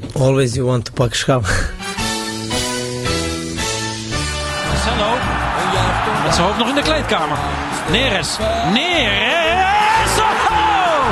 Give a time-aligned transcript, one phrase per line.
[0.00, 1.40] Always you want to pak schaal.
[4.68, 5.10] Marcelo.
[6.24, 7.38] Met zijn hoofd nog in de kleedkamer.
[7.90, 8.36] Neres.
[8.72, 10.18] Neres.
[10.18, 11.04] Oh!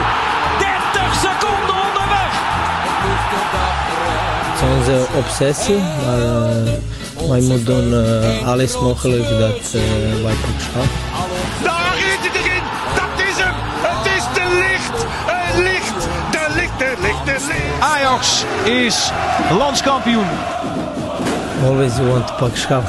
[0.58, 2.32] 30 seconden onderweg.
[4.46, 10.34] Het is onze obsessie, maar uh, wij moeten doen uh, alles mogelijk dat uh, wij
[10.34, 11.09] pak
[17.80, 19.10] Ajax is
[19.50, 20.26] landskampioen.
[21.64, 22.82] Always you want to pak schaal.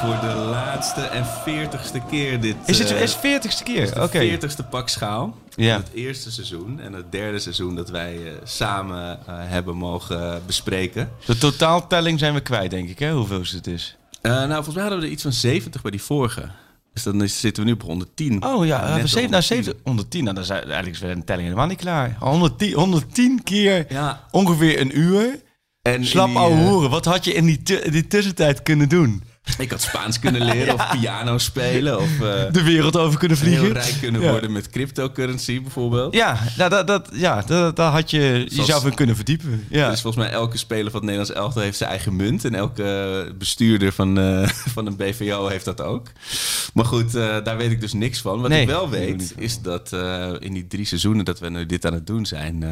[0.00, 2.56] voor de laatste en veertigste keer dit.
[2.64, 3.94] Is het eh, is 40ste keer?
[3.94, 4.18] de Oké.
[4.18, 5.36] veertigste pak schaal.
[5.56, 5.76] Ja.
[5.76, 11.10] Het eerste seizoen en het derde seizoen dat wij eh, samen eh, hebben mogen bespreken.
[11.26, 13.12] De totaaltelling zijn we kwijt, denk ik, hè?
[13.12, 13.96] Hoeveel het is.
[14.28, 16.48] Eh, nou, volgens mij hadden we er iets van 70 bij die vorige.
[16.92, 18.44] Dus dan is- zitten we nu op 110.
[18.44, 19.42] Oh ja, Net we op zeven, nou, 110.
[19.64, 20.22] 70, 110.
[20.24, 22.16] Nou, dan is eigenlijk is een telling helemaal niet klaar.
[22.20, 24.24] 110, 110 keer Ja.
[24.30, 25.40] ongeveer een uur.
[25.82, 26.90] En Slap ouwe eh, hoeren.
[26.90, 29.22] Wat had je in die, die tussentijd kunnen doen?
[29.58, 33.64] Ik had Spaans kunnen leren of piano spelen of eh, De wereld over kunnen vliegen?
[33.64, 34.30] heel rijk kunnen Ja.
[34.30, 36.14] worden met cryptocurrency bijvoorbeeld.
[36.14, 39.66] Ja, nou, dat, dat, ja dat, daar had je Zoals- jezelf in kunnen verdiepen.
[39.70, 39.90] Ja.
[39.90, 42.44] Dus volgens mij elke speler van het Nederlands elftal heeft zijn eigen munt.
[42.44, 46.06] En elke bestuurder van, eh, van een BVO heeft dat ook.
[46.74, 48.40] Maar goed, eh, daar weet ik dus niks van.
[48.40, 51.66] Wat Nee, ik wel weet, is dat eh, in die drie seizoenen dat we nu
[51.66, 52.64] dit aan het doen zijn...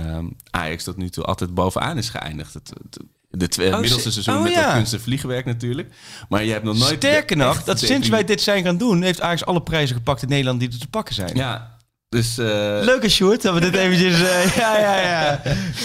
[0.51, 2.55] Ajax tot nu toe altijd bovenaan is geëindigd.
[2.55, 2.99] Het, het,
[3.31, 4.65] de twee, Oh, middelste se- seizoen oh, met ja.
[4.65, 5.93] dat kunst en vliegwerk natuurlijk.
[6.29, 6.97] Maar je hebt nog nooit...
[6.97, 10.29] Sterker nog, dat sinds wij dit zijn gaan doen, heeft Ajax alle prijzen gepakt in
[10.29, 11.37] Nederland die er te pakken zijn.
[11.37, 11.76] Ja,
[12.09, 12.39] dus...
[12.39, 12.47] eh,
[12.83, 14.23] Leuke Sjoerd, dat we dit eventjes...
[14.23, 15.41] eh, ja, ja, ja.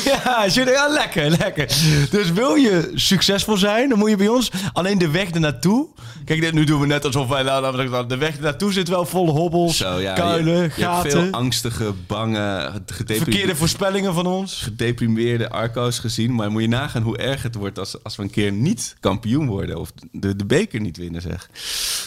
[0.06, 1.68] Ja, Sjoerd, ja, lekker, lekker.
[2.10, 5.88] Dus wil je succesvol zijn, dan moet je bij ons alleen de weg ernaartoe...
[6.26, 7.44] Kijk, dit- nu doen we net alsof wij...
[7.44, 11.12] Nou, de weg ernaartoe zit wel vol hobbels, Zo, ja, kuilen, je, je hebt gaten.
[11.12, 14.62] veel angstige, bange, verkeerde gedeprimeerde, voorspellingen van ons.
[14.62, 16.36] gedeprimeerde Arco's gezien.
[16.36, 19.48] Maar moet je nagaan hoe erg het wordt als, als we een keer niet kampioen
[19.48, 19.78] worden.
[19.80, 21.50] Of de, de beker niet winnen, zeg.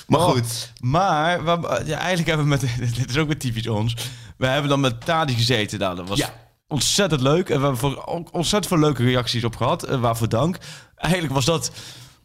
[0.06, 0.72] Maar Oh, goed.
[0.81, 1.41] Maar
[1.86, 2.60] ja, eigenlijk hebben we met...
[2.98, 3.94] Dit is ook weer typisch ons.
[4.37, 5.78] We hebben dan met Tadi gezeten.
[5.78, 6.34] Nou, dat was Ja.
[6.69, 7.48] ontzettend leuk.
[7.48, 9.82] En we hebben voor, ontzettend veel leuke reacties op gehad.
[9.82, 10.56] En waarvoor dank.
[10.97, 11.70] Eigenlijk was dat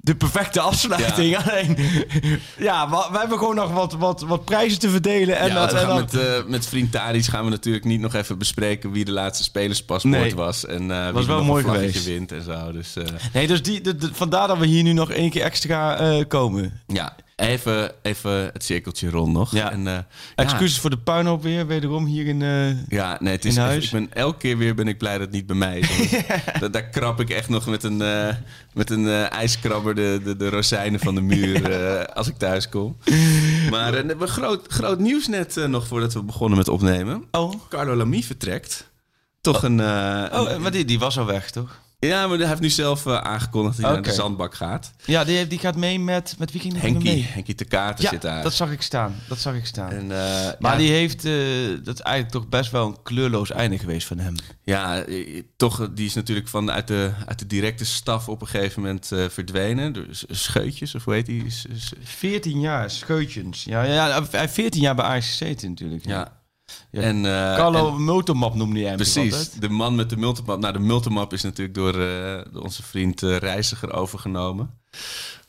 [0.01, 1.37] de perfecte afsluiting.
[1.43, 1.77] Alleen,
[2.57, 5.37] ja, we, we hebben gewoon nog wat, wat, wat prijzen te verdelen.
[5.37, 8.91] En, ja, en met, eh, met vriend Tadic gaan we natuurlijk niet nog even bespreken
[8.91, 10.35] wie de laatste spelerspaspoort Nee.
[10.35, 10.65] was.
[10.65, 12.05] En eh wie Was er wel nog mooi een geweest.
[12.05, 12.71] wint en zo.
[12.71, 13.03] Dus eh,
[13.33, 16.25] Nee, dus die, de, de- vandaar dat we hier nu nog één keer extra eh,
[16.27, 16.81] komen.
[16.87, 19.51] ja, even, even het cirkeltje rond nog.
[19.51, 19.71] Ja.
[19.71, 20.05] En, eh, ja,
[20.35, 22.41] Excuses voor de puinhoop weer, wederom hier in...
[22.41, 23.85] eh, Ja, nee, het is in echt- huis?
[23.85, 26.09] ik ben, elke keer weer ben ik blij dat het niet bij mij is.
[26.59, 28.35] Da- daar krab ik echt nog met een, eh,
[28.73, 31.75] met een ijskrabber de, de, de rozijnen van de muur
[32.13, 32.97] als ik thuis kom.
[33.71, 37.23] Maar we hebben groot, groot nieuws net nog voordat we begonnen met opnemen.
[37.31, 38.87] Oh, Carlo Lamy vertrekt.
[39.41, 41.79] Toch een, oh een- maar die, die was al weg, toch?
[41.99, 44.91] Ja, maar hij heeft nu zelf eh, aangekondigd dat hij naar de zandbak gaat.
[45.05, 46.35] Ja, die, die gaat mee met...
[46.37, 47.23] Met wie ging die Henkie, mee?
[47.23, 48.43] Henkie de Kater Ja, zit daar.
[48.43, 49.15] dat zag ik staan.
[49.27, 49.89] Dat zag ik staan.
[49.91, 51.25] En, eh, maar ja, die heeft...
[51.25, 51.33] eh,
[51.83, 54.35] dat is eigenlijk toch best wel een kleurloos einde geweest van hem.
[54.63, 55.03] Ja,
[55.57, 59.07] toch, die is natuurlijk van uit de, uit de directe staf op een gegeven moment
[59.27, 59.93] verdwenen.
[59.93, 61.49] Door s- scheutjes, of hoe heet die?
[61.49, 63.63] S- s- 14 jaar, scheutjes.
[63.63, 66.05] Ja, ja, hij heeft 14 jaar bij Ajax gezeten natuurlijk.
[66.05, 66.37] Ja.
[66.91, 67.01] Ja.
[67.01, 70.59] En, eh, Carlo en- Multimap noemde hij hem precies, de man met de multimap.
[70.59, 74.77] Nou, de multimap is natuurlijk door, eh, door onze vriend eh, Reiziger overgenomen.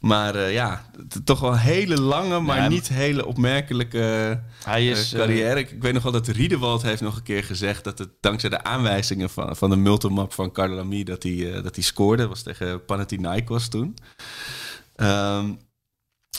[0.01, 0.91] Maar ja,
[1.25, 5.13] toch wel een hele lange, maar Ja, niet hele opmerkelijke Hij is...
[5.17, 5.59] carrière.
[5.61, 8.51] Ik, ik weet nog wel dat Riedewald heeft nog een keer gezegd dat het dankzij
[8.51, 12.23] de aanwijzingen van, van de multimap van Carlo Lamy dat hij, dat hij scoorde.
[12.23, 13.95] Dat was tegen Panathinaikos toen.
[14.97, 15.51] Ehm,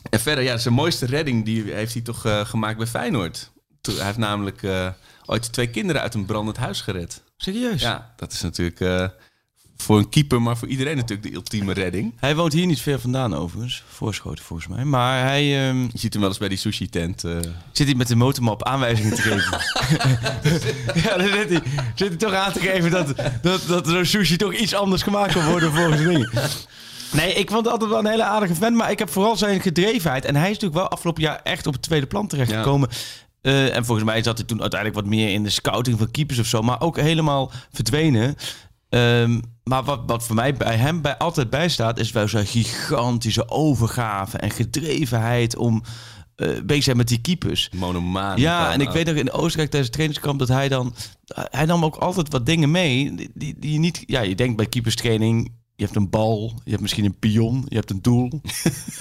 [0.09, 3.50] en verder, ja, zijn mooiste redding die heeft hij toch gemaakt bij Feyenoord.
[3.81, 4.88] Hij heeft namelijk eh,
[5.25, 7.22] ooit twee kinderen uit een brandend huis gered.
[7.38, 7.81] serieus?
[7.81, 9.08] Ja, dat is natuurlijk eh,
[9.78, 12.14] voor een keeper, maar voor iedereen natuurlijk de ultieme redding.
[12.19, 13.84] Hij woont hier niet ver vandaan overigens.
[13.88, 14.84] Voorschoten volgens mij.
[14.86, 17.24] Maar hij ehm, Je ziet hem wel eens bij die sushi-tent.
[17.24, 17.38] eh.
[17.72, 19.60] zit hier met de motormap aanwijzingen te geven.
[21.04, 21.62] ja, dan zit hij,
[21.95, 25.34] zit hij toch aan te geven dat, dat, dat zo'n sushi toch iets anders gemaakt
[25.34, 26.30] kan worden volgens dingen.
[27.12, 28.75] Nee, ik vond het altijd wel een hele aardige vent.
[28.75, 30.25] Maar ik heb vooral zijn gedrevenheid.
[30.25, 32.89] En hij is natuurlijk wel afgelopen jaar echt op het tweede plan terechtgekomen.
[33.41, 36.39] Eh, en volgens mij zat hij toen uiteindelijk wat meer in de scouting van keepers
[36.39, 36.61] of zo.
[36.61, 38.35] Maar ook helemaal verdwenen.
[38.89, 41.99] Ehm, maar wat, wat voor mij bij hem bij, altijd bijstaat...
[41.99, 45.55] is wel zo'n gigantische overgave en gedrevenheid...
[45.55, 45.83] om
[46.35, 47.69] eh, bezig zijn met die keepers.
[47.75, 48.39] monomaan.
[48.39, 48.93] Ja, en ik ook.
[48.93, 50.95] weet ook in Oostenrijk tijdens het trainingskamp dat hij dan...
[51.33, 54.03] Hij nam ook altijd wat dingen mee die, die, die je niet...
[54.05, 55.51] Ja, je denkt bij keeperstraining...
[55.81, 58.30] je hebt een bal, je hebt misschien een pion, je hebt een doel.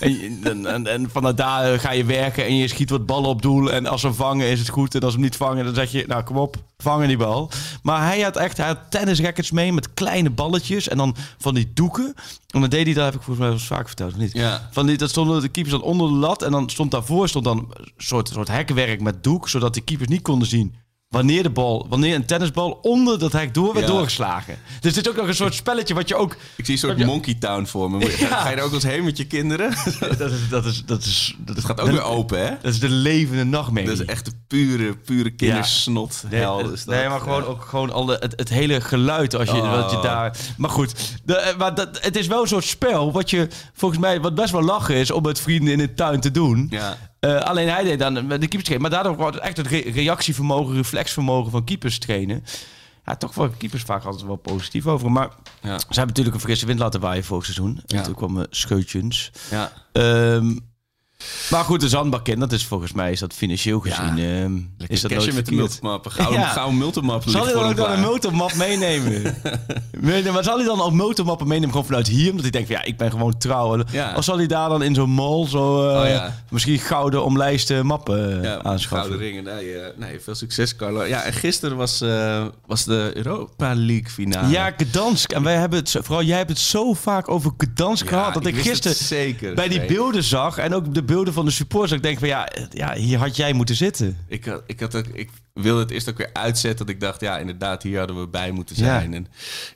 [0.01, 3.29] en, en, en, en vanuit daar eh, ga je werken en je schiet wat ballen
[3.29, 3.73] op doel.
[3.73, 4.95] En als ze vangen is het goed.
[4.95, 7.51] En als ze hem niet vangen, dan zeg je, nou kom op, vangen die bal.
[7.83, 11.71] Maar hij had echt hij had tennisrackets mee met kleine balletjes en dan van die
[11.75, 12.15] doeken.
[12.51, 14.33] En dan deed hij, dat heb ik volgens mij wel eens vaak verteld, of niet?
[14.33, 14.69] Ja.
[14.71, 16.43] Van die, dat stonden de keepers dan onder de lat.
[16.43, 19.49] En dan stond daarvoor stond dan een soort, soort hekwerk met doek.
[19.49, 20.75] Zodat de keepers niet konden zien
[21.11, 23.93] wanneer de bal, wanneer een tennisbal onder dat hek door werd Ja.
[23.93, 24.59] doorgeslagen.
[24.81, 26.37] Dus dit is ook nog een soort spelletje wat je ook.
[26.57, 27.99] Ik zie een soort Monkey Town voor me.
[27.99, 28.41] Je- Ja.
[28.41, 29.71] Ga je er ook eens heen met je kinderen?
[30.19, 32.51] Dat is, dat is, dat is, dat Het gaat ook weer open, hè?
[32.63, 33.91] Dat is de levende nachtmerrie.
[33.91, 36.25] Dat is echt de pure, pure kindersnot.
[36.31, 36.95] Nee, hel het- is dat.
[36.95, 39.81] nee, maar gewoon ook gewoon al de, het, het hele geluid als je, Oh.
[39.83, 40.37] wat je daar.
[40.57, 44.01] Maar goed, de, eh, maar dat, het is wel een soort spel wat je volgens
[44.01, 46.67] mij wat best wel lachen is om met vrienden in de tuin te doen.
[46.71, 46.97] Ja.
[47.21, 48.81] Eh, alleen hij deed dan de keepers trainen.
[48.81, 52.45] Maar daardoor wordt echt het re- reactievermogen, reflexvermogen van keepers trainen.
[53.07, 55.11] Ja, toch wel keepers vaak altijd wel positief over.
[55.13, 55.29] Maar
[55.63, 55.79] Ja.
[55.79, 57.83] ze hebben natuurlijk een frisse wind laten waaien vorig seizoen.
[57.87, 58.03] En Ja.
[58.03, 59.31] toen kwamen scheutjes.
[59.51, 59.73] Ja.
[59.93, 60.57] Ehm,
[61.51, 63.95] maar goed, de zandbak in, dat is volgens mij is dat financieel Ja.
[63.95, 64.19] gezien.
[64.19, 66.13] ehm, Lekker is dat met de multimappen.
[66.13, 66.71] Gauw, Ja.
[66.71, 67.23] multimap.
[67.27, 69.23] Zal hij dan ook dan een motormap meenemen?
[70.33, 72.27] Maar zal hij dan ook motormappen meenemen gewoon vanuit hier?
[72.27, 73.83] Omdat hij denkt van ja, ik ben gewoon trouw.
[73.91, 74.13] Ja.
[74.17, 76.35] Of zal hij daar dan in zo'n mall zo eh, Oh, ja.
[76.51, 78.99] misschien gouden omlijste mappen eh, Ja, aanschaffen?
[78.99, 79.45] gouden ringen.
[79.45, 81.05] Nee, eh, nee, veel succes, Carlo.
[81.05, 82.05] Ja, en gisteren was,
[82.67, 84.49] was de Europa League finale.
[84.49, 85.33] Ja, Gdansk.
[85.33, 88.35] En wij hebben het, zo- vooral jij hebt het zo vaak over Gdansk Ja, gehad.
[88.35, 90.59] Dat ik, het gisteren bij die beelden zag.
[90.59, 91.93] En ook de beelden van de supporters.
[91.93, 94.19] Ik denk van ja, ja, hier had jij moeten zitten.
[94.29, 96.87] Ik, had, ik, had ook, ik wilde het eerst ook weer uitzetten.
[96.87, 98.83] Dat ik dacht, ja, inderdaad, hier hadden we bij moeten Ja.
[98.85, 99.15] zijn.
[99.15, 99.27] En,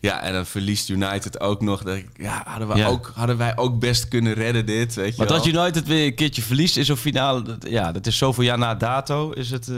[0.01, 1.83] ja, en dan verliest United ook nog.
[1.83, 2.87] Dat ik, ja, hadden, we Ja.
[2.87, 5.37] Ook, hadden wij ook best kunnen redden dit, weet je Maar wel.
[5.37, 7.43] dat United weer een keertje verliest in zo'n finale.
[7.43, 9.31] dat- Ja, dat is zoveel jaar na dato.
[9.31, 9.69] Is het...
[9.69, 9.77] eh,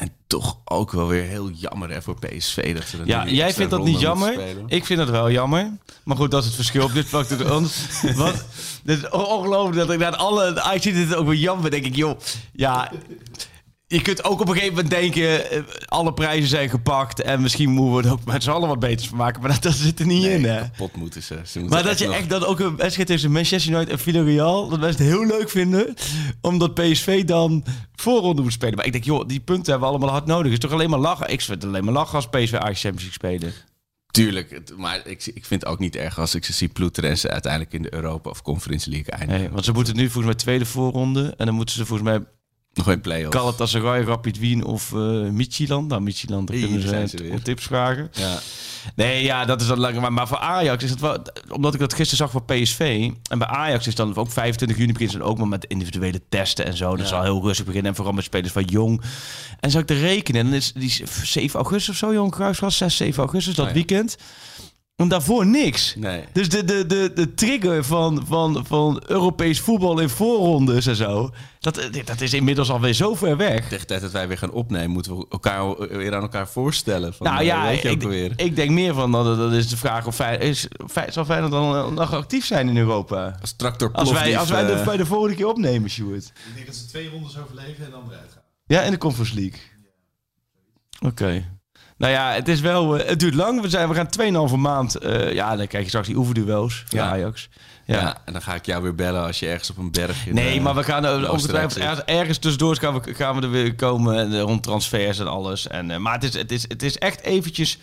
[0.00, 2.74] En toch ook wel weer heel jammer hè, voor PSV.
[2.74, 4.40] Dat ze Ja, jij vindt dat niet jammer.
[4.66, 5.70] Ik vind dat wel jammer.
[6.04, 7.74] Maar goed, dat is het verschil op dit vlak tussen ons.
[8.14, 8.44] Want
[8.84, 10.60] het is ongelooflijk dat ik naar alle...
[10.60, 11.70] ah, Ik zie dit ook wel jammer.
[11.70, 12.18] denk ik, joh,
[12.52, 12.92] ja...
[13.92, 15.50] Je kunt ook op een gegeven moment denken...
[15.50, 17.20] eh, alle prijzen zijn gepakt...
[17.22, 19.40] en misschien moeten we er ook met z'n allen wat beters van maken.
[19.42, 20.60] Maar dat, dat zit er niet in, hè?
[20.60, 21.38] Kapot moeten ze.
[21.44, 23.98] ze moeten Maar dat je nog- echt dan ook een wedstrijd tussen Manchester United en
[23.98, 24.68] Villarreal...
[24.68, 25.94] dat mensen het heel leuk vinden...
[26.40, 27.64] omdat PSV dan
[27.94, 28.74] voorronde moet spelen.
[28.76, 30.44] Maar ik denk, joh, die punten hebben we allemaal hard nodig.
[30.44, 31.30] Het is toch alleen maar lachen?
[31.32, 33.52] Ik vind het alleen maar lachen als PSV Ajax Champions League spelen.
[34.10, 37.10] Tuurlijk, het- maar ik, ik vind het ook niet erg als ik ze zie ploeteren
[37.10, 39.40] en ze uiteindelijk in de Europa of Conference League eindigen.
[39.42, 41.34] Nee, want ze moeten nu volgens mij tweede voorronde.
[41.36, 42.20] En dan moeten ze volgens mij
[42.74, 43.36] Nog een play-off.
[43.36, 44.98] Galatasaray, Rapid Wien of eh
[45.30, 45.88] Midtjylland.
[45.88, 48.10] Nou, Midtjylland, daar kunnen ze tips vragen.
[48.12, 48.38] Ja.
[48.94, 50.00] Nee, ja, dat is dan lang.
[50.00, 51.22] Maar, maar voor Ajax is het wel...
[51.48, 53.10] Omdat ik dat gisteren zag voor PSV.
[53.30, 56.20] En bij Ajax is dan ook 25 juni beginnen ze dan ook maar met individuele
[56.28, 56.96] testen en zo.
[56.96, 57.90] Dat zal heel rustig beginnen.
[57.90, 59.02] En vooral met spelers van jong.
[59.60, 60.44] En zou ik te rekenen.
[60.44, 62.70] Dan is die 7 augustus of zo, Johan Cruijffschaal.
[62.70, 63.76] 6, 7 augustus, dat Oh ja.
[63.76, 64.16] weekend.
[65.00, 65.94] En daarvoor niks.
[65.96, 66.24] Nee.
[66.32, 71.30] Dus de, de, de, de trigger van, van, van Europees voetbal in voorrondes en zo,
[71.60, 73.62] dat, dat is inmiddels alweer zo ver weg.
[73.62, 77.14] Tegen de tijd dat wij weer gaan opnemen, moeten we elkaar weer aan elkaar voorstellen.
[77.14, 79.68] Van, Nou eh, ja, weet je ook ik, ik denk meer van, dat, dat is
[79.68, 80.68] de vraag of Fey- is,
[81.08, 83.36] zal Feyenoord dan eh, nog actief zijn in Europa?
[83.40, 86.24] Als tractor Als wij, als wij de, eh, bij de volgende keer opnemen, Sjoerd.
[86.24, 88.42] Ik denk dat ze twee rondes overleven en dan eruit gaan.
[88.66, 89.60] Ja, in de Conference League.
[91.00, 91.59] Oké.
[92.00, 92.98] Nou ja, het is wel...
[92.98, 93.60] eh, het duurt lang.
[93.60, 94.94] We, zijn, we gaan 2,5 maand...
[94.94, 97.10] eh, ja, dan krijg je straks die oefenduels Ja.
[97.10, 97.48] Ajax.
[97.84, 98.00] ja.
[98.00, 98.16] Ja.
[98.24, 100.56] en dan ga ik jou weer bellen als je ergens op een berg in Nee,
[100.56, 104.16] eh, maar we gaan ongetwijfeld ergens, ergens tussendoor gaan we, gaan we er weer komen
[104.18, 105.68] en, rond transfers en alles.
[105.68, 107.78] En, maar het is, het, is, het is echt eventjes...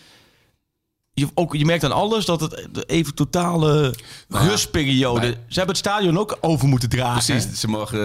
[1.19, 3.93] Je, ook, je merkt aan alles dat het even totale
[4.27, 5.27] Nou rustperiode...
[5.27, 7.33] Ze hebben het stadion ook over moeten dragen.
[7.35, 7.99] Precies, ze mogen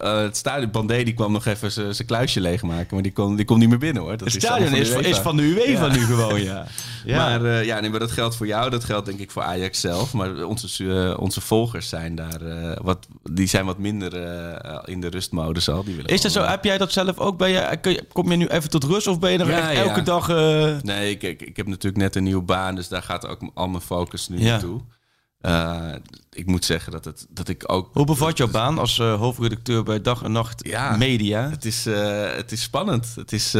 [0.00, 0.70] eh, het stadion.
[0.70, 3.78] Bandé die kwam nog even zijn kluisje leegmaken, maar die kon, die komt niet meer
[3.78, 4.16] binnen hoor.
[4.16, 5.92] Dat Het stadion is, de is van de UEFA Ja.
[5.92, 6.66] nu gewoon, ja.
[7.04, 7.16] ja.
[7.16, 9.80] Maar, eh, ja, nee, maar dat geldt voor jou, dat geldt denk ik voor Ajax
[9.80, 10.12] zelf.
[10.12, 15.00] Maar onze, eh, onze volgers zijn daar eh, wat, die zijn wat minder eh, in
[15.00, 15.84] de rustmodus al.
[15.84, 16.42] Die willen is dat zo?
[16.42, 17.36] Heb jij dat zelf ook?
[17.38, 19.82] Ben je, kom je nu even tot rust of ben je er Ja, echt ja.
[19.88, 20.28] elke dag...
[20.28, 23.40] eh, Nee, ik, ik, ik heb natuurlijk net een nieuwe baan, dus daar gaat ook
[23.54, 24.50] al mijn focus nu Ja.
[24.50, 24.80] naartoe.
[25.40, 25.92] Eh,
[26.30, 27.90] ik moet zeggen dat, het, dat ik ook...
[27.92, 30.96] Hoe bevalt jouw baan als eh, hoofdredacteur bij Dag en Nacht Ja.
[30.96, 31.50] Media?
[31.50, 33.14] Het is, eh, het is spannend.
[33.14, 33.54] Het is,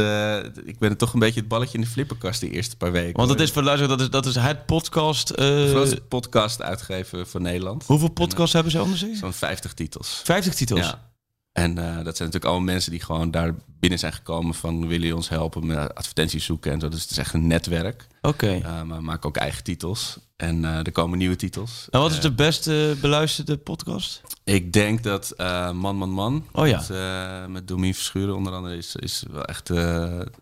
[0.64, 3.16] ik ben toch een beetje het balletje in de flipperkast de eerste paar weken.
[3.16, 3.46] Want het hoor.
[3.46, 5.36] is voor de luisteraar, dat is, dat is het podcast...
[5.36, 7.84] de grootste podcast uitgeven van Nederland.
[7.86, 9.16] hoeveel podcasts hebben ze zich?
[9.16, 10.20] Zo'n 50 titels.
[10.24, 10.80] 50 titels.
[10.80, 11.11] Ja.
[11.52, 14.88] En eh, dat zijn natuurlijk allemaal mensen die gewoon daar binnen zijn gekomen van willen
[14.90, 16.88] jullie ons helpen met advertenties zoeken en zo.
[16.88, 18.06] Dus het is echt een netwerk.
[18.22, 18.46] Oké.
[18.52, 20.18] Eh, maar we maken ook eigen titels.
[20.36, 21.86] En eh, er komen nieuwe titels.
[21.90, 24.20] En wat is de beste beluisterde podcast?
[24.44, 25.34] Ik denk dat
[25.72, 26.82] Man Man Man Oh ja.
[26.88, 29.70] met, met Domien Verschuren onder andere is, is wel echt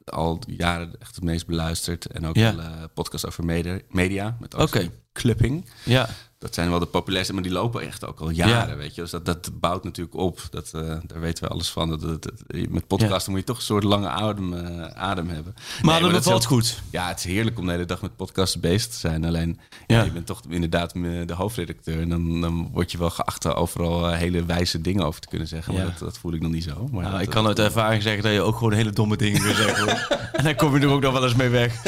[0.04, 2.06] al jaren echt het meest beluisterd.
[2.06, 2.54] En ook Ja.
[2.56, 4.90] eh, podcast over media, media met Oké.
[5.12, 5.66] Clipping.
[5.84, 6.08] Ja.
[6.40, 8.76] Dat zijn wel de populairste, maar die lopen echt ook al jaren, Ja.
[8.76, 9.00] weet je.
[9.00, 10.40] Dus dat, dat bouwt natuurlijk op.
[10.50, 11.88] Dat, eh, daar weten we alles van.
[11.88, 15.54] Dat, dat, dat- met podcasten moet je toch een soort lange adem, eh, adem hebben.
[15.82, 16.82] Maar dat heel- goed.
[16.90, 19.24] Ja, het is heerlijk om de hele dag met podcasten bezig te zijn.
[19.24, 19.96] Alleen, ja.
[19.96, 20.04] Ja.
[20.04, 22.00] je bent toch inderdaad de hoofdredacteur.
[22.00, 25.28] En dan, dan word je wel geacht er overal eh, hele wijze dingen over te
[25.28, 25.74] kunnen zeggen.
[25.74, 26.88] Maar dat, dat voel ik nog niet zo.
[26.92, 29.40] Maar Nou, dat- ik kan uit ervaring zeggen dat je ook gewoon hele domme dingen
[29.40, 29.88] kunt zeggen.
[30.38, 31.82] en dan kom je er ook nog wel eens mee weg.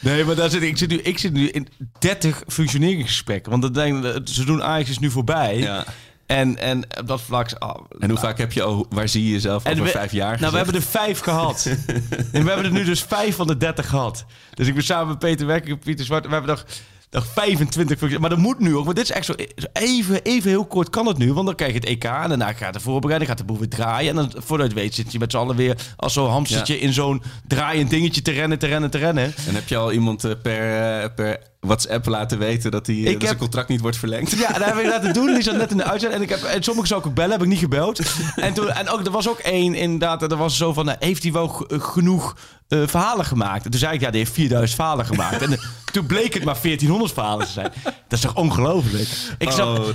[0.00, 3.50] Nee, maar daar zit, ik, zit nu, ik zit nu in 30 functioneringsgesprekken.
[3.50, 5.58] Want dat denk, het seizoen Ajax is nu voorbij.
[5.58, 5.84] Ja.
[6.26, 7.50] En, en op dat vlak...
[7.98, 10.50] En hoe vaak heb je al, waar zie je jezelf over we- vijf jaar Nou,
[10.50, 11.66] we hebben er vijf gehad.
[12.32, 14.24] en we hebben er nu dus vijf van de 30 gehad.
[14.54, 16.26] Dus ik ben samen met Peter Wekker en Pieter Zwart.
[16.26, 16.64] We hebben nog,
[17.10, 18.20] nog 25 functies.
[18.20, 18.84] Maar dat moet nu ook.
[18.84, 19.34] Want dit is echt zo.
[19.72, 21.32] Even, even heel kort kan het nu.
[21.32, 22.04] Want dan krijg je het EK.
[22.04, 23.30] En daarna gaat de voorbereiding.
[23.30, 24.10] Gaat de boel weer draaien.
[24.10, 26.78] En dan voordat je het weet zit je met z'n allen weer als zo'n hamstertje
[26.78, 29.34] in zo'n draaiend dingetje te rennen, te rennen, te rennen.
[29.46, 33.12] En heb je al iemand eh, per, eh, per WhatsApp laten weten dat, die, eh,
[33.12, 34.30] dat zijn contract niet wordt verlengd?
[34.30, 35.34] Ja, daar heb ik laten doen.
[35.34, 36.22] Die zat net in de uitzending.
[36.22, 38.00] En, ik heb, en sommigen zou ik ook bellen, heb ik niet gebeld.
[38.36, 41.22] En, toen, en ook, er was ook één, inderdaad, er was zo van, nou, heeft
[41.22, 42.36] hij wel genoeg
[42.68, 43.64] eh, verhalen gemaakt?
[43.64, 45.42] En toen zei ik, ja, die heeft 4000 verhalen gemaakt.
[45.42, 45.58] En
[45.96, 47.72] toen bleek het maar 1400 verhalen te zijn.
[47.84, 49.08] Dat is toch ongelooflijk?
[49.38, 49.88] Ik snap, Oh,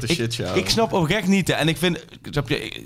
[0.56, 1.48] ik, snap oprecht niet.
[1.48, 1.54] hè.
[1.54, 2.86] En ik vind, snap je,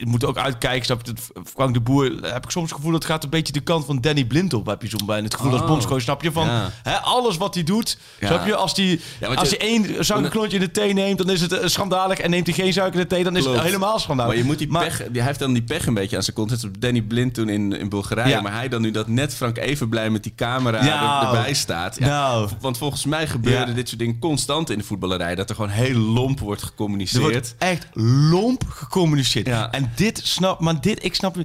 [0.00, 3.02] moet ook uitkijken, snap je, het- Frank de Boer, heb ik soms het gevoel dat
[3.02, 5.34] het gaat een beetje de kant van Danny Blind op, heb je zo'n bij het
[5.34, 5.66] gevoel als Oh.
[5.66, 6.70] bondscoach, snap je, van Ja.
[6.82, 8.26] hè, alles wat hij doet, Ja.
[8.26, 11.30] snap je, als hij Ja, als je- hij één suikerklontje in de thee neemt, dan
[11.30, 12.18] is het eh, schandalig.
[12.18, 13.56] En neemt hij geen suiker in de thee, dan is Klopt.
[13.56, 14.32] het helemaal schandalig.
[14.32, 16.36] Maar je moet die Maar- pech, hij heeft dan die pech een beetje aan zijn
[16.36, 16.50] kont.
[16.50, 18.28] Net zoals Danny Blind toen in, in Bulgarije.
[18.28, 18.40] Ja.
[18.40, 20.78] Maar hij dan nu dat net Frank even blij met die camera
[21.22, 21.96] er- erbij staat.
[21.98, 22.27] Ja, Nou.
[22.60, 23.74] Want volgens mij gebeuren Ja.
[23.74, 25.34] dit soort dingen constant in de voetballerij.
[25.34, 27.22] Dat er gewoon heel lomp wordt Er gecommuniceerd.
[27.22, 27.86] wordt echt
[28.30, 29.46] lomp gecommuniceerd.
[29.46, 29.70] Ja.
[29.70, 31.36] En dit snap, maar dit, ik snap.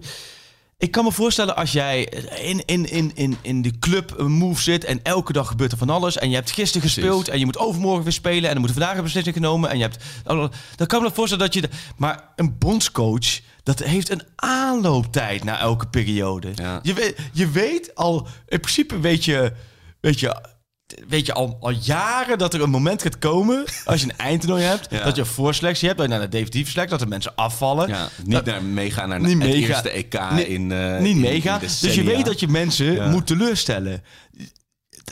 [0.77, 2.03] Ik kan me voorstellen als jij
[2.41, 5.77] in, in, in, in, in de club een move zit en elke dag gebeurt er
[5.77, 6.17] van alles.
[6.17, 8.43] En je hebt gisteren gespeeld en je moet overmorgen weer spelen.
[8.47, 9.69] En dan moet vandaag een beslissing genomen.
[9.69, 10.03] En je hebt.
[10.75, 11.69] Dan kan ik me voorstellen dat je.
[11.97, 13.39] Maar een bondscoach.
[13.63, 16.51] Dat heeft een aanlooptijd na elke periode.
[16.55, 16.79] Ja.
[16.83, 19.53] Je, weet, je weet al, in principe weet je,
[19.99, 20.45] weet je,
[21.07, 24.63] weet je al, al jaren dat er een moment gaat komen, als je een eindtoernooi
[24.63, 25.03] hebt, Ja.
[25.03, 27.87] dat je een voorselectie hebt, dat je naar de definitieve selectie, dat er mensen afvallen.
[27.87, 31.59] Ja, niet Dat- naar, meegaan naar Niet het eerste EK Nee, in eh, niet meegaan.
[31.59, 33.09] Dus je weet dat je mensen Ja.
[33.09, 34.03] moet teleurstellen.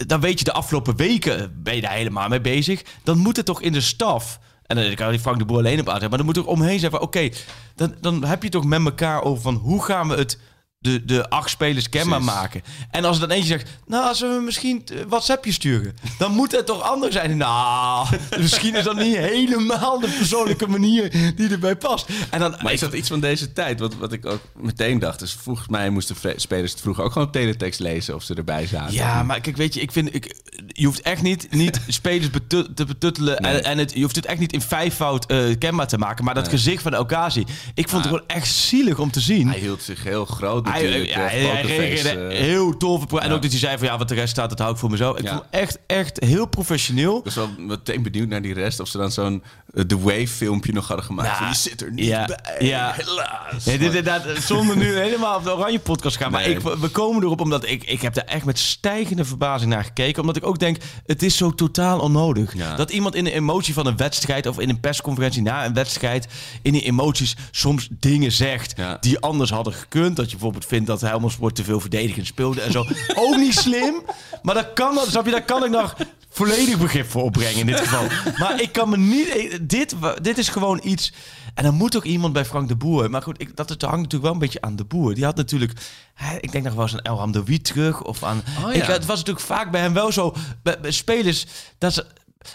[0.08, 2.82] Dan weet je de afgelopen weken, ben je daar helemaal mee bezig.
[3.04, 4.40] Dan moet het toch in de staf...
[4.66, 6.80] En dan kan die Frank de Boer alleen op uit, maar dan moet er omheen
[6.80, 7.00] zijn van...
[7.00, 7.30] Oké,
[7.76, 9.56] dan, dan heb je toch met elkaar over van...
[9.56, 10.40] Hoe gaan we het
[10.82, 12.62] de, de acht spelers kenbaar maken?
[12.92, 13.70] En als er dan eentje zegt...
[13.88, 15.96] Nou, als we misschien eh, WhatsAppje sturen...
[16.18, 17.38] Dan moet het toch anders zijn?
[17.38, 18.08] Nou,
[18.40, 22.08] misschien is dat niet helemaal de persoonlijke manier die erbij past.
[22.30, 23.80] En dan, Maar is dat iets van deze tijd?
[23.80, 25.20] Wat, wat ik ook meteen dacht.
[25.20, 28.94] Dus volgens mij moesten spelers het vroeger ook gewoon teletext lezen of ze erbij zaten.
[28.94, 30.36] Ja, maar kijk, weet je, ik vind, ik,
[30.68, 32.30] je hoeft echt niet, niet spelers
[32.76, 33.42] te betuttelen.
[33.42, 33.52] Nee.
[33.54, 36.26] En, en het, je hoeft het echt niet in vijfvoud eh kenbaar te maken.
[36.26, 36.52] Maar dat Nee.
[36.54, 39.48] gezicht van Elkazi, ik vond het gewoon echt zielig om te zien.
[39.48, 41.10] Hij hield zich heel groot natuurlijk.
[41.10, 42.40] ja, eh, hij, hij reageerde eh.
[42.40, 43.14] heel tof.
[43.14, 43.34] En ja.
[43.34, 45.18] ook dat hij zei van ja, wat de rest staat, dat hou ik voor mezelf.
[45.18, 45.32] Ik Ja.
[45.34, 47.18] vond echt, echt heel professioneel.
[47.18, 48.80] Ik was wel meteen benieuwd naar die rest.
[48.80, 51.40] Of ze dan zo'n eh, The Wave filmpje nog hadden gemaakt.
[51.40, 51.48] Ja.
[51.48, 52.26] Je zit er niet Ja.
[52.26, 52.94] bij, Ja.
[52.96, 53.66] helaas.
[53.66, 56.32] Nee, dit is inderdaad zonder nu helemaal op de Oranje podcast gaan.
[56.32, 59.84] Maar ik, we komen erop omdat ik, ik heb daar echt met stijgende verbazing naar
[59.84, 60.22] gekeken.
[60.22, 62.56] Omdat ik ook denk, het is zo totaal onnodig.
[62.56, 62.76] Ja.
[62.76, 66.28] Dat iemand in de emotie van een wedstrijd of in een persconferentie na een wedstrijd
[66.62, 68.98] in die emoties soms dingen zegt Ja.
[69.02, 70.16] die anders hadden gekund.
[70.16, 72.86] Dat je bijvoorbeeld vindt dat Helmond Sport te veel verdedigend speelde en zo.
[73.16, 74.02] ook niet slim.
[74.42, 75.96] Maar dat kan, dat, snap je, daar kan ik nog
[76.32, 78.34] volledig begrip voor opbrengen in dit geval.
[78.38, 79.60] Maar ik kan me niet...
[79.62, 81.14] Dit, dit is gewoon iets...
[81.54, 83.10] En dan moet ook iemand bij Frank de Boer.
[83.10, 85.14] Maar goed, ik, dat het hangt natuurlijk wel een beetje aan de Boer.
[85.14, 85.74] Die had natuurlijk...
[86.14, 88.04] hè, Ik denk nog wel eens aan Elham de Wiet terug.
[88.04, 88.44] Of aan...
[88.66, 90.34] Oh, ik, het was natuurlijk vaak bij hem wel zo...
[90.64, 91.46] Bij, bij spelers...
[91.78, 92.06] Dat ze,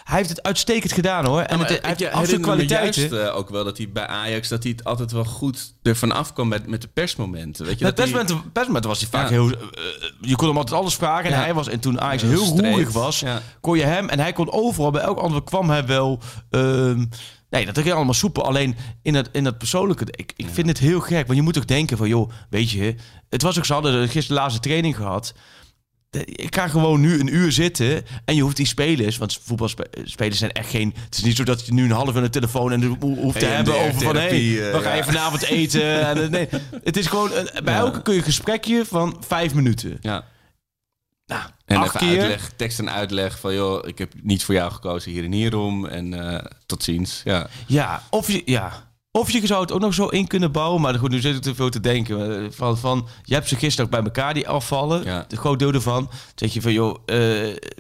[0.05, 1.41] hij heeft het uitstekend gedaan hoor.
[1.41, 3.09] En Maar het, hij ik heeft absoluut kwaliteiten.
[3.09, 6.13] juist eh, ook wel dat hij bij Ajax dat hij het altijd wel goed ervan
[6.13, 7.65] afkwam met, met de persmomenten.
[7.67, 9.31] Weet je, Met dat persmomenten persmomenten was hij vaak Ja.
[9.31, 9.51] heel...
[9.51, 9.59] eh,
[10.21, 11.25] je kon hem altijd alles vragen.
[11.25, 11.43] En Ja.
[11.43, 11.69] hij was...
[11.69, 13.21] En toen Ajax Heel roerig was...
[13.21, 13.41] Ja.
[13.61, 14.09] kon je hem...
[14.09, 14.91] En hij kon overal...
[14.91, 16.21] Bij elk antwoord kwam hij wel...
[16.51, 17.05] ehm,
[17.51, 18.45] nee, dat ging allemaal soepel.
[18.45, 20.05] Alleen in het, in het persoonlijke...
[20.11, 21.27] Ik, ik vind het heel gek.
[21.27, 22.09] Want je moet ook denken van...
[22.09, 22.95] joh, weet je...
[23.29, 23.65] Het was ook...
[23.65, 25.35] Ze hadden gisteren de laatste training gehad.
[26.19, 30.39] De- Ik ga gewoon nu een uur zitten en je hoeft die spelers, want voetbalspelers
[30.39, 30.95] zijn echt geen.
[31.05, 33.39] Het is niet zo dat je nu een half uur een telefoon en ho- hoeft
[33.39, 35.83] te hebben over van hé, hey, eh, wat ga je vanavond eten?
[36.09, 36.49] En, eh, nee,
[36.85, 37.31] het is gewoon
[37.65, 39.97] bij elke kun je een gesprekje van vijf minuten.
[40.01, 40.25] Ja.
[41.27, 42.21] Nou, En acht even keer.
[42.21, 45.87] uitleg, tekst en uitleg van joh, ik heb niet voor jou gekozen hier en hierom.
[45.87, 47.21] En eh, tot ziens.
[47.25, 47.47] Ja.
[47.67, 48.86] Ja, of je, ja.
[49.17, 50.81] Of je zou het ook nog zo in kunnen bouwen.
[50.81, 52.43] Maar goed, nu zit ik te veel te denken.
[52.45, 55.05] eh, Van, van, je hebt ze gisteren ook bij elkaar, die afvallen.
[55.05, 55.25] Ja.
[55.29, 56.11] De groot deel ervan.
[56.35, 57.17] Zeg je van, joh, eh,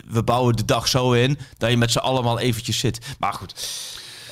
[0.06, 1.38] we bouwen de dag zo in...
[1.58, 2.98] dat je met z'n allemaal eventjes zit.
[3.18, 3.54] Maar goed...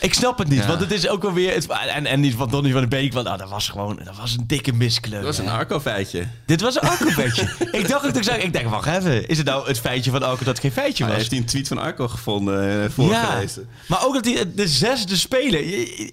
[0.00, 0.66] Ik snap het niet, Ja.
[0.66, 1.54] want het is ook wel weer...
[1.54, 4.16] Het, en, en niet van Donny van de Beek, want nou, dat was gewoon dat
[4.16, 5.22] was een dikke miskleur.
[5.22, 5.48] Dat was een.
[5.52, 6.26] Arco-feitje.
[6.46, 7.56] Dit was een beetje.
[7.72, 9.28] ik dacht ook dat ik zei, ik denk, wacht even.
[9.28, 11.16] Is het nou het feitje van Arco dat het geen feitje Hij was?
[11.20, 13.68] heeft hij een tweet van Arco gevonden, eh voorgelezen.
[13.88, 15.64] maar ook dat hij de zesde speler...
[15.66, 16.12] je-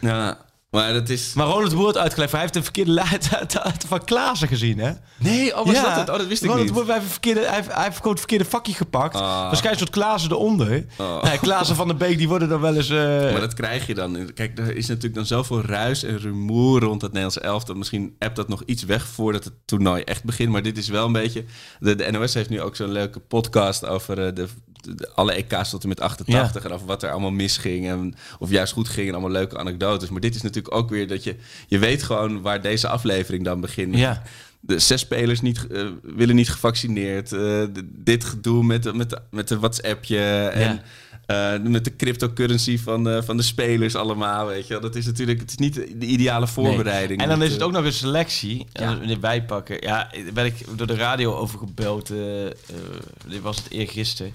[0.00, 0.38] Ja.
[0.70, 1.32] maar dat is...
[1.34, 3.18] Maar Ronald Woert uitgelegd, hij heeft een verkeerde lijn
[3.88, 4.92] van Klaassen gezien, hè?
[5.18, 6.08] Nee, oh, was dat het?
[6.10, 6.74] Oh, dat wist ik Ronald niet.
[6.74, 9.14] Woert heeft, een verkeerde, hij, heeft, hij heeft gewoon het verkeerde vakje gepakt.
[9.14, 9.20] Ah.
[9.22, 10.86] Waarschijnlijk soort Klaassen eronder.
[10.98, 11.22] Oh.
[11.22, 12.90] Nee, Klaassen van de Beek, die worden dan wel eens...
[12.90, 12.96] eh,
[13.32, 14.30] Maar dat krijg je dan.
[14.34, 17.74] Kijk, er is natuurlijk dan zoveel ruis en rumoer rond het Nederlandse elftal.
[17.74, 20.50] Misschien appt dat nog iets weg voordat het toernooi echt begint.
[20.52, 21.44] Maar dit is wel een beetje...
[21.80, 24.48] De, de NOS heeft nu ook zo'n leuke podcast over eh, de-
[25.14, 26.64] alle EK's tot en met 88.
[26.64, 27.88] En over wat er allemaal misging.
[27.88, 30.08] En, of juist goed ging en allemaal leuke anekdotes.
[30.08, 31.36] Maar dit is natuurlijk ook weer dat je...
[31.68, 33.96] Je weet gewoon waar deze aflevering dan begint.
[33.96, 34.22] Ja.
[34.60, 37.32] De zes spelers niet, eh, willen niet gevaccineerd.
[37.32, 40.18] eh, de- dit gedoe met, de- met, de, met de WhatsAppje.
[40.48, 40.82] En
[41.26, 44.46] eh, met de cryptocurrency van, eh, van de spelers allemaal.
[44.46, 44.82] Weet je wel.
[44.82, 47.22] Dat is natuurlijk het is niet de ideale voorbereiding.
[47.22, 48.66] En dan is het ook nog een selectie.
[48.72, 49.18] En Ja.
[49.20, 49.76] wij pakken.
[49.80, 52.06] Ja, ben ik door de radio over gebeld.
[53.26, 54.32] dit was het eergisteren.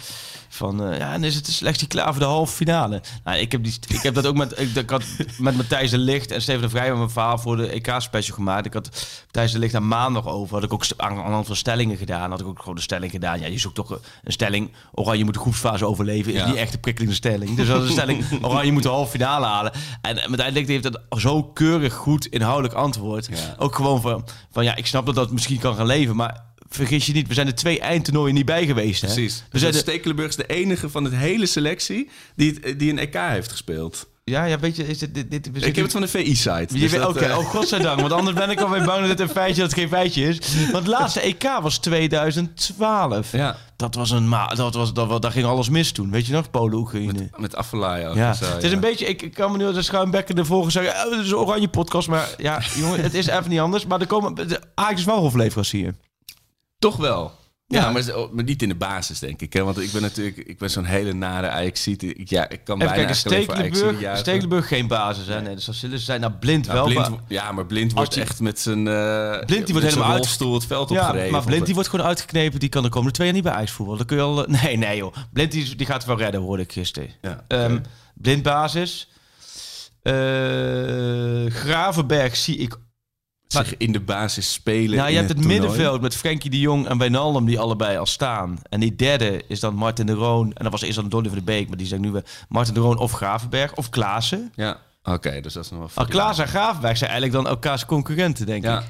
[0.54, 3.02] Van eh, ja, en is het de selectie klaar voor de halve finale?
[3.24, 5.04] Nou, ik heb, die, ik heb dat ook met, ik, ik had
[5.38, 8.66] met Matthijs de Licht en Steven de Vrij mijn verhaal voor de EK-special gemaakt.
[8.66, 8.90] Ik had
[9.24, 10.56] Matthijs de Licht aan maandag over.
[10.56, 12.30] Had ik ook aan aan een aantal stellingen gedaan.
[12.30, 13.40] Had ik ook gewoon de stelling gedaan.
[13.40, 14.72] Ja, je zoekt toch een, stelling.
[14.92, 16.34] Oranje moet de groepsfase overleven.
[16.34, 16.48] Is Ja.
[16.48, 17.56] niet echt een prikkelende stelling.
[17.56, 18.24] Dus dat is een stelling.
[18.46, 19.72] Oranje moet de halve finale halen.
[20.02, 23.28] En eh, Matthijs de Licht heeft het zo keurig goed inhoudelijk antwoord.
[23.32, 23.56] Ja.
[23.58, 27.06] Ook gewoon van, van ja, ik snap dat dat misschien kan gaan leven, maar vergis
[27.06, 29.01] je niet, we zijn er twee eindtoernooien niet bij geweest.
[29.01, 29.08] Hè?
[29.08, 29.36] Precies.
[29.38, 29.77] We Dus zijn de...
[29.77, 34.08] er, Stekelenburg is de enige van het hele selectie die, die een EK heeft gespeeld.
[34.24, 36.68] ja, ja, weet je, is het, dit, dit, we Ik heb het van de VI-site.
[36.70, 39.70] Weet- Oké, oh godzijdank, want anders ben ik alweer bang dat het een feitje dat
[39.72, 40.38] het geen feitje is.
[40.72, 43.32] Want het laatste EK was 2012.
[43.32, 46.12] Ja, Dat was een ma dat was, dat, daar ging alles mis toen.
[46.12, 47.30] Weet je nog, Polen, Oekraïne.
[47.38, 48.15] met Afellay ook.
[48.15, 48.75] Ja, zo, het is ja.
[48.75, 51.32] een beetje, ik, ik kan me nu als een schuimbekken ervoor zeggen, oh, het is
[51.32, 53.86] een oranje podcast, maar ja, jongen, het is even niet anders.
[53.86, 55.96] Maar er komen, de Ajax is wel hofleverancier.
[56.84, 57.32] Toch wel.
[57.67, 57.91] Ja, Ja.
[57.91, 59.54] Maar, maar niet in de basis, denk ik.
[59.54, 59.63] Hè?
[59.63, 62.93] Want ik ben natuurlijk ik ben zo'n hele nare ajax Ik, ja, ik kan Even
[62.96, 65.41] bijna kijken, Stekelenburg, geen basis, hè?
[65.41, 66.86] Nee, de Socialisten zijn nou blind Nou, wel.
[66.88, 70.15] blind, maar- ja, maar Blind wordt die- echt met zijn eh Blind die wordt helemaal
[70.17, 71.32] rolstoel het veld ja, opgereden.
[71.32, 72.60] maar Blind die wordt gewoon uitgeknepen.
[72.60, 73.98] Die kan de komende twee jaar niet bij voetballen.
[73.98, 74.46] Dan kun je al...
[74.63, 75.13] Nee, nee joh.
[75.34, 77.10] Blind die, die gaat wel redden, hoorde ik gisteren.
[77.22, 77.80] Ja, Ehm,
[78.15, 79.10] blind basis.
[80.02, 80.13] Eh,
[81.54, 82.76] Gravenberg zie ik...
[83.54, 84.98] Zich in de basis spelen.
[84.98, 88.60] Nou, je hebt het, middenveld met Frenkie de Jong en Wijnaldum die allebei al staan.
[88.70, 90.46] En die derde is dan Martin de Roon.
[90.54, 92.74] En dat was eerst dan Donny van de Beek, maar die zijn nu weer Martin
[92.74, 94.52] de Roon of Gravenberg of Klaassen.
[94.56, 95.89] Ja, oké, dus dat is nog wel...
[96.06, 98.80] Ah, Klaassen en Gravenberg zijn eigenlijk dan elkaars concurrenten, denk Ja.
[98.80, 98.86] ik.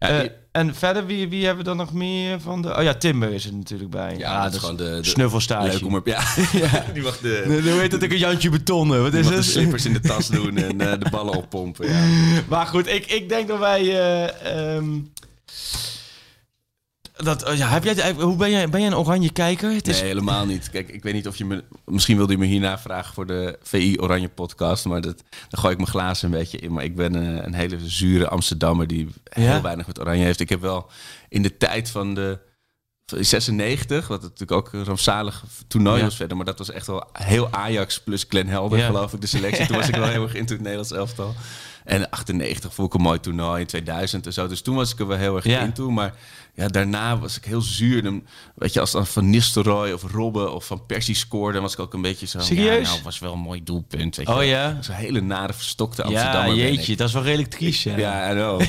[0.00, 2.76] Ja, Eh, die- en verder, wie, wie hebben we dan nog meer van de...
[2.76, 4.14] Oh ja, Timber is er natuurlijk bij.
[4.18, 5.72] ja, dat is gewoon de, de snuffelstage.
[5.72, 6.06] leuk om op...
[6.06, 6.22] Ja,
[6.94, 9.02] die mag de, Nee, Hoe heet dat ook een Jantje Betonnen?
[9.02, 9.44] Wat is mag de het?
[9.46, 11.88] slippers in de tas doen en eh, de ballen oppompen.
[11.88, 12.04] Ja.
[12.48, 13.80] Maar goed, ik, ik denk dat wij...
[13.80, 14.98] eh, ehm,
[17.22, 19.72] dat, ja, heb jij, hoe ben jij, ben jij een oranje kijker?
[19.72, 20.70] Het is, Nee, helemaal niet.
[20.70, 21.64] Kijk, ik weet niet of je me...
[21.84, 24.84] Misschien wilde je me hierna vragen voor de VI Oranje podcast.
[24.84, 26.72] Maar dat, dan gooi ik mijn glazen een beetje in.
[26.72, 29.60] Maar ik ben eh, een hele zure Amsterdammer die heel Ja?
[29.60, 30.40] weinig met Oranje heeft.
[30.40, 30.90] Ik heb wel
[31.28, 32.38] in de tijd van de...
[33.06, 36.04] van 96, wat natuurlijk ook een rampzalig toernooi Ja.
[36.04, 36.36] was verder.
[36.36, 38.86] Maar dat was echt wel heel Ajax plus Glenn Helder, Ja.
[38.86, 39.66] geloof ik, de selectie.
[39.66, 41.34] Toen was ik wel heel erg into het Nederlands elftal.
[41.84, 44.46] En 98 vond ik een mooi toernooi, in 2000 en zo.
[44.46, 45.60] Dus toen was ik er wel heel erg Ja.
[45.60, 45.90] into.
[45.90, 46.14] Maar
[46.60, 48.02] ja, daarna was ik heel zuur.
[48.02, 48.22] Dan,
[48.54, 51.52] weet je, als dan Van Nistelrooy of Robben of Van Persie scoorde...
[51.52, 52.40] dan was ik ook een beetje zo...
[52.40, 52.86] Serieus?
[52.88, 54.16] Ja, nou, was wel een mooi doelpunt.
[54.16, 54.76] Weet je Oh ja?
[54.80, 57.82] Zo'n hele nare, verstokte Ja, Amsterdammer ben jeetje, dat is wel redelijk triest.
[57.82, 58.60] Ja, Ja, I know.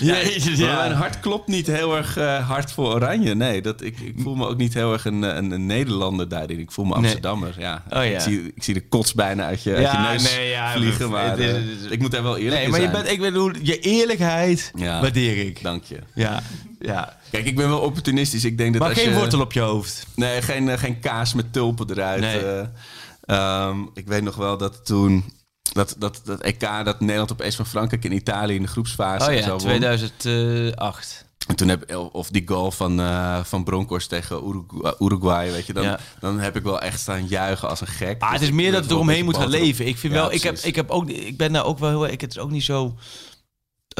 [0.00, 3.34] jeetje, Maar mijn hart klopt niet heel erg eh, hard voor Oranje.
[3.34, 6.58] Nee, dat, ik, ik voel me ook niet heel erg een, een, een Nederlander daarin.
[6.58, 7.00] Ik voel me Nee.
[7.02, 7.54] Amsterdammer.
[7.58, 7.82] Ja.
[7.90, 8.00] Oh, ja.
[8.02, 10.72] Ik, zie, ik zie de kots bijna uit je, uit Ja, je neus nee, ja,
[10.72, 11.10] vliegen.
[11.10, 13.02] Maar eh, ik moet daar wel eerlijk Nee, maar je zijn.
[13.02, 15.00] bent, ik bedoel, je eerlijkheid Ja.
[15.00, 15.62] waardeer ik.
[15.62, 15.98] Dank je.
[16.30, 16.42] Ja,
[16.80, 17.16] ja.
[17.30, 18.44] Kijk, ik ben wel opportunistisch.
[18.44, 19.18] Ik denk dat Maar als geen je...
[19.18, 20.06] wortel op je hoofd.
[20.14, 22.20] Nee, geen, eh, geen kaas met tulpen eruit.
[22.20, 22.38] Nee.
[22.38, 22.66] Eh,
[23.20, 25.34] ehm, ik weet nog wel dat toen...
[25.72, 29.36] Dat, dat, dat EK, dat Nederland opeens van Frankrijk in Italië in de groepsfase Oh
[29.36, 29.58] en zo ja, won.
[29.58, 31.24] 2008.
[31.46, 35.72] En toen heb of die goal van, eh van Bronkhorst tegen Urugu- Uruguay, weet je,
[35.72, 35.98] dan, Ja.
[36.20, 38.22] dan heb ik wel echt staan juichen als een gek.
[38.22, 39.86] Ah, het Dus is ik meer dat het eromheen moet gaan leven.
[39.86, 42.06] Ik vind Ja, wel, ik, heb, ik, heb ook, ik ben daar ook wel heel.
[42.06, 42.94] Ik, het is ook niet zo.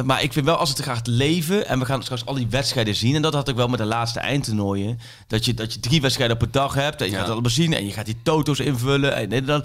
[0.05, 2.95] Maar ik vind wel als het gaat leven en we gaan straks al die wedstrijden
[2.95, 6.01] zien en dat had ik wel met de laatste eindtoernooien dat je dat je drie
[6.01, 7.17] wedstrijden op een dag hebt en je Ja.
[7.17, 9.61] gaat het allemaal zien en je gaat die toto's invullen en dit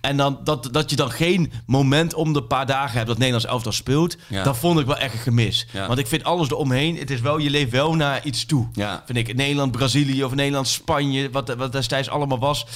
[0.00, 3.46] en dan dat dat je dan geen moment om de paar dagen hebt dat Nederlands
[3.46, 4.42] elftal speelt, Ja.
[4.42, 5.66] dat vond ik wel echt een gemis.
[5.72, 5.86] Ja.
[5.86, 8.68] Want ik vind alles eromheen, het is wel je leeft wel naar iets toe.
[8.72, 9.02] Ja.
[9.06, 12.66] Vind ik Nederland, Brazilië of Nederland, Spanje, wat wat destijds allemaal was.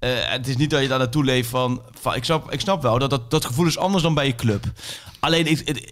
[0.00, 2.82] Eh, het is niet dat je daar naartoe leeft van, van ik snap ik snap
[2.82, 4.64] wel dat, dat dat gevoel is anders dan bij je club.
[5.20, 5.86] Alleen, ik,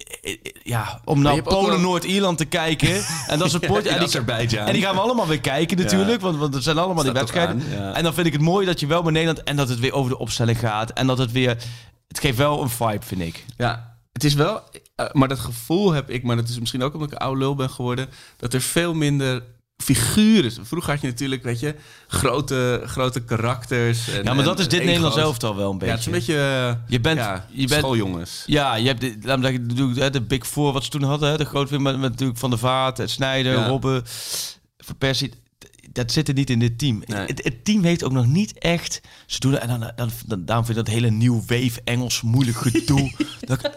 [0.62, 2.88] ja, om ook Polen, wel- Noord-Ierland te kijken.
[3.26, 3.98] En dat Ja, in en,
[4.46, 6.20] die, en die gaan we allemaal weer kijken natuurlijk.
[6.20, 7.62] Want, want het zijn allemaal die Staat wedstrijden.
[7.70, 7.92] ja.
[7.94, 9.42] En dan vind ik het mooi dat je wel bij Nederland...
[9.42, 10.90] En dat het weer over de opstelling gaat.
[10.90, 11.56] En dat het weer...
[12.08, 13.44] Het geeft wel een vibe, vind ik.
[13.56, 14.62] Ja, het is wel...
[14.96, 17.40] eh, maar dat gevoel heb ik, maar dat is misschien ook omdat ik een oude
[17.40, 18.08] lul ben geworden...
[18.36, 19.42] dat er veel minder
[19.82, 20.66] figuren...
[20.66, 21.74] Vroeger had je natuurlijk, weet je,
[22.08, 24.08] grote, grote karakters.
[24.08, 24.84] En, Ja, maar dat is dit.
[24.84, 25.86] Nederlands elftal wel een beetje.
[25.86, 26.78] Ja, het is een beetje...
[26.86, 28.42] Je bent- ja, je bent- schooljongens.
[28.46, 31.30] Ja, je hebt de, laat me zeggen, hè, de Big Four wat ze toen hadden.
[31.30, 33.66] Hè, de grote met, met natuurlijk Van der Vaart, Snijder, Ja.
[33.66, 34.02] Robben,
[34.78, 35.32] Van Persie.
[35.98, 37.02] Dat zit er niet in dit team.
[37.06, 37.26] Nee.
[37.26, 39.00] Het, het team heeft ook nog niet echt...
[39.26, 42.56] Ze doen, en dan, dan, dan, daarom vind ik dat hele nieuw weef Engels moeilijk
[42.56, 43.12] gedoe.
[43.46, 43.70] dat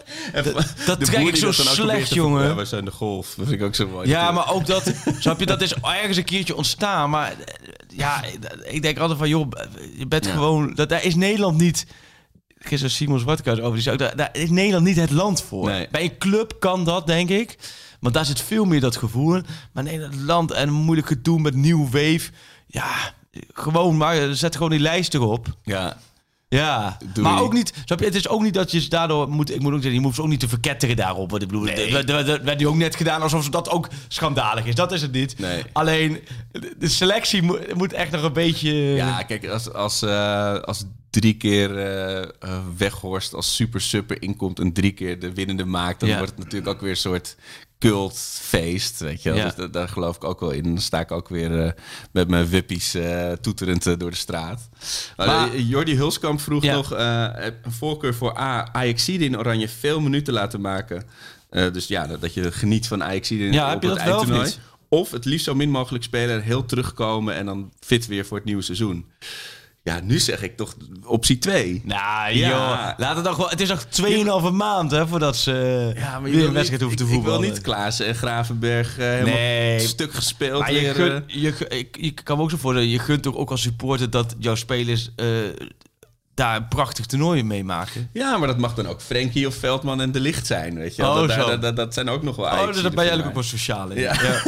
[0.86, 2.44] dat, trek ik zo slecht, jongen.
[2.48, 3.34] Ja, we zijn de golf.
[3.36, 4.08] Dat vind ik ook zo mooi.
[4.08, 7.10] Ja, maar ook dat, snap je, dat is ergens een keertje ontstaan.
[7.10, 7.36] Maar eh,
[7.88, 8.24] ja,
[8.64, 9.48] ik denk altijd van, joh,
[9.96, 10.32] je bent Ja.
[10.32, 11.86] gewoon, dat, daar is Nederland niet.
[12.58, 15.68] Gisteren Simon Zwartkuis over, die zei ook, daar, daar is Nederland niet het land voor.
[15.68, 15.88] Nee.
[15.90, 17.58] Bij een club kan dat, denk ik.
[18.02, 19.40] Want daar zit veel meer dat gevoel.
[19.72, 22.30] Maar nee, het land en moeilijk gedoe met nieuw weef.
[22.66, 22.88] Ja,
[23.52, 25.56] gewoon, maar zet gewoon die lijst erop.
[25.62, 25.96] Ja,
[26.48, 27.28] Ja, Doei.
[27.28, 27.72] maar ook niet.
[27.84, 29.54] Snap je, het is ook niet dat je daardoor moet.
[29.54, 31.30] Ik moet ook zeggen, je moet ze ook niet te verketteren daarop.
[31.30, 34.64] Want ik bedoel, dat, dat, dat werd nu ook net gedaan alsof dat ook schandalig
[34.66, 34.74] is.
[34.74, 35.38] Dat is het niet.
[35.38, 35.62] Nee.
[35.72, 36.18] Alleen
[36.78, 38.72] de, selectie moet, moet echt nog een beetje.
[38.74, 42.28] ja kijk, als, als, eh, als drie keer eh eh,
[42.76, 46.00] Weghorst als super super inkomt en drie keer de winnende maakt...
[46.00, 46.16] dan Ja.
[46.16, 47.36] wordt het natuurlijk ook weer een soort
[47.88, 49.38] cultfeest, weet je wel.
[49.38, 49.44] Ja.
[49.44, 50.62] Dus da- daar geloof ik ook wel in.
[50.62, 51.72] Dan sta ik ook weer eh,
[52.12, 54.68] met mijn wippies eh, toeterend eh, door de straat.
[55.16, 56.74] Maar, Jordi Hulskamp vroeg Ja.
[56.74, 61.02] nog een voorkeur voor A, Ajaxide in Oranje veel minuten laten maken.
[61.50, 64.06] Dus ja, dat, dat je geniet van Ajaxide in Ja, op heb je het dat
[64.06, 64.48] wel of eindtoernooi.
[64.56, 64.60] niet?
[64.88, 68.36] Of het liefst zo min mogelijk spelen en heel terugkomen en dan fit weer voor
[68.36, 69.06] het nieuwe seizoen.
[69.84, 71.82] Ja, nu zeg ik toch optie 2.
[71.84, 72.48] Nou, Ja.
[72.48, 72.88] joh.
[72.96, 73.48] Laat het wel.
[73.48, 76.98] Het is nog 2,5 maand hè, voordat ze Ja, maar je weer een wedstrijd hoeven
[76.98, 77.40] te ik, ik voetballen.
[77.40, 79.78] wil niet Klaassen en Gravenberg eh, helemaal Nee.
[79.78, 81.20] stuk gespeeld Maar je, gun, eh.
[81.42, 84.10] je, gun- ik, je kan me ook zo voorstellen, je gunt toch ook als supporter
[84.10, 85.26] dat jouw spelers eh,
[86.34, 88.10] daar een prachtig toernooi meemaken.
[88.12, 91.02] Ja, maar dat mag dan ook Frenkie of Veldman en De Licht zijn, weet je.
[91.02, 91.46] Oh, dat, zo.
[91.46, 93.90] dat, dat, dat zijn ook nog wel Oh, daar ben jij voor ook wel sociaal
[93.90, 94.00] in.
[94.00, 94.14] Ja.
[94.22, 94.42] Ja.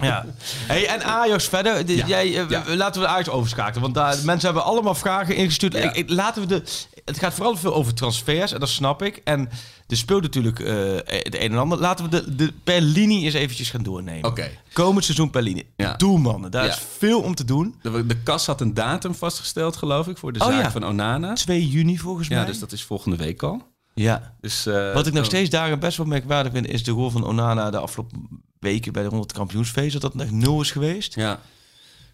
[0.00, 0.24] ja.
[0.66, 1.86] Hey, en Ajax verder.
[1.86, 2.06] De- Ja.
[2.06, 2.62] Jij, eh, Ja.
[2.66, 3.82] Laten we Ajax overschakelen.
[3.82, 5.74] Want daar, mensen hebben allemaal vragen ingestuurd.
[5.74, 6.62] Ik- laten we de,
[7.04, 8.52] het gaat vooral veel over transfers.
[8.52, 9.20] En dat snap ik.
[9.24, 9.48] En
[9.88, 10.74] er speelt natuurlijk eh,
[11.04, 11.78] het een en ander.
[11.78, 14.24] Laten we de, de per linie eens eventjes gaan doornemen.
[14.30, 14.50] Oké.
[14.72, 15.66] Komend seizoen per linie.
[15.76, 15.94] Ja.
[15.96, 16.50] Doelmannen.
[16.50, 16.70] Daar Ja.
[16.70, 17.74] is veel om te doen.
[17.82, 20.70] De, de kas had een datum vastgesteld, geloof ik, voor de Oh, zaak ja.
[20.70, 21.32] van Onana.
[21.34, 22.38] 2 juni volgens mij.
[22.38, 23.62] Ja, dus dat is volgende week al.
[23.94, 24.34] ja.
[24.40, 27.24] Dus, eh, Wat ik nog steeds daarin best wel merkwaardig vind, is de rol van
[27.26, 28.28] Onana de afgelopen
[28.60, 29.92] weken bij de 100 kampioensfeest.
[30.00, 31.14] Dat dat echt nul is geweest.
[31.14, 31.40] Ja,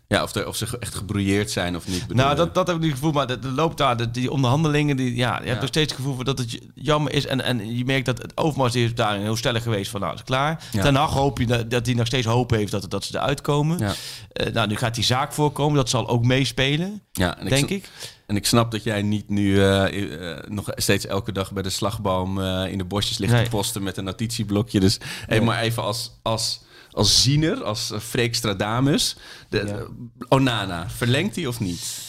[0.08, 2.00] ja of, er, of ze echt gebrouilleerd zijn of niet.
[2.06, 4.96] bedoel Nou, dat, dat heb ik niet gevoel, maar er loopt daar, de- die onderhandelingen,
[4.96, 7.26] die, ja, je hebt nog steeds het gevoel dat het jammer is.
[7.26, 10.20] En, en je merkt dat het Overmars is daarin heel stellig geweest van, nou, het
[10.20, 10.62] is klaar.
[10.72, 10.82] Ja.
[10.82, 13.40] Ten Hag hoop je dat, dat hij nog steeds hoop heeft dat, dat ze eruit
[13.40, 13.78] komen.
[13.78, 13.92] Ja.
[14.32, 17.88] Eh, nou, nu gaat die zaak voorkomen, dat zal ook meespelen, ja, en denk ik.
[18.26, 21.70] En ik snap dat jij niet nu eh, eh, nog steeds elke dag bij de
[21.70, 23.44] slagboom in de bosjes ligt Nee.
[23.44, 24.80] te posten met een notitieblokje.
[24.80, 26.60] Dus hey, maar even als, als,
[26.94, 29.16] als ziener, als uh, Freek Stradamus.
[29.48, 29.86] De, Ja.
[30.28, 32.02] Onana, verlengt hij of niet?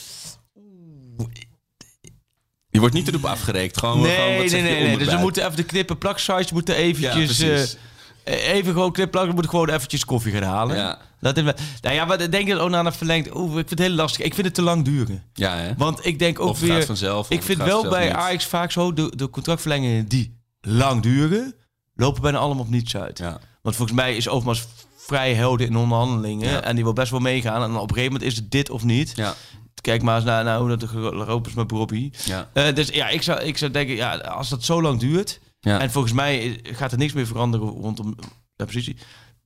[2.70, 3.78] Je wordt niet erop afgereikt.
[3.80, 4.98] Gewoon, gewoon Nee, wat nee, nee, nee.
[4.98, 7.38] Dus we moeten even de knippen plaksites moeten Ja, eventjes...
[7.38, 7.78] precies.
[8.24, 10.76] eh, even gewoon knippen, we moeten gewoon eventjes koffie gaan halen.
[10.76, 11.00] Ja.
[11.20, 11.44] Dat is,
[11.82, 13.36] nou ja, maar ik denk dat Onana verlengt.
[13.36, 14.26] Oeh, ik vind het heel lastig.
[14.26, 15.24] Ik vind het te lang duren.
[15.34, 15.74] ja, hè?
[15.78, 16.78] Want ik denk ook Of het weer...
[16.78, 17.30] gaat vanzelf.
[17.30, 18.14] Ik vind wel bij.
[18.14, 21.56] Ajax vaak zo, de, de contractverlengingen die lang duren,
[21.96, 23.18] lopen bijna allemaal op niets uit.
[23.18, 23.40] Ja.
[23.66, 26.50] Want volgens mij is Overmars vrij helder in onderhandelingen.
[26.50, 26.62] Ja.
[26.62, 27.64] En die wil best wel meegaan.
[27.64, 29.14] En op een gegeven moment is het dit of niet.
[29.16, 29.36] Ja,
[29.82, 32.12] Kijk maar eens naar, naar hoe dat gelopen is met Bobby.
[32.26, 32.50] ja.
[32.54, 35.40] Eh, dus ja, ik zou, ik zou denken, ja, als dat zo lang duurt...
[35.60, 35.80] Ja.
[35.80, 38.16] en volgens mij gaat er niks meer veranderen rondom
[38.56, 38.96] de positie...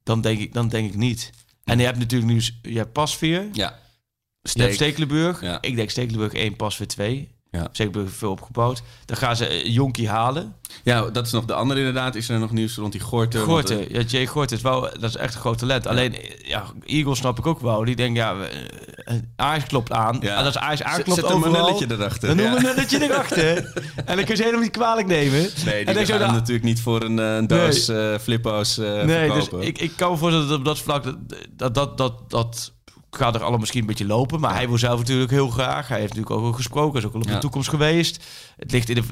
[0.03, 1.31] dan denk ik, dan denk ik niet.
[1.63, 3.49] En je hebt natuurlijk nu je hebt Pasveer, ja.
[3.51, 4.73] je hebt Steek.
[4.73, 5.41] Stekelenburg.
[5.41, 5.61] Ja.
[5.61, 7.29] Ik denk Stekelenburg 1, Pasveer 2.
[7.51, 7.67] Ja.
[7.71, 8.81] Zeker veel opgebouwd.
[9.05, 10.55] Dan gaan ze eh, Jonkie halen.
[10.83, 12.15] Ja, dat is nog de andere inderdaad.
[12.15, 13.41] Is er nog nieuws rond die Gorten?
[13.41, 15.87] Gorten, want, ja, Jay is wel, dat is echt een groot talent.
[15.87, 17.85] Alleen, ja, Eagles snap ik ook wel.
[17.85, 18.35] Die denken, ja,
[19.35, 20.17] Ajax klopt aan.
[20.21, 20.37] Ja.
[20.37, 21.55] En als Ajax aanklopt Zet overal...
[21.55, 22.27] een nulletje erachter.
[22.27, 23.57] Dan noemen we een nulletje erachter.
[24.05, 25.49] en dan kun je ze helemaal niet kwalijk nemen.
[25.65, 28.13] Nee, die en gaan natuurlijk niet voor een, een doos nee.
[28.13, 29.59] uh, flippo's uh, Nee, verkopen.
[29.59, 31.03] dus ik, ik kan me voorstellen dat op dat vlak...
[31.03, 31.15] dat,
[31.55, 32.73] dat, dat, dat, dat
[33.09, 34.39] gaat er allemaal misschien een beetje lopen.
[34.39, 35.87] Maar hij wil zelf natuurlijk heel graag.
[35.87, 36.99] Hij heeft natuurlijk ook al gesproken.
[36.99, 38.23] is ook al op de toekomst geweest.
[38.57, 39.03] Het ligt in de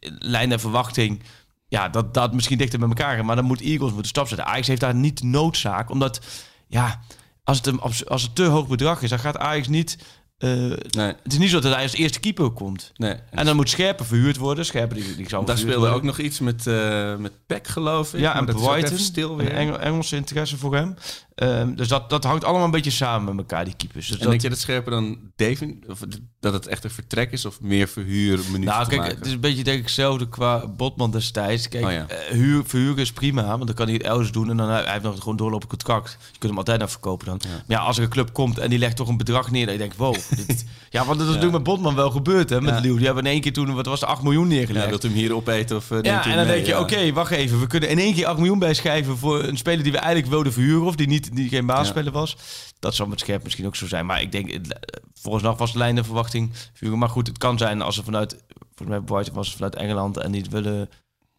[0.00, 1.22] uh, lijn der verwachting.
[1.68, 3.24] Ja, dat dat misschien dichter bij elkaar.
[3.24, 4.46] Maar dan moet Eagles moeten stap zetten.
[4.46, 5.90] Ajax heeft daar niet noodzaak.
[5.90, 6.20] Omdat,
[6.66, 7.00] ja,
[7.44, 9.98] als het een, als het te hoog bedrag is, dan gaat Ajax niet...
[10.38, 10.50] Uh,
[10.90, 11.14] nee.
[11.22, 12.92] Het is niet zo dat hij als eerste keeper komt.
[12.96, 13.14] Nee.
[13.30, 14.64] En dan moet Scherpen verhuurd worden.
[14.64, 15.96] Scherpen die, die zou Daar speelde worden.
[15.96, 18.20] ook nog iets met, uh, met Peck, geloof ik.
[18.20, 18.98] Ja, en Brighton.
[18.98, 19.52] stil weer.
[19.52, 20.94] Engel, Engelse interesse voor hem.
[21.42, 24.06] Um, dus dat, dat hangt allemaal een beetje samen met elkaar, die keepers.
[24.06, 24.30] Dus en dat...
[24.30, 26.00] denk je dat Scherpen dan Devin, of
[26.40, 29.64] dat het echt een vertrek is of meer verhuur Nou, kijk, het is een beetje
[29.64, 31.68] denk ik hetzelfde qua Botman destijds.
[31.68, 32.06] Kijk, oh, ja.
[32.10, 34.92] uh, huur, verhuren is prima, want dan kan hij het elders doen en dan hij
[34.92, 36.10] heeft nog gewoon doorlopen contract.
[36.10, 37.40] Je kunt hem altijd nog verkopen dan.
[37.40, 37.48] Ja.
[37.48, 39.74] Maar ja, als er een club komt en die legt toch een bedrag neer, dan
[39.74, 40.16] je denkt, wow.
[40.36, 41.40] Dit, ja, want dat is ja.
[41.40, 42.80] natuurlijk met Botman wel gebeurd, hè, met ja.
[42.80, 42.96] Leeuw.
[42.96, 44.84] Die hebben in één keer toen, wat was het, 8 miljoen neergelegd.
[44.84, 47.12] Ja, wilt hem hier opeten of uh, Ja, en dan mee, denk je, oké, okay,
[47.12, 49.98] wacht even, we kunnen in één keer 8 miljoen bijschrijven voor een speler die we
[49.98, 52.36] eigenlijk wilden verhuren of die, niet, die geen baasspeler was.
[52.78, 54.06] Dat zal met Scherp misschien ook zo zijn.
[54.06, 54.58] Maar ik denk,
[55.14, 56.52] volgens nog was de lijn de verwachting.
[56.80, 58.36] Maar goed, het kan zijn als ze vanuit,
[58.74, 60.88] volgens mij Brighton was het vanuit Engeland en niet willen,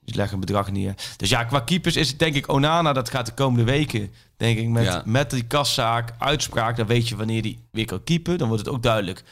[0.09, 0.93] die leggen een bedrag neer.
[1.17, 4.57] Dus ja, qua keepers is het denk ik Onana, dat gaat de komende weken, denk
[4.57, 5.03] ik, met, ja.
[5.05, 8.37] met die kaszaak, uitspraak, dan weet je wanneer die weer kan keepen.
[8.37, 9.23] Dan wordt het ook duidelijk.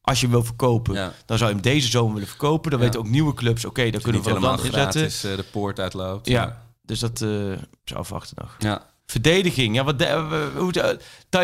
[0.00, 1.12] Als je wil verkopen, ja.
[1.26, 2.70] dan zou je hem deze zomer willen verkopen.
[2.70, 2.86] Dan ja.
[2.86, 5.04] weten ook nieuwe clubs, oké, okay, dan kunnen we dan inzetten.
[5.04, 6.28] Is, uh, de poort uitloopt.
[6.28, 7.28] Ja, dus dat uh,
[7.84, 8.56] zou afwachten nog.
[8.58, 8.94] Ja.
[9.06, 9.74] Verdediging.
[9.74, 10.72] Ja, wat de, hoe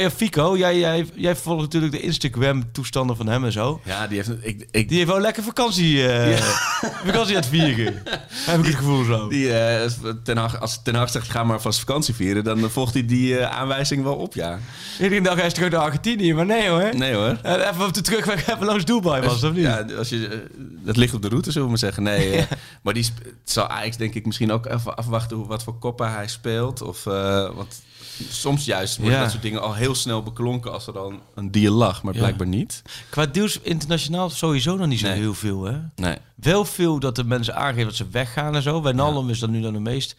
[0.00, 3.81] Fico, jij, jij, jij volgt natuurlijk de Instagram-toestanden van hem en zo.
[3.85, 6.44] Ja, die heeft, ik, ik, die heeft wel lekker vakantie, uh, ja.
[7.07, 8.02] vakantie aan het vieren.
[8.50, 9.28] Heb ik het gevoel zo.
[9.28, 9.81] Die, uh,
[10.24, 13.33] ten Hag, als Ten Hag zegt, ga maar vast vakantie vieren, dan volgt hij die
[13.33, 14.59] uh, aanwijzing wel op, ja.
[15.00, 16.96] Iedere dag hij is terug naar Argentinië, maar nee hoor.
[16.96, 17.38] Nee hoor.
[17.42, 19.62] even op de terugweg, even langs Dubai was, of niet?
[19.62, 22.02] Ja, als je, dat ligt op de route, zullen we maar zeggen.
[22.02, 22.46] Nee, ja.
[22.83, 23.07] maar die
[23.44, 26.83] zal eigenlijk denk ik misschien ook even afwachten hoe, wat voor koppen hij speelt.
[26.83, 27.83] Of, want
[28.29, 29.22] soms juist worden ja.
[29.22, 32.46] dat soort dingen al heel snel beklonken als er dan een deal lag, maar blijkbaar
[32.46, 32.55] ja.
[32.55, 32.83] niet.
[33.09, 35.18] Qua deals internationaal sowieso nog niet zo nee.
[35.18, 35.79] heel veel, hè?
[35.94, 36.16] Nee.
[36.37, 38.83] Wel veel dat de mensen aangeven dat ze weggaan en zo.
[38.83, 40.16] Wijnaldum is dan nu dan de meest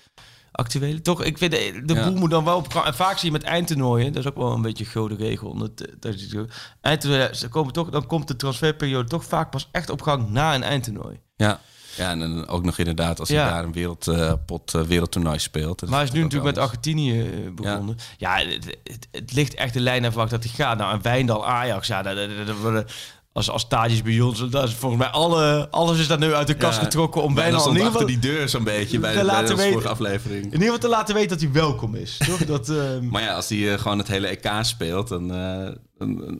[0.51, 1.01] actuele.
[1.01, 3.43] Toch, ik vind de, de boel moet dan wel op En vaak zie je met
[3.43, 5.69] eindtoernooien, dat is ook wel een beetje een goede regel.
[5.99, 6.35] Is,
[6.81, 10.55] eindtoernooien, ze komen toch, dan komt de transferperiode toch vaak pas echt op gang na
[10.55, 11.19] een eindtoernooi.
[11.35, 11.59] Ja.
[11.95, 13.43] Ja, en dan ook nog inderdaad als ja.
[13.43, 15.81] hij daar een wereldpot uh, uh, wereldtoernooi speelt.
[15.81, 17.97] Maar hij is nu natuurlijk met Argentinië uh, begonnen.
[18.17, 20.77] Ja, ja het, het, het, ligt echt de lijn af dat hij gaat.
[20.77, 22.91] Nou, een Wijndal, Ajax, ja, dat, dat, dat,
[23.33, 26.47] als, als stages bij ons, dat is volgens mij alle, alles is daar nu uit
[26.47, 29.45] de kast ja, getrokken om bijna al achter die deur zo'n beetje bij de, bij
[29.45, 30.43] de vorige aflevering.
[30.43, 32.17] In ieder geval te laten weten dat hij welkom is.
[32.17, 32.45] Toch?
[32.53, 32.99] Dat, uh...
[32.99, 35.69] Maar ja, als hij uh, gewoon het hele EK speelt, dan, uh,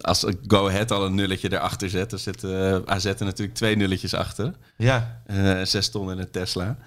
[0.01, 4.13] als Go Ahead al een nulletje erachter zet, dan zitten AZ er natuurlijk twee nulletjes
[4.13, 4.53] achter.
[4.77, 5.21] Ja.
[5.63, 6.77] zes ton in een Tesla.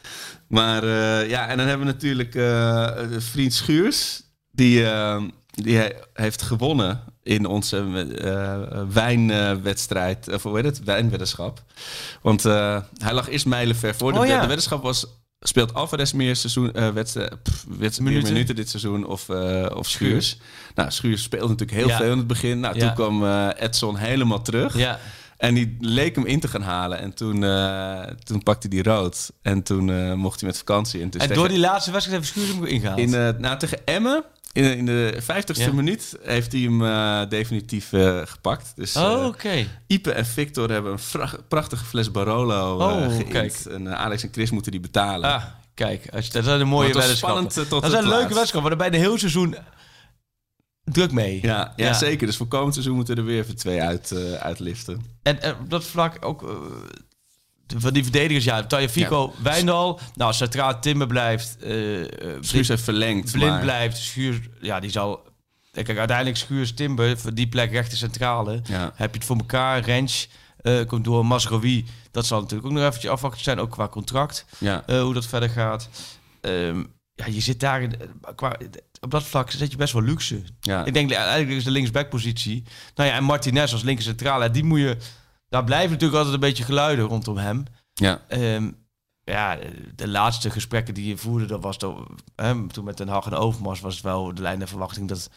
[0.49, 0.87] Maar
[1.29, 2.33] ja, en dan hebben we natuurlijk
[3.23, 4.85] vriend Schuurs, die,
[5.63, 7.77] die heeft gewonnen in onze
[8.25, 11.63] uh, wijnwedstrijd, of hoe heet het, wijnweddenschap.
[12.23, 14.13] Want uh, hij lag eerst mijlenver voor.
[14.13, 14.41] De, oh, ja.
[14.41, 15.07] de weddenschap was,
[15.41, 18.33] speelt Alvarez meer, seizoen, uh, wedstrijd, minuten.
[18.33, 20.29] minuten dit seizoen of, of Schuurs.
[20.29, 20.39] Schuurs.
[20.75, 21.97] Nou, Schuurs speelde natuurlijk heel ja.
[21.97, 22.61] veel in het begin.
[22.61, 24.77] Nou, toen kwam Edson helemaal terug.
[24.77, 24.99] Ja.
[25.37, 26.99] En die leek hem in te gaan halen.
[26.99, 29.31] En toen, uh, toen pakte hij rood.
[29.43, 31.01] En toen uh, mocht hij met vakantie.
[31.01, 32.99] En, en door tegen, die laatste wedstrijd heeft Schuurs hem ingehaald?
[32.99, 34.25] In, uh, nou, tegen Emmen
[34.57, 35.73] in, in de 50ste ja.
[35.73, 38.73] minuut heeft hij hem uh, definitief uh, gepakt.
[38.77, 39.27] Dus, oh, oké.
[39.27, 39.69] Okay.
[39.87, 43.29] Ipe en Victor hebben een prachtige fles Barolo uh, oh.
[43.29, 43.55] Kijk.
[43.55, 45.31] En Alex en Chris moeten die betalen.
[45.31, 46.09] Ah, kijk.
[46.13, 47.69] Als je, dat zijn een mooie weddenschappen.
[47.69, 48.69] Dat zijn leuke weddenschappen.
[48.69, 49.57] Maar bij de hele seizoen
[50.85, 51.39] druk mee.
[51.43, 52.27] Ja, ja, ja, zeker.
[52.27, 55.05] Dus voor komend seizoen moeten er weer even twee uit, uitliften.
[55.23, 56.43] En, en op dat vlak ook
[57.77, 59.43] van die verdedigers, ja, Tajafico, ja.
[59.43, 60.01] Wijndal.
[60.15, 61.57] Nou, centraal Timmer blijft.
[61.65, 62.09] Uh,
[62.41, 63.33] Schuurs heeft verlengd.
[63.33, 63.61] Blind maar...
[63.61, 63.97] blijft.
[63.97, 65.25] Schuurs, ja, die zal...
[65.73, 68.61] Kijk, uiteindelijk Schuurs Timber, voor die plek rechter centrale.
[68.65, 68.93] Ja.
[68.95, 69.81] Heb je het voor elkaar.
[69.81, 70.29] Rens
[70.63, 71.87] uh, komt door Masrowi.
[72.11, 74.45] Dat zal natuurlijk ook nog eventjes afwachten zijn, ook qua contract.
[74.59, 74.83] Ja.
[74.87, 75.89] Uh, hoe dat verder gaat.
[76.41, 77.83] Um, ja, je zit daar...
[77.83, 77.95] In,
[78.35, 78.57] qua,
[79.01, 80.43] op dat vlak zit je best wel luxe.
[80.61, 80.85] Ja.
[80.85, 82.65] Ik denk eigenlijk is de linksback-positie.
[82.95, 84.97] Nou ja, en Martinez als linker centrale, die moet je
[85.49, 87.65] daar blijven natuurlijk altijd een beetje geluiden rondom hem.
[87.95, 88.21] Ja.
[88.29, 88.85] Um,
[89.23, 89.59] ja,
[89.95, 93.35] de laatste gesprekken die je voerde, dat was toch, hè, toen met Den Haag en
[93.35, 95.31] Overmars, was het wel de lijn de verwachting dat,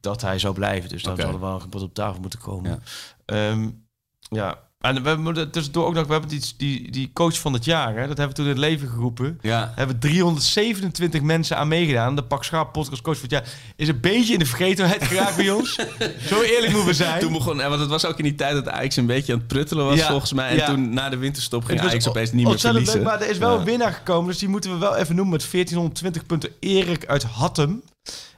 [0.00, 0.88] dat hij zou blijven.
[0.88, 1.24] Dus dan okay.
[1.24, 2.82] zou er wel een op tafel moeten komen.
[3.26, 3.50] Ja.
[3.50, 3.86] Um,
[4.20, 4.70] ja.
[4.82, 7.94] En we moeten tussendoor ook nog, we hebben die, die, die coach van het jaar,
[7.96, 9.38] hè, dat hebben we toen in het leven geroepen.
[9.42, 9.60] Ja.
[9.60, 12.16] Daar hebben 327 mensen aan meegedaan.
[12.16, 15.36] De Pak Schaap podcast coach van het jaar is een beetje in de vergetenheid geraakt
[15.36, 15.74] bij ons.
[16.30, 17.20] Zo eerlijk moeten we zijn.
[17.20, 19.38] Toen begon, en want het was ook in die tijd dat Ajax een beetje aan
[19.38, 20.48] het pruttelen was, Ja, volgens mij.
[20.50, 20.66] En ja.
[20.66, 22.94] toen na de winterstop ging Ajax opeens niet meer verliezen.
[22.94, 23.58] leuk, maar er is wel Ja.
[23.58, 26.50] een winnaar gekomen, dus die moeten we wel even noemen met 1420 punten.
[26.60, 27.82] Erik uit Hattem.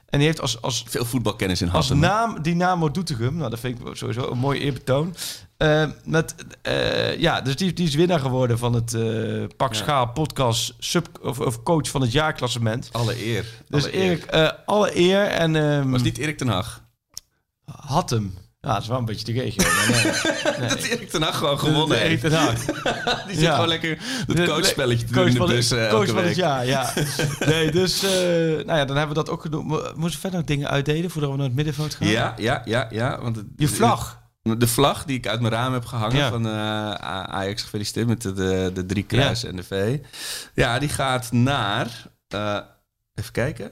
[0.09, 1.99] En die heeft als, als, Veel voetbalkennis in als Hattem.
[1.99, 3.35] naam Dynamo Doetinchem.
[3.35, 5.15] Nou, dat vind ik sowieso een mooi eerbetoon.
[5.57, 9.79] Eh, met, eh, ja, dus die, die is winnaar geworden van het eh Pak Ja.
[9.79, 12.89] Schaal podcast sub, of, of coach van het jaarklassement.
[12.91, 13.45] Alle eer.
[13.67, 14.03] Dus Alle eer.
[14.03, 16.83] Erik, alle eer en ehm Was niet Erik ten Hag.
[17.65, 18.33] Hattem.
[18.65, 19.63] Ja, dat is wel een beetje regio.
[19.63, 20.03] maar nee.
[20.59, 20.69] nee.
[20.69, 22.33] Dat Erik ten Hag gewoon gewonnen Erik heeft.
[22.35, 22.55] ten.
[23.27, 23.53] Die zit Ja.
[23.53, 23.97] gewoon lekker
[24.27, 26.35] het coachspelletje te coach doen in de bus het, eh, coach het week.
[26.35, 26.93] jaar, ja.
[27.45, 28.09] nee, dus eh,
[28.65, 29.65] nou ja, dan hebben we dat ook gedaan.
[29.65, 32.07] Mo- Moeten we verder nog dingen uitdelen voordat we naar het middenveld gaan?
[32.07, 33.21] Ja, ja, ja, ja.
[33.21, 34.23] Want het- Je vlag.
[34.41, 36.29] De vlag die ik uit mijn raam heb gehangen Ja.
[36.29, 36.91] van eh,
[37.35, 39.97] Ajax gefeliciteerd met de, de, de drie kruisen en de V.
[40.53, 41.87] Ja, die gaat naar.
[43.15, 43.71] even kijken.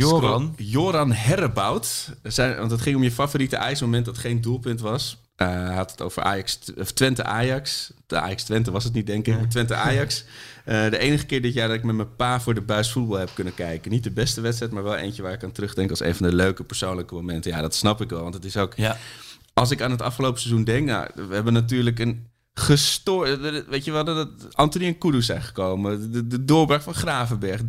[0.00, 0.54] Joran.
[0.56, 2.08] Joran Herrebout.
[2.22, 5.20] Zijn, want het ging om je favoriete Ajax-moment dat geen doelpunt was.
[5.36, 7.92] Eh, hij had het over Ajax, of Twente Ajax.
[8.06, 9.34] De Ajax Twente was het niet, denk ik.
[9.36, 10.24] maar Twente Ajax.
[10.64, 13.18] Eh, de enige keer dit jaar dat ik met mijn pa voor de buis voetbal
[13.18, 13.90] heb kunnen kijken.
[13.90, 16.34] Niet de beste wedstrijd, maar wel eentje waar ik aan terugdenk als een van de
[16.36, 17.50] leuke persoonlijke momenten.
[17.50, 18.22] Ja, dat snap ik wel.
[18.22, 18.96] Want het is ook Ja.
[19.52, 23.66] als ik aan het afgelopen seizoen denk, nou, we hebben natuurlijk een gestoord.
[23.68, 26.12] Weet je wel, dat Anthony en Kudus zijn gekomen.
[26.12, 27.60] De, de doorbraak van Gravenberg.
[27.62, 27.64] 13-1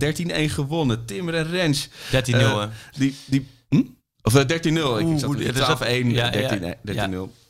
[0.54, 1.06] gewonnen.
[1.06, 1.88] Timmer en Rens.
[1.88, 1.92] 13-0.
[2.12, 2.68] Eh, hè.
[2.98, 3.82] die, die, hm?
[4.22, 4.48] Of eh, 13-0.
[4.64, 7.08] Ik Oeh, zat ja, er dat is 12-1, ja, ja, 13 ja.
[7.10, 7.42] 13-0.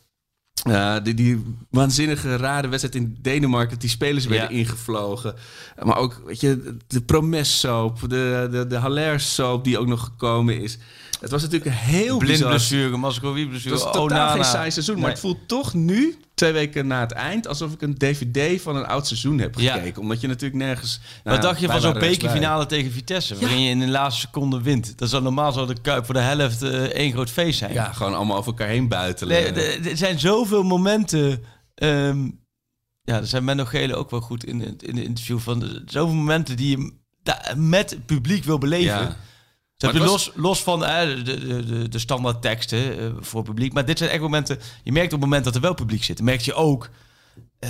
[0.63, 4.58] Eh, die, die waanzinnige rare wedstrijd in Denemarken, dat die spelers werden Ja.
[4.58, 5.36] ingevlogen.
[5.84, 10.78] Maar ook, weet je, de Promes-soap, de, de, de Haller-soap die ook nog gekomen is.
[11.24, 13.76] Het was natuurlijk een heel Blind bizar blessure, Mascovi blessure.
[13.76, 14.32] het was totaal Onana.
[14.32, 15.00] geen saai seizoen.
[15.00, 18.76] Maar het voelt toch nu, twee weken na het eind, alsof ik een dvd van
[18.76, 19.74] een oud seizoen heb Ja.
[19.74, 20.02] gekeken.
[20.02, 21.00] Omdat je natuurlijk nergens...
[21.24, 23.40] nou, Wat dacht je van zo'n er bekerfinale tegen Vitesse?
[23.40, 24.98] Waarin je in de laatste seconde wint.
[24.98, 27.74] Dat zou normaal zo de Kuip voor de helft eh, één groot feest zijn.
[27.74, 29.42] Ja, gewoon allemaal over elkaar heen buitelen.
[29.56, 31.44] Nee, er er zijn zoveel momenten.
[31.76, 32.24] ehm,
[33.02, 35.60] ja, daar zijn Menno Gele ook wel goed in, het- in het interview van.
[35.60, 36.92] de- Zoveel momenten die je
[37.56, 38.86] met het publiek wil beleven.
[39.02, 39.16] Ja.
[39.80, 43.50] Maar het los, los van eh, de, de, de, de standaard teksten eh, voor het
[43.50, 43.74] publiek.
[43.74, 44.60] Maar dit zijn echt momenten.
[44.84, 46.22] Je merkt op het moment dat er wel publiek zit.
[46.22, 46.90] merk je ook.
[47.60, 47.70] eh,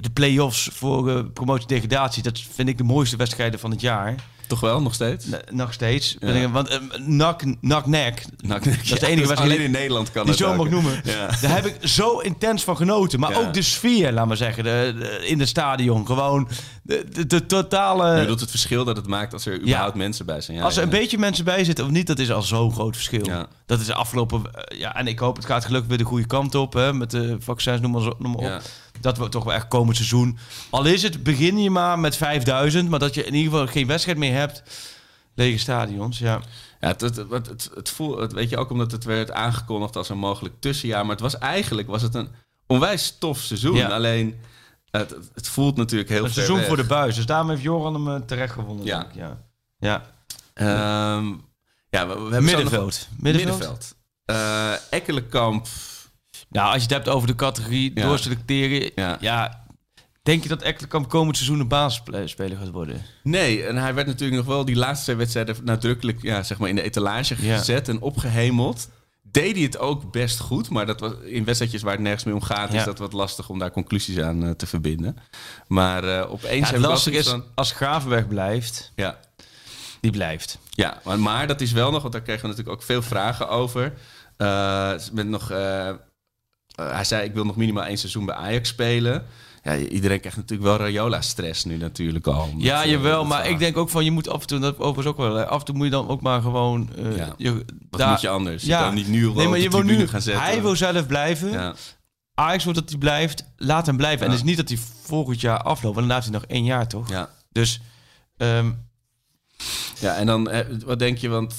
[0.00, 2.22] de play-offs voor eh, promotie-degradatie.
[2.22, 4.14] Dat vind ik de mooiste wedstrijden van het jaar.
[4.46, 5.26] Toch wel, nog steeds?
[5.26, 6.16] N- nog steeds.
[6.20, 6.50] Ja.
[6.50, 8.24] Want eh, nak, nak, nek.
[8.48, 11.00] Dat is de enige wedstrijd Alleen in Nederland kan die het zo mag noemen.
[11.04, 11.26] Ja.
[11.40, 13.20] Daar heb ik zo intens van genoten.
[13.20, 16.06] Maar ook de sfeer, laat maar zeggen, de, de- in het stadion.
[16.06, 16.48] Gewoon
[16.82, 18.14] de, de, de totale...
[18.14, 20.56] Je bedoelt het verschil dat het maakt als er überhaupt mensen bij zijn.
[20.56, 22.94] Ja, als er een beetje mensen bij zitten of niet, dat is al zo'n groot
[22.94, 23.24] verschil.
[23.66, 24.42] Dat is de afgelopen...
[24.52, 26.72] eh, Ja, en ik hoop het gaat gelukkig weer de goede kant op.
[26.72, 28.62] Hè, met de vaccins, noem maar, zo- noem maar op.
[29.00, 30.38] Dat we toch wel echt komend seizoen...
[30.70, 32.88] Al is het, begin je maar met 5000.
[32.88, 34.62] Maar dat je in ieder geval geen wedstrijd meer hebt.
[35.34, 36.40] Lege stadions, ja.
[36.80, 39.96] Ja, het, het, het, het, het voel, het, weet je ook omdat het werd aangekondigd
[39.96, 41.02] als een mogelijk tussenjaar.
[41.02, 42.28] Maar het was eigenlijk was het een
[42.66, 43.76] onwijs tof seizoen.
[43.76, 43.88] Ja.
[43.88, 44.40] Alleen,
[44.90, 46.66] het, het, voelt natuurlijk heel Een seizoen weg.
[46.66, 47.14] voor de buis.
[47.14, 48.84] Dus daarom heeft Joran hem eh, terecht gewonnen.
[48.84, 48.98] Ja.
[48.98, 49.42] denk ik, ja.
[49.78, 50.12] ja.
[50.54, 51.26] Ehm,
[51.90, 53.08] ja, we, we hebben nog- Middenveld.
[53.18, 53.58] Middenveld.
[53.58, 53.94] Middenveld.
[54.24, 55.66] Eh, Ekkelenkamp.
[56.48, 58.02] Nou, als je het hebt over de categorie Ja.
[58.02, 58.90] doorselecteren.
[58.94, 59.16] Ja.
[59.20, 59.62] Ja.
[60.22, 63.02] Denk je dat Ekkelenkamp komend seizoen een basisspeler gaat worden?
[63.22, 66.68] Nee, en hij werd natuurlijk nog wel die laatste twee wedstrijden nadrukkelijk ja, zeg maar
[66.68, 68.88] in de etalage gezet en opgehemeld.
[69.22, 72.34] Deed hij het ook best goed, maar dat was in wedstrijdjes waar het nergens meer
[72.34, 72.78] om gaat, Ja.
[72.78, 75.16] is dat wat lastig om daar conclusies aan eh, te verbinden.
[75.66, 79.18] Maar eh, opeens Ja, lastige is, als Gravenberg blijft, Ja,
[80.00, 80.58] die blijft.
[80.70, 83.48] Ja, maar, maar dat is wel nog, want daar kregen we natuurlijk ook veel vragen
[83.48, 83.92] over.
[84.36, 85.50] Eh, met nog,
[86.74, 89.24] eh, hij zei, ik wil nog minimaal één seizoen bij Ajax spelen.
[89.62, 92.48] Ja, iedereen krijgt natuurlijk wel Rayola-stress nu natuurlijk al.
[92.54, 94.58] Met, Ja, eh, jawel, dat maar ik denk ook van je moet af en toe,
[94.58, 96.90] dat overigens ook wel, af en toe moet je dan ook maar gewoon.
[96.96, 97.34] eh, Ja.
[97.36, 98.62] je, Wat moet je anders?
[98.62, 98.82] Je Ja.
[98.82, 100.06] kan niet nu Nee, maar je de wil nu.
[100.08, 100.42] gaan zetten.
[100.44, 101.50] Hij wil zelf blijven.
[101.50, 101.74] ja.
[102.34, 103.44] Ajax wil dat hij blijft.
[103.56, 104.24] Laat hem blijven.
[104.26, 106.64] En het is niet dat hij volgend jaar afloopt, want dan laat hij nog één
[106.64, 107.08] jaar toch?
[107.10, 107.30] Ja.
[107.52, 107.80] Dus
[108.36, 108.70] ehm,
[110.00, 110.50] ja, en dan,
[110.84, 111.54] wat denk je, want...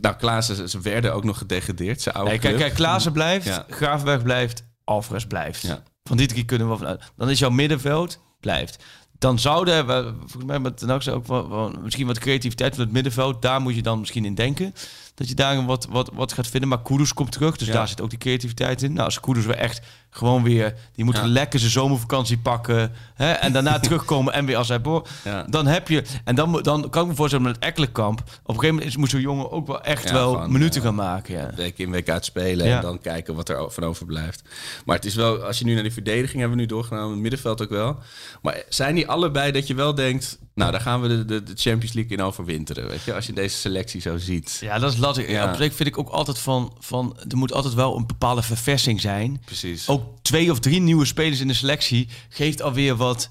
[0.00, 3.46] Nou, Klaassen, ze- werden ook nog gedegradeerd, zijn oude nee, kijk, kijk, Klaassen blijft,
[3.80, 4.16] Ja.
[4.22, 5.62] Blijft, Alvarez blijft.
[5.62, 5.82] Ja.
[6.04, 7.02] Van die drie kunnen we vanuit.
[7.16, 8.84] Dan is jouw middenveld blijft.
[9.18, 12.92] Dan zouden we, volgens mij met Hag ook wel, wel misschien wat creativiteit van het
[12.92, 13.42] middenveld.
[13.42, 14.74] Daar moet je dan misschien in denken.
[15.14, 16.68] Dat je daar wat, wat, wat gaat vinden.
[16.68, 17.72] Maar Kudus komt terug, dus Ja.
[17.72, 18.92] daar zit ook die creativiteit in.
[18.92, 20.74] Nou, als Kudus weer echt gewoon weer...
[20.94, 21.26] Die moet Ja.
[21.26, 22.92] lekker zijn zomervakantie pakken.
[23.14, 24.80] Hè, en daarna terugkomen en weer als hij...
[25.24, 25.44] Ja.
[25.48, 26.04] Dan heb je...
[26.24, 28.20] En dan, dan kan ik me voorstellen met het Ekkelenkamp...
[28.20, 30.94] Op een gegeven moment moet zo'n jongen ook wel echt Ja, wel gewoon, minuten gaan
[30.94, 31.34] maken.
[31.34, 31.50] Ja.
[31.54, 34.42] week in week uit spelen en dan kijken wat er van overblijft.
[34.84, 37.20] Maar het is wel, als je nu naar die verdediging hebben we nu doorgenomen, het
[37.20, 37.98] middenveld ook wel.
[38.42, 41.52] Maar zijn die allebei dat je wel denkt, nou daar gaan we de, de, de
[41.54, 44.58] Champions League in overwinteren, weet je, als je deze selectie zo ziet.
[44.60, 45.30] Ja, dat is lastig.
[45.30, 45.50] Ja.
[45.50, 47.16] Op zich vind ik ook altijd van, van...
[47.28, 49.42] Er moet altijd wel een bepaalde verversing zijn.
[49.44, 49.88] Precies.
[49.88, 53.28] Ook twee of drie nieuwe spelers in de selectie geeft alweer wat...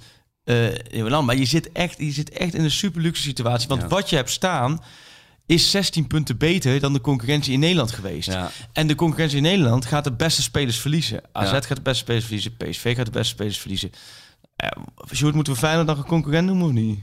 [0.91, 1.25] land.
[1.25, 3.67] maar je zit, echt, je zit echt in een super luxe situatie.
[3.67, 3.87] Want Ja.
[3.87, 4.81] wat je hebt staan
[5.45, 8.27] is 16 punten beter dan de concurrentie in Nederland geweest.
[8.31, 8.51] Ja.
[8.73, 11.21] En de concurrentie in Nederland gaat de beste spelers verliezen.
[11.31, 11.61] AZ Ja.
[11.61, 12.57] gaat de beste spelers verliezen.
[12.57, 13.91] PSV gaat de beste spelers verliezen.
[14.63, 14.69] Uh,
[15.13, 16.99] Sjoerd, moeten we Feyenoord nog een concurrent noemen of niet?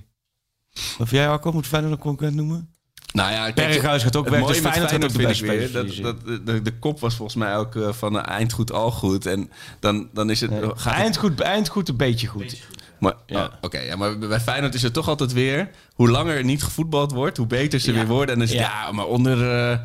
[0.99, 2.74] Of jij, Arco, moet Feyenoord een concurrent noemen?
[3.15, 5.73] Nou ja, Berghuis gaat ook het weg, dus met Feyenoord gaat ook de beste weer,
[5.73, 8.91] dat, dat, de, de kop was volgens mij ook eh, van een eind goed al
[8.91, 9.27] goed.
[9.27, 9.51] En
[9.81, 10.51] dan, dan is het...
[10.53, 12.63] gaat het- Eind goed, eind goed, een beetje goed.
[12.99, 13.45] Maar, Ja.
[13.45, 15.71] oh, Oké, ja, maar bij Feyenoord is het toch altijd weer...
[15.95, 17.99] hoe langer er niet gevoetbald wordt, hoe beter ze Ja.
[17.99, 18.29] weer worden.
[18.35, 18.85] En dan is het, Ja.
[18.87, 19.79] ja, maar onder, eh,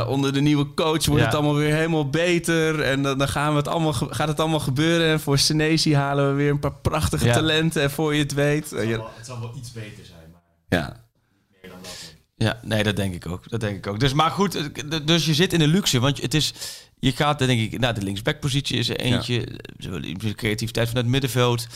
[0.00, 1.26] eh, onder de nieuwe coach wordt Ja.
[1.26, 2.80] het allemaal weer helemaal beter.
[2.82, 5.06] En dan, dan gaan we het allemaal, gaat het allemaal gebeuren.
[5.12, 7.32] En voor Senesi halen we weer een paar prachtige Ja.
[7.34, 7.82] talenten.
[7.82, 8.70] En voor je het weet...
[8.70, 10.40] Het zal wel iets beter zijn, maar
[10.80, 10.96] ja.
[11.62, 12.01] meer dan dat.
[12.42, 13.50] Ja, nee, dat denk ik ook.
[13.50, 14.00] Dat denk ik ook.
[14.00, 16.52] Dus maar goed, eh, dus je zit in de luxe, want het is,
[16.98, 20.32] je gaat, denk ik, naar de linksbackpositie is er eentje, ja.
[20.34, 21.66] creativiteit vanuit het middenveld,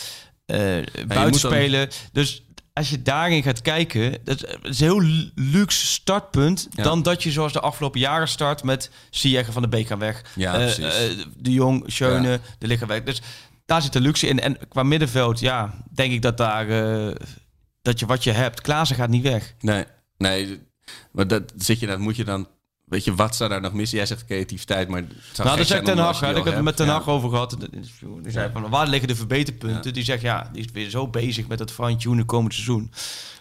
[0.47, 1.89] eh buitenspelen.
[2.13, 2.43] Dus
[2.73, 6.83] als je daarin gaat kijken, dat is- een heel lu- luxe startpunt Ja.
[6.83, 10.23] dan dat je zoals de afgelopen jaren start met Ziyech van de Beek gaan weg,
[10.35, 12.39] Ja, Eh, eh, de Jong, Schöne, Ja.
[12.59, 13.03] de liggen weg.
[13.03, 13.23] Dus
[13.67, 14.41] daar zit de luxe in.
[14.41, 17.15] En qua middenveld, ja, denk ik dat daar eh,
[17.83, 19.55] dat je wat je hebt, Klaassen gaat niet weg.
[19.61, 19.85] Nee,
[20.19, 20.61] nee.
[21.11, 22.49] Maar dat zit je, dat moet je dan...
[22.85, 23.97] Weet je, wat zou daar nog missen?
[23.97, 25.05] Jij zegt creativiteit, maar...
[25.37, 26.23] Nou, dat zegt Ten Hag.
[26.23, 26.77] Ik heb het met.
[26.77, 26.93] Ten Ja.
[26.93, 27.57] Hag over gehad.
[28.23, 29.81] Die zei van, waar liggen de verbeterpunten?
[29.85, 29.91] Ja.
[29.91, 32.93] Die zegt, ja, die is weer zo bezig met het fine-tunen komend seizoen.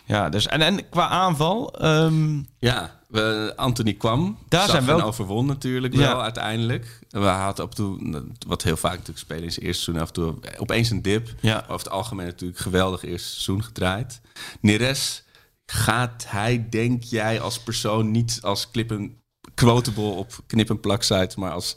[0.06, 1.74] Ja, dus, en, en qua aanval...
[1.80, 4.38] ehm, Ja, we, Anthony kwam.
[4.50, 6.00] Daar zijn wel- en overwon natuurlijk Ja.
[6.00, 7.00] wel uiteindelijk.
[7.10, 10.14] We hadden op toe, wat heel vaak natuurlijk spelen in zijn eerste seizoen, af en
[10.14, 11.30] toe opeens een dip.
[11.40, 11.58] Ja.
[11.68, 14.22] Over het algemeen natuurlijk geweldig eerste seizoen gedraaid.
[14.62, 15.24] Neres,
[15.66, 19.22] gaat hij, denk jij, als persoon niet als klippen
[19.54, 21.76] quotable op knip- en plaksite, maar als,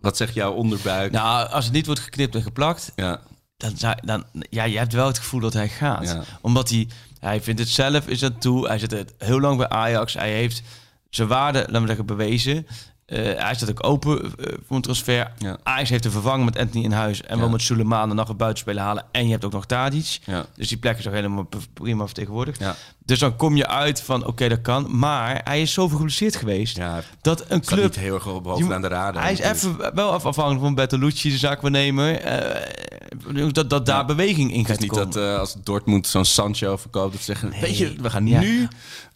[0.00, 1.12] wat zegt jouw onderbuik?
[1.12, 2.92] nou, als het niet wordt geknipt en geplakt...
[2.96, 3.20] ja,
[3.56, 6.04] Dan, zou- dan, ja, je hebt wel het gevoel dat hij gaat.
[6.04, 6.22] Ja.
[6.40, 6.88] Omdat hij...
[7.18, 8.66] Hij vindt het zelf, is dat toe.
[8.66, 10.14] Hij zit er heel lang bij Ajax.
[10.14, 10.62] Hij heeft
[11.10, 12.66] zijn waarde, laten we zeggen, bewezen.
[13.08, 15.32] Eh, hij staat ook open eh, voor een transfer.
[15.38, 15.56] Ja.
[15.62, 17.22] Ajax heeft te vervangen met Anthony in huis.
[17.22, 17.40] En Ja.
[17.40, 19.04] wil met Suleiman nog een buitenspeler halen.
[19.12, 20.18] En je hebt ook nog Tadic.
[20.24, 22.60] ja, Dus die plek is ook helemaal prima vertegenwoordigd.
[23.04, 24.98] Dus dan kom je uit van, oké, dat kan.
[24.98, 26.76] Maar hij is zo geblesseerd geweest...
[26.78, 27.82] het dat een club...
[27.82, 29.22] niet heel erg op bovenaan de radar.
[29.22, 29.80] Hij is natuurlijk.
[29.82, 32.20] even wel af- afhankelijk van Bertolucci, de zaakwaarnemer.
[32.20, 35.10] eh dat, dat daar beweging in Het gaat is niet komen.
[35.10, 38.68] dat als Dortmund zo'n Sancho verkoopt, dat ze zeggen, weet je, we gaan nu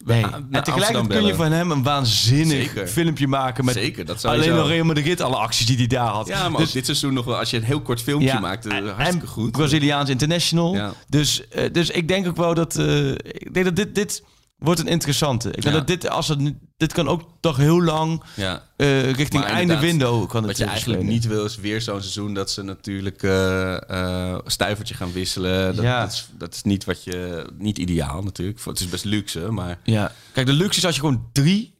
[0.05, 0.21] Nee.
[0.21, 2.87] naar En tegelijkertijd kun je van hem een waanzinnig Zeker.
[2.87, 6.27] filmpje maken met Zeker, dat alleen Real Madrid, alle acties die hij daar had.
[6.27, 8.65] Ja, maar Dus- dit seizoen nog wel, als je een heel kort filmpje ja, maakt,
[8.65, 9.51] eh, en- hartstikke goed.
[9.51, 10.73] Braziliaans international.
[10.75, 10.93] Ja.
[11.09, 14.23] Dus, eh, dus ik denk ook wel dat, eh, ik denk dat dit, dit
[14.63, 15.47] wordt een interessante.
[15.47, 15.71] Ik denk Ja.
[15.71, 18.63] dat dit, als het, dit kan ook nog heel lang Ja.
[18.75, 21.15] eh, richting einde window kan het Wat je eigenlijk spelen.
[21.15, 25.75] niet wil, is weer zo'n seizoen dat ze natuurlijk eh, stuivertje gaan wisselen.
[25.75, 26.01] Dat, Ja.
[26.01, 28.59] dat, is, dat is niet wat je, niet ideaal natuurlijk.
[28.65, 30.11] Het is best luxe, maar Ja.
[30.33, 31.75] Kijk, de luxe is als je gewoon drie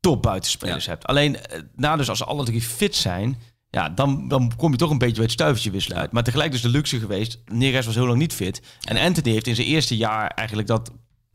[0.00, 1.06] top buitenspelers hebt.
[1.06, 3.38] Alleen, eh, nou dus als ze alle drie fit zijn,
[3.70, 6.12] ja, dan, dan kom je toch een beetje bij het stuivertje wisselen uit.
[6.12, 8.62] Maar tegelijk is de luxe geweest, Neres was heel lang niet fit.
[8.84, 10.90] En Anthony heeft in zijn eerste jaar eigenlijk dat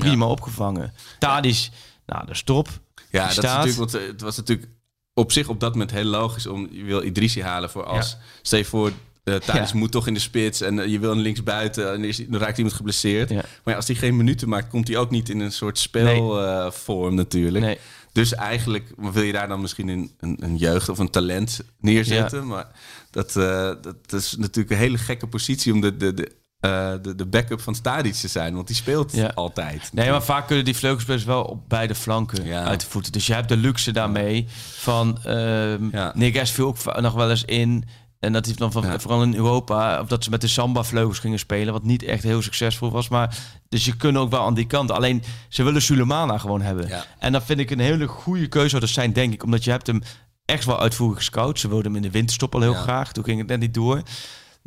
[0.09, 0.93] prima opgevangen.
[1.19, 1.69] Tadic,
[2.05, 2.67] nou, de stop.
[3.11, 4.69] ja, Die dat is natuurlijk, want eh, het was natuurlijk
[5.13, 8.17] op zich op dat moment heel logisch om je wil Idrissi halen voor als Ja.
[8.41, 8.91] stel je voor
[9.23, 9.77] uh, Thadis Ja.
[9.77, 12.57] moet toch in de spits en eh, je wil een linksbuiten en is- dan raakt
[12.57, 13.29] iemand geblesseerd.
[13.29, 13.35] Ja.
[13.35, 17.15] Maar ja, als hij geen minuten maakt, komt hij ook niet in een soort spelvorm
[17.15, 17.65] natuurlijk.
[17.65, 17.77] Nee.
[18.11, 22.47] Dus eigenlijk wil je daar dan misschien een, een, een jeugd of een talent neerzetten.
[22.47, 22.67] Maar
[23.11, 26.31] dat, eh, dat is natuurlijk een hele gekke positie om de, de, de,
[26.63, 28.55] eh, de, de backup van Stadic te zijn.
[28.55, 29.31] Want die speelt Ja.
[29.35, 29.89] altijd.
[29.93, 32.63] Nee, maar vaak kunnen die vleugelspelers wel op beide flanken Ja.
[32.63, 33.11] uit de voeten.
[33.11, 34.45] Dus je hebt de luxe daarmee
[34.77, 35.17] van...
[35.23, 36.45] ehm Ja.
[36.45, 37.83] Viel ook nog wel eens in...
[38.19, 38.99] En dat heeft dan van, Ja.
[38.99, 42.41] vooral in Europa, of dat ze met de samba-vleugels gingen spelen, wat niet echt heel
[42.41, 43.07] succesvol was.
[43.09, 43.37] Maar
[43.69, 44.91] dus je kunt ook wel aan die kant.
[44.91, 46.87] Alleen ze willen Sulemana gewoon hebben.
[46.87, 47.05] Ja.
[47.19, 49.43] En dat vind ik een hele goede keuze zou dat zijn, denk ik.
[49.43, 50.01] Omdat je hebt hem
[50.45, 51.59] echt wel uitvoerig gescout.
[51.59, 52.81] Ze wilden hem in de winterstop al heel Ja.
[52.81, 53.11] graag.
[53.11, 54.01] Toen ging het net niet door.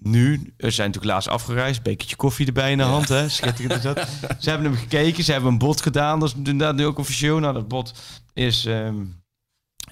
[0.02, 3.28] Nu, er zijn natuurlijk laatst afgereisd, bekertje koffie erbij in de hand, hè?
[3.28, 4.08] Schitterend is dat.
[4.42, 7.38] Ze hebben hem gekeken, ze hebben een bod gedaan, dat is inderdaad nu ook officieel.
[7.38, 7.94] Nou, dat bod
[8.32, 9.04] is, ehm,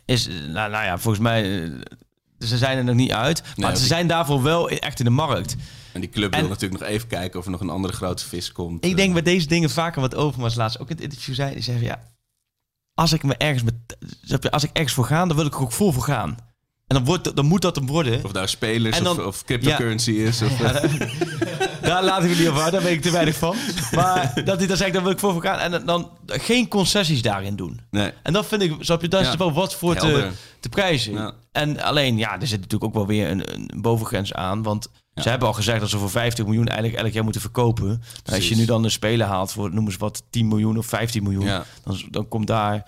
[0.05, 1.71] is eh, nou, nou ja, volgens mij, eh,
[2.39, 3.43] ze zijn er nog niet uit.
[3.43, 5.57] Maar Nee, ze die- zijn daarvoor wel echt in de markt.
[5.93, 8.25] En die club En- wil natuurlijk nog even kijken of er nog een andere grote
[8.29, 8.85] vis komt.
[8.85, 11.55] Ik denk Eh, bij deze dingen vaker wat Overmars laatst ook in het interview zei.
[11.55, 12.13] Die van, ja,
[12.95, 13.75] als ik me ergens met,
[14.51, 16.37] als ik ergens voor ga, dan wil ik er ook vol voor gaan.
[16.95, 18.25] En dan, wordt, dan moet dat hem worden.
[18.25, 20.43] Of nou spelers dan- of, of cryptocurrency is.
[20.43, 20.91] Of, eh,
[21.83, 23.57] Daar laat ik het niet over daar weet ik te weinig van.
[23.95, 25.59] Maar dat hij dan zegt, dan wil ik voor gaan.
[25.59, 27.81] En dan, dan geen concessies daarin doen.
[27.91, 28.11] nee.
[28.23, 30.33] En dat vind ik, snap je, daar is wel wat voor te, Helder.
[30.61, 31.35] te prijzen.
[31.53, 34.63] En alleen, ja, er zit natuurlijk ook wel weer een, een bovengrens aan.
[34.63, 37.87] Want ze hebben al gezegd dat ze voor 50 miljoen eigenlijk elk jaar moeten verkopen.
[38.25, 40.87] Nou, als je nu dan een speler haalt voor, noem eens wat, 10 miljoen of
[40.87, 41.45] 15 miljoen.
[41.45, 41.65] Ja.
[41.85, 42.85] Dan, dan komt daar...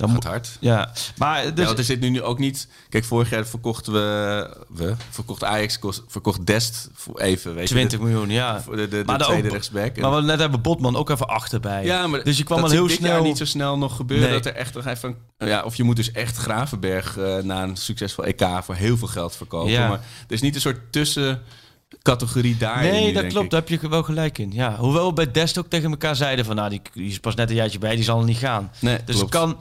[0.00, 0.56] Dan Gaat hard.
[0.60, 2.68] ja, maar Ja, dus, want er zit nu ook niet...
[2.88, 4.56] Kijk, vorig jaar verkochten we...
[4.68, 8.04] we verkocht Ajax, kost- verkocht Dest voor even, weet 20 je.
[8.04, 8.60] miljoen, ja.
[8.62, 9.96] Voor de, de, de Maar de tweede ook- rechtsback.
[10.00, 11.84] Maar we net hebben Botman ook even achterbij.
[11.84, 13.10] ja, maar dus je kwam al heel ik dit snel...
[13.12, 14.28] jaar niet zo snel nog gebeuren.
[14.30, 14.36] Nee.
[14.40, 15.16] Dat er echt nog even...
[15.38, 19.08] Ja, of je moet dus echt Gravenberg eh, na een succesvol EK voor heel veel
[19.08, 19.70] geld verkopen.
[19.72, 19.88] Ja.
[19.88, 22.82] Maar er is niet een soort tussencategorie daar.
[22.82, 23.50] Nee, dat klopt.
[23.50, 24.52] Daar heb je wel gelijk in.
[24.52, 26.56] Ja, hoewel we bij Dest ook tegen elkaar zeiden van...
[26.56, 28.70] nou, die, die is pas net een jaartje bij, die zal er niet gaan.
[28.78, 29.32] Nee, Dus klopt.
[29.32, 29.56] het kan...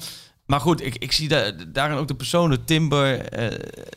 [0.50, 3.42] Maar goed, ik, ik zie daar, daarin ook de personen, Timber eh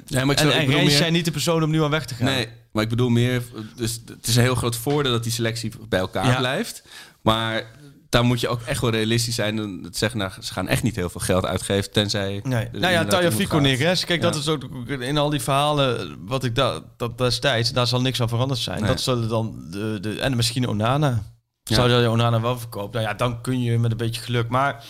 [0.07, 1.83] Nee, maar ik en, zou- ik en Reis meer- zijn niet de personen om nu
[1.83, 2.25] aan weg te gaan.
[2.27, 3.43] Nee, maar ik bedoel meer...
[3.77, 6.39] Dus het is een heel groot voordeel dat die selectie bij elkaar Ja.
[6.39, 6.83] blijft.
[7.23, 7.65] Maar
[8.09, 9.59] daar moet je ook echt wel realistisch zijn.
[9.59, 12.41] En het zeggen, nou, ze gaan echt niet heel veel geld uitgeven, tenzij...
[12.43, 12.69] Nee.
[12.73, 13.59] Nou ja, Taya Fico.
[13.59, 14.05] Neres.
[14.05, 18.01] Kijk, dat is ook in al die verhalen wat ik da, dat destijds, daar zal
[18.01, 18.79] niks aan veranderd zijn.
[18.81, 18.89] Nee.
[18.89, 21.23] Dat zullen dan de, de en misschien Onana.
[21.65, 21.75] Ja.
[21.75, 23.01] Zou je Onana wel verkopen?
[23.01, 24.49] Nou ja, dan kun je met een beetje geluk.
[24.49, 24.85] Maar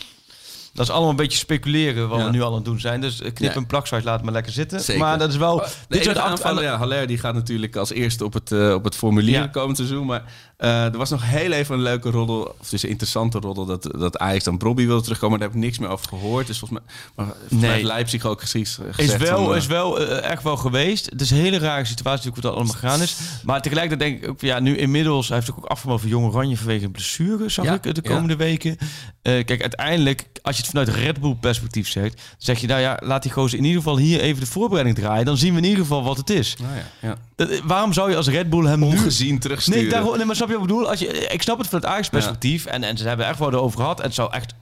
[0.73, 2.25] dat is allemaal een beetje speculeren wat Ja.
[2.25, 3.01] we nu al aan het doen zijn.
[3.01, 3.55] Dus knip Ja.
[3.55, 4.81] en plaksite laat maar lekker zitten.
[4.81, 5.03] Zeker.
[5.03, 5.57] Maar dat is wel.
[5.59, 8.85] De dit soort aanvaller, ja, Haller die gaat natuurlijk als eerste op het, eh, op
[8.85, 9.47] het formulier Ja.
[9.47, 10.07] komend seizoen.
[10.07, 10.23] Maar
[10.69, 14.19] er was nog heel even een leuke roddel, of dus een interessante roddel, dat, dat
[14.19, 15.39] Ajax dan Brobby wilde terugkomen.
[15.39, 16.47] Daar heb ik niks meer over gehoord.
[16.47, 17.85] Dus volgens mij, maar volgens Nee.
[17.85, 18.67] Leipzig ook gezegd.
[18.67, 21.11] Is gezegd wel, van, eh, is wel eh, echt wel geweest.
[21.11, 23.17] Het is een hele rare situatie hoe dat allemaal gegaan is.
[23.45, 26.57] Maar tegelijkertijd denk ik ook, ja, nu inmiddels, hij heeft ook afgemaakt voor Jong Oranje
[26.57, 28.11] vanwege een blessure, zag Ja, ik eh, de ja.
[28.15, 28.77] komende weken.
[29.23, 32.99] Eh, kijk, uiteindelijk, als je het vanuit Red Bull perspectief zegt, zeg je, nou ja,
[33.05, 35.25] laat die gozer in ieder geval hier even de voorbereiding draaien.
[35.25, 36.57] Dan zien we in ieder geval wat het is.
[36.57, 38.87] nou ja, eh, waarom zou je als Red Bull hem nu...
[38.87, 39.81] Ongezien terugsturen.
[39.81, 40.91] Nee, daarom, nee, maar snap je wat ik bedoel?
[40.91, 42.67] Als je, ik snap het vanuit Ajax perspectief.
[42.67, 43.99] En, en ze hebben echt wel erover gehad.
[43.99, 44.55] En het zou echt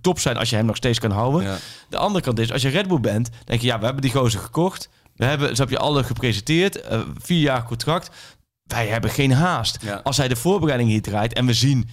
[0.00, 1.42] top zijn als je hem nog steeds kan houden.
[1.88, 4.10] De andere kant is, als je Red Bull bent, denk je, ja, we hebben die
[4.12, 4.88] gozer gekocht.
[5.16, 6.80] We hebben, ze heb je alle gepresenteerd.
[6.80, 8.10] eh, vier jaar contract.
[8.64, 9.78] Wij hebben geen haast.
[10.02, 11.88] Als hij de voorbereiding hier draait en we zien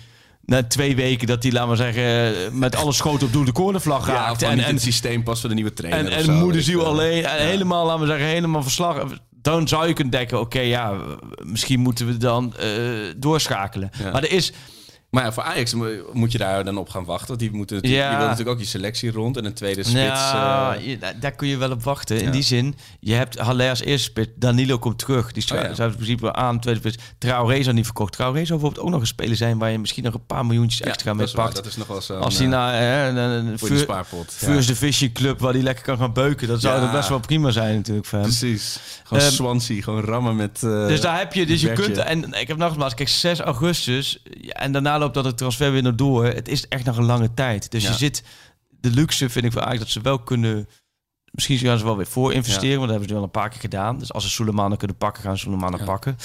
[0.45, 4.05] na twee weken dat hij, laten we zeggen, met alle schoten op doel de cornervlag
[4.07, 4.41] raakt.
[4.41, 6.11] en, het systeem past voor de nieuwe trainer.
[6.11, 7.25] en, en moederziel alleen.
[7.25, 9.03] En helemaal, laten we zeggen, helemaal verslag.
[9.41, 10.97] Dan zou je kunnen denken, oké, ja,
[11.43, 12.69] misschien moeten we dan eh,
[13.17, 13.89] doorschakelen.
[14.03, 14.11] Ja.
[14.11, 14.53] Maar er is...
[15.11, 17.27] Maar ja, voor Ajax mo- moet je daar dan op gaan wachten.
[17.27, 18.09] Want die, moeten natuurlijk, Ja.
[18.09, 19.37] die wil natuurlijk ook je selectie rond.
[19.37, 19.99] En een tweede spits.
[20.01, 22.17] Ja, eh, je- daar- kun je wel op wachten.
[22.19, 22.31] In Ja.
[22.31, 24.29] die zin, je hebt Haller als eerste spits.
[24.35, 25.31] Danilo komt terug.
[25.31, 26.97] Die Oh, zou zou in principe aan, tweede spits.
[27.17, 28.13] Traoré zou niet verkocht.
[28.13, 29.57] Traoré zou bijvoorbeeld ook nog een speler zijn...
[29.57, 31.55] waar je misschien nog een paar miljoentjes extra mee pakt.
[31.55, 32.17] Dat is nog wel zo.
[32.17, 33.57] Als hij naar hè, een, een.
[33.59, 34.03] Ja.
[34.27, 35.39] First Division Club...
[35.39, 36.47] waar hij lekker kan gaan beuken.
[36.47, 38.27] Dat zou er best wel prima zijn natuurlijk voor hem.
[38.27, 38.79] Precies.
[39.03, 40.63] Gewoon Ehm, Swansea, gewoon rammen met...
[40.63, 44.21] eh, Dus daar heb je, dus je kunt, en ik heb nogmaals, kijk, 6 augustus,
[44.49, 46.25] en daarna dat het transfer weer naar door.
[46.25, 47.71] Het is echt nog een lange tijd.
[47.71, 47.89] Dus Ja.
[47.89, 48.23] je zit,
[48.69, 50.67] de luxe vind ik wel eigenlijk dat ze wel kunnen,
[51.31, 53.59] misschien gaan ze wel weer voor investeren, want dat hebben ze al een paar keer
[53.59, 53.99] gedaan.
[53.99, 55.83] Dus als ze Soleimana kunnen pakken, gaan ze Soleimana Ja.
[55.83, 56.15] pakken.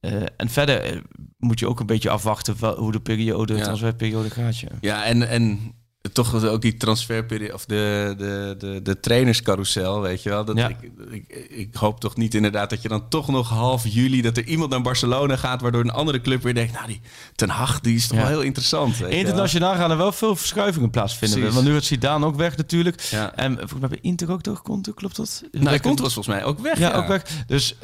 [0.00, 1.00] Eh, en verder eh,
[1.38, 3.64] moet je ook een beetje afwachten wel, hoe de periode, de Ja.
[3.64, 4.58] transferperiode gaat.
[4.58, 4.68] Ja.
[4.80, 5.72] Ja, en, en
[6.12, 10.44] toch ook die transferperiode, of de, de, de, de trainerscarousel, weet je wel.
[10.44, 10.68] Dat Ja.
[10.68, 10.76] ik,
[11.10, 14.44] ik, ik hoop toch niet inderdaad dat je dan toch nog half juli, dat er
[14.44, 17.00] iemand naar Barcelona gaat, waardoor een andere club weer denkt, nou die
[17.34, 18.22] Ten Hag, die is toch Ja.
[18.22, 19.00] wel heel interessant.
[19.08, 21.38] Internationaal gaan er wel veel verschuivingen plaatsvinden.
[21.38, 21.54] Precies.
[21.56, 23.00] Want nu is Zidane ook weg natuurlijk.
[23.00, 23.34] Ja.
[23.34, 25.42] En volgens mij bij Inter ook toch, Conte, klopt dat?
[25.52, 26.78] Nou, Lekker- komt was volgens mij ook weg.
[26.78, 27.22] Ja, ook weg.
[27.46, 27.76] Dus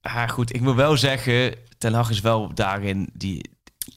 [0.00, 3.50] ah, goed, ik moet wel zeggen, Ten Hag is wel daarin, die,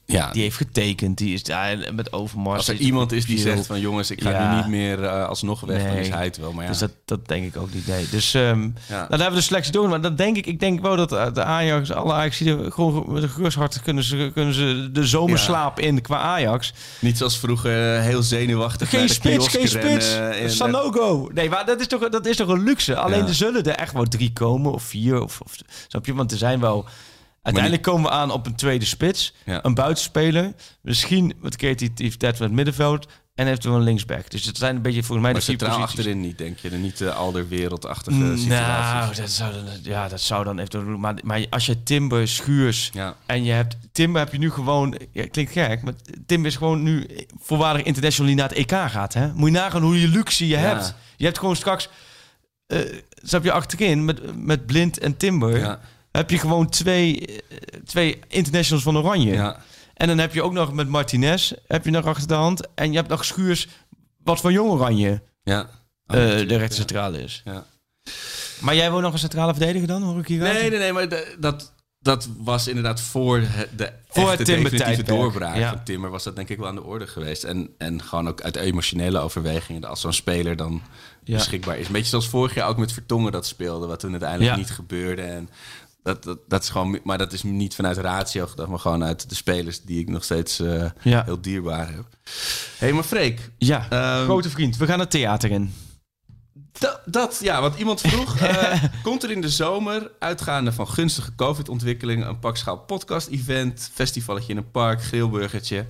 [0.06, 2.58] Ja, die heeft getekend, die is daar met Overmars.
[2.58, 4.50] als er iemand is die zegt van jongens, ik ga Ja.
[4.52, 6.02] nu niet meer eh, alsnog weg, dan Nee.
[6.02, 6.52] is hij het wel.
[6.54, 8.06] Maar ja, Dus dat, dat denk ik ook niet, nee.
[8.12, 9.00] Dus ehm, nou, ja.
[9.00, 9.90] dan hebben we de selectie door.
[9.90, 12.38] Maar dan denk ik, ik denk wel dat eh, de Ajax, alle Ajax,
[12.70, 16.74] gewoon met een gerust hart kunnen ze, kunnen ze de zomerslaap in qua Ajax.
[17.00, 20.14] niet zoals vroeger eh, heel zenuwachtig Geen de spits, geen spits.
[20.16, 21.30] en- Sanogo.
[21.34, 22.96] Nee, maar dat is toch, dat is toch een luxe.
[22.98, 23.28] Alleen Ja.
[23.28, 25.56] er zullen er echt wel drie komen, of vier, of, of
[25.88, 26.14] snap je?
[26.14, 26.86] Want er zijn wel...
[27.42, 29.60] Uiteindelijk komen we aan op een tweede spits, Ja.
[29.66, 34.30] een buitenspeler, misschien wat creativiteit van het middenveld en eventueel een linksback.
[34.32, 35.84] Dus het zijn een beetje volgens mij Maar de vier posities.
[35.84, 36.70] achterin niet, denk je?
[36.70, 38.92] Er niet de alderwereldachtige Mm, situaties.
[38.92, 40.98] Nou, dat zou dan, ja, dat zou dan eventueel.
[40.98, 43.16] Maar, maar als je Timber, Schuurs Ja.
[43.26, 44.98] en je hebt Timber, heb je nu gewoon.
[45.12, 45.94] Ja, klinkt gek, maar
[46.26, 47.08] Timber is gewoon nu
[47.40, 49.14] voorwaardig international die naar het EK gaat.
[49.14, 49.34] Hè?
[49.34, 50.60] Moet je nagaan hoe je luxe je Ja.
[50.60, 50.94] hebt.
[51.18, 51.90] Je hebt gewoon straks
[52.68, 52.80] eh
[53.24, 55.58] snap je, achterin met, met Blind en Timber...
[55.60, 55.80] Ja,
[56.12, 59.34] heb je gewoon twee, eh, twee internationals van Oranje.
[59.34, 59.60] ja.
[59.94, 62.68] En dan heb je ook nog met Martinez, heb je nog achter de hand.
[62.76, 63.68] En je hebt nog Schuurs,
[64.24, 65.70] wat van Jong Oranje ja.
[66.06, 66.16] eh,
[66.48, 67.42] de rechtscentrale is.
[67.46, 67.66] Ja.
[68.62, 70.54] Maar jij wil nog een centrale verdediger dan, hoor ik hier uit?
[70.54, 71.08] Nee, nee, nee, maar
[71.40, 73.40] dat, dat was inderdaad voor
[73.76, 75.70] de Voor echte definitieve doorbraak ja.
[75.70, 77.44] van Timmer was dat denk ik wel aan de orde geweest.
[77.44, 80.82] En, en gewoon ook uit emotionele overwegingen, als zo'n speler dan
[81.24, 81.36] Ja.
[81.36, 81.86] beschikbaar is.
[81.88, 84.58] Een beetje zoals vorig jaar ook met Vertongen dat speelde, wat toen uiteindelijk Ja.
[84.58, 85.22] niet gebeurde.
[85.22, 85.50] En
[86.04, 89.30] dat, dat, dat is gewoon, maar dat is niet vanuit ratio gedacht, maar gewoon uit
[89.30, 91.24] de spelers die ik nog steeds eh, Ja.
[91.26, 92.06] heel dierbaar heb.
[92.24, 92.32] Hé,
[92.78, 94.78] hey, maar Freek, Ja, Ehm, grote vriend.
[94.78, 95.74] We gaan het theater in.
[96.72, 101.36] Dat, dat, ja, want iemand vroeg, eh, komt er in de zomer, uitgaande van gunstige
[101.36, 105.86] COVID-ontwikkelingen, een pakschaal podcast-event, festivalletje in een park, grillburgertje.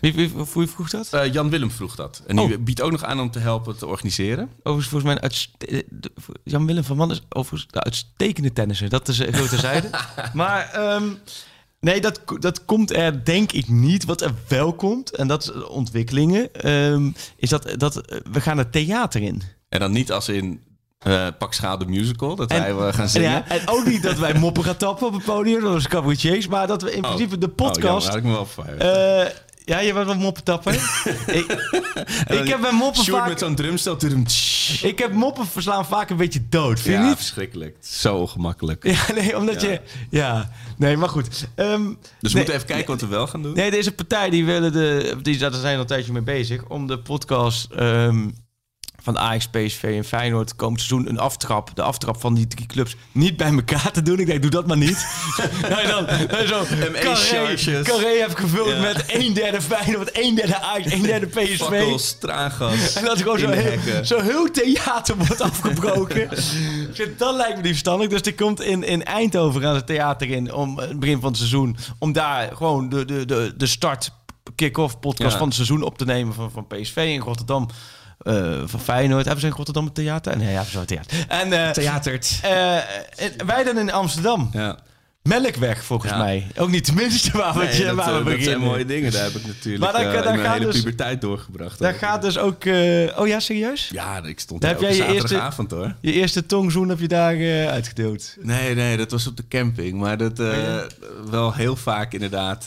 [0.00, 1.12] Wie, wie, wie vroeg dat?
[1.12, 2.22] Eh, Jan Willem vroeg dat.
[2.26, 2.62] En die Oh.
[2.64, 4.50] biedt ook nog aan om te helpen te organiseren.
[4.62, 6.12] Overigens, volgens mij uitste- eh, de-
[6.44, 8.88] Jan-Willem van Man is overigens de uitstekende tennisser.
[8.88, 9.90] Dat is even terzijde.
[10.32, 11.04] maar ehm,
[11.80, 14.04] nee, dat, dat komt er denk ik niet.
[14.04, 17.94] Wat er wel komt, en dat is ontwikkelingen, ehm, is dat, dat
[18.32, 19.42] we gaan het theater in.
[19.72, 20.62] En dan niet als in
[20.98, 23.30] eh pakschaal de musical, dat En- wij gaan zingen.
[23.30, 26.66] Ja, en ook niet dat wij moppen gaan tappen op het podium, zoals cabaretiers, maar
[26.66, 28.06] dat we in principe de Oh, jammer, podcast...
[28.06, 28.46] had ik me wel
[28.78, 29.30] eh,
[29.64, 30.72] ja, je bent wel moppen tappen.
[31.40, 31.58] ik,
[32.28, 33.28] ik heb bij moppen vaak...
[33.28, 33.96] met zo'n drumstel.
[34.82, 37.16] Ik heb moppen verslaan vaak een beetje dood, vind je niet?
[37.16, 37.76] verschrikkelijk.
[37.80, 38.84] Zo ongemakkelijk.
[38.86, 39.68] Ja, nee, omdat Ja.
[39.70, 39.80] je...
[40.10, 41.48] Ja, nee, maar goed.
[41.54, 41.88] Ehm, Dus we
[42.20, 43.54] nee, moeten even kijken wat we wel gaan doen.
[43.54, 45.16] Nee, deze partij die willen de...
[45.22, 46.64] Die, daar zijn al een tijdje mee bezig.
[46.68, 48.28] Om de podcast ehm,
[49.02, 51.70] van Ajax, PSV en Feyenoord komend seizoen een aftrap.
[51.74, 54.18] De aftrap van die drie clubs niet bij elkaar te doen.
[54.18, 55.06] Ik denk, doe dat maar niet.
[55.76, 56.64] nee, dan, dan zo...
[56.92, 57.82] Carré.
[57.82, 58.80] Carré heeft gevuld Ja.
[58.80, 61.56] met een derde Feyenoord, een derde Ajax, een derde PSV.
[61.56, 66.28] Fakkels, traangas, En dat gewoon zo heel, zo heel theater wordt afgebroken.
[67.18, 68.08] Dat lijkt me niet verstandig.
[68.08, 71.36] Dus die komt in, in Eindhoven aan het theater in om het begin van het
[71.36, 71.76] seizoen.
[71.98, 74.10] Om daar gewoon de, de, de, de start
[74.54, 75.36] kick-off podcast Ja.
[75.38, 77.68] van het seizoen op te nemen van, van PSV in Rotterdam.
[78.24, 79.24] Eh, van Feyenoord.
[79.24, 80.36] Hebben ze in Rotterdam een theater?
[80.36, 81.24] Nee, ja, zo theater.
[81.28, 82.38] En eh, Theatert.
[82.42, 82.50] eh,
[83.46, 84.50] wij dan in Amsterdam.
[84.52, 84.76] Ja.
[85.22, 86.18] Melkweg, volgens Ja.
[86.18, 86.46] mij.
[86.56, 88.44] Ook niet de minste waar we, Nee, dat, waar we eh, dat beginnen.
[88.44, 89.12] zijn mooie dingen.
[89.12, 91.78] Daar heb ik natuurlijk Maar daar- eh, daar mijn hele dus- puberteit doorgebracht.
[91.78, 92.64] Daar gaat dus ook...
[92.64, 93.88] eh, oh ja, serieus?
[93.92, 95.94] Ja, ik stond Daar heb jij je eerste- zaterdagavond hoor.
[96.00, 98.36] Je eerste tongzoen heb je daar eh, uitgedeeld.
[98.40, 99.98] Nee, nee, dat was op de camping.
[100.00, 100.48] Maar dat Oh,
[101.30, 102.66] wel heel vaak inderdaad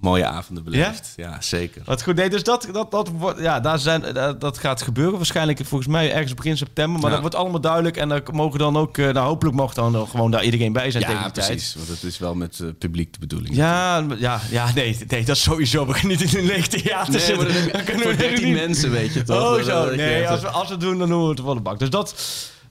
[0.00, 1.12] mooie avonden beleefd.
[1.16, 1.82] Ja, zeker.
[1.84, 4.02] Wat goed, nee, dus dat, dat, dat, wordt, ja, daar zijn,
[4.38, 5.16] dat, gaat gebeuren.
[5.16, 7.00] Waarschijnlijk volgens mij ergens begin september.
[7.00, 7.96] Maar dat wordt allemaal duidelijk.
[7.96, 11.22] En dan mogen dan ook, nou hopelijk mag dan gewoon daar iedereen bij zijn tegen
[11.22, 11.76] die tijd.
[11.86, 13.56] Want het is wel met eh, publiek de bedoeling.
[13.56, 15.86] Ja, ja, ja nee, nee, dat is sowieso.
[15.86, 17.46] We gaan niet in een leeg theater Nee, zitten.
[17.46, 19.58] maar dan kunnen voor we 13 niet- mensen, weet je toch?
[19.58, 19.94] Oh, zo.
[19.94, 21.78] Nee, als we, als we het doen, dan doen we het wel de bak.
[21.78, 22.14] Dus dat...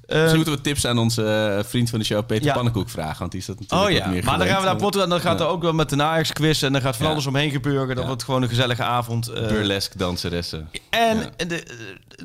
[0.07, 1.23] Misschien moeten we tips aan onze
[1.57, 2.53] eh, vriend van de show, Peter Ja.
[2.53, 3.19] Pannenkoek, vragen.
[3.19, 4.75] Want die is dat natuurlijk Oh ja, meer maar dan gaan we naar.
[4.75, 5.45] Portugal en dan gaat Ja.
[5.45, 7.11] er ook wel met de Ajax quiz en dan gaat van Ja.
[7.11, 7.95] alles omheen gebeuren.
[7.95, 9.27] Dat wordt gewoon een gezellige avond.
[9.27, 9.47] eh.
[9.47, 10.69] Burlesque danseressen.
[10.89, 11.63] en de,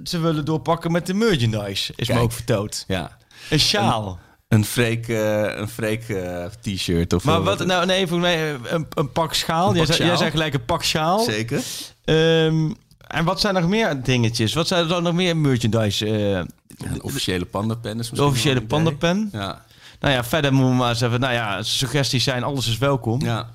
[0.04, 2.18] ze willen doorpakken met de merchandise, is Kijk.
[2.18, 2.84] me ook vertoond.
[2.88, 3.16] Ja.
[3.50, 4.08] Een sjaal.
[4.08, 4.18] Een
[4.64, 7.12] freak, eh, een freak eh, t-shirt.
[7.12, 9.68] Of Maar eh, wat, nou nee, volgens mij een, een pak schaal.
[9.68, 11.18] Een jij, pak zei, jij zei gelijk een pak sjaal.
[11.18, 11.62] Zeker.
[12.04, 12.70] Ehm,
[13.06, 14.54] en wat zijn nog meer dingetjes?
[14.54, 16.06] Wat zijn er dan nog meer merchandise?
[16.06, 16.44] eh, Ja,
[16.92, 19.28] een officiële pandapen is de officiële een pandapen.
[19.32, 19.64] Ja.
[20.00, 21.20] Nou ja, verder moeten we maar eens even...
[21.20, 23.20] Nou ja, suggesties zijn, alles is welkom.
[23.20, 23.50] ja.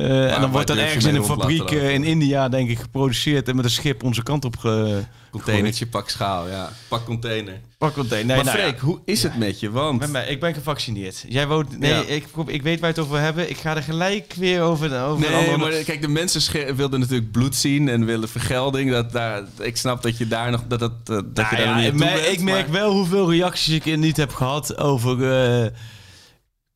[0.00, 3.48] Eh, en dan wordt dat ergens in een fabriek eh, in India, denk ik, geproduceerd.
[3.48, 5.02] En met een schip onze kant op ge...
[5.30, 6.48] Containertje, pak schaal.
[6.48, 6.70] Ja.
[6.88, 7.60] Pak container.
[7.78, 8.26] Pak container.
[8.36, 8.74] Nee, maar nou ja.
[8.80, 9.70] Hoe is het met je?
[9.70, 10.00] Want...
[10.00, 11.24] Met mij, ik ben gevaccineerd.
[11.28, 11.78] Jij woont...
[11.78, 12.00] Nee, Ja.
[12.00, 13.50] ik, ik weet waar het over hebben.
[13.50, 15.02] Ik ga er gelijk weer over...
[15.04, 18.90] over Nee, andere- maar kijk, de mensen wilden natuurlijk bloed zien en willen vergelding.
[18.90, 21.74] Dat daar, ik snap dat je daar nog dat, dat, dat Nou je daar ja,
[21.74, 25.66] nog niet bent, ik merk maar- wel hoeveel reacties ik niet heb gehad over eh,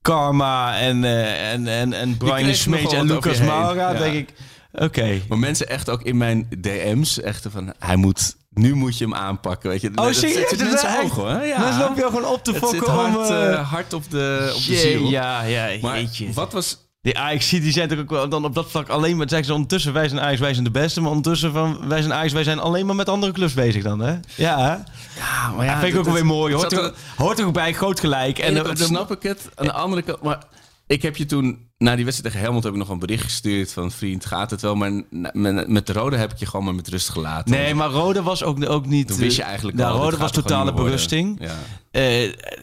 [0.05, 3.39] Karma en, eh, en, en, en Brian Smeets en Lucas.
[3.39, 3.93] Maura.
[3.93, 3.99] Ja.
[3.99, 4.29] denk ik,
[4.73, 5.21] oké.
[5.29, 9.15] Maar mensen echt ook in mijn DM's echt van, hij moet, nu moet je hem
[9.15, 9.89] aanpakken, weet je.
[9.89, 10.51] Oh, dat, serieus?
[10.51, 11.45] Dat mensen is hoog, hoor.
[11.47, 11.71] Ja.
[11.71, 13.15] Dan loop je gewoon op te fokken om...
[13.15, 15.09] hard, eh, eh, hard op de, op de ziel.
[15.09, 16.33] Ja, ja, Maar jeetje.
[16.33, 16.84] wat was...
[17.05, 19.53] Die Ajax die zijn toch ook wel dan op dat vlak alleen maar zeggen ze
[19.55, 22.45] ondertussen wij zijn Ajax, wij zijn de beste, maar ondertussen van wij zijn Ajax, wij
[22.45, 24.15] zijn alleen maar met andere clubs bezig dan, hè?
[24.35, 24.73] Ja, hè?
[25.21, 26.55] Ja, maar Ja, vind ik ook wel weer mooi.
[26.55, 28.39] Hoort er, hoort er ook bij, groot gelijk.
[28.39, 29.49] En, En dan snap ik het.
[29.55, 30.39] Aan de andere kant, maar
[30.87, 33.73] ik heb je toen, na die wedstrijd tegen Helmond, heb ik nog een bericht gestuurd
[33.73, 34.75] van vriend, gaat het wel?
[34.75, 34.93] Maar
[35.33, 37.51] met, met de rode heb ik je gewoon maar met rust gelaten.
[37.51, 39.07] Nee, maar Rode was ook, ook niet...
[39.07, 41.41] Toen wist je eh, eigenlijk nou, al, Rode was totale berusting.
[41.41, 41.55] Ja.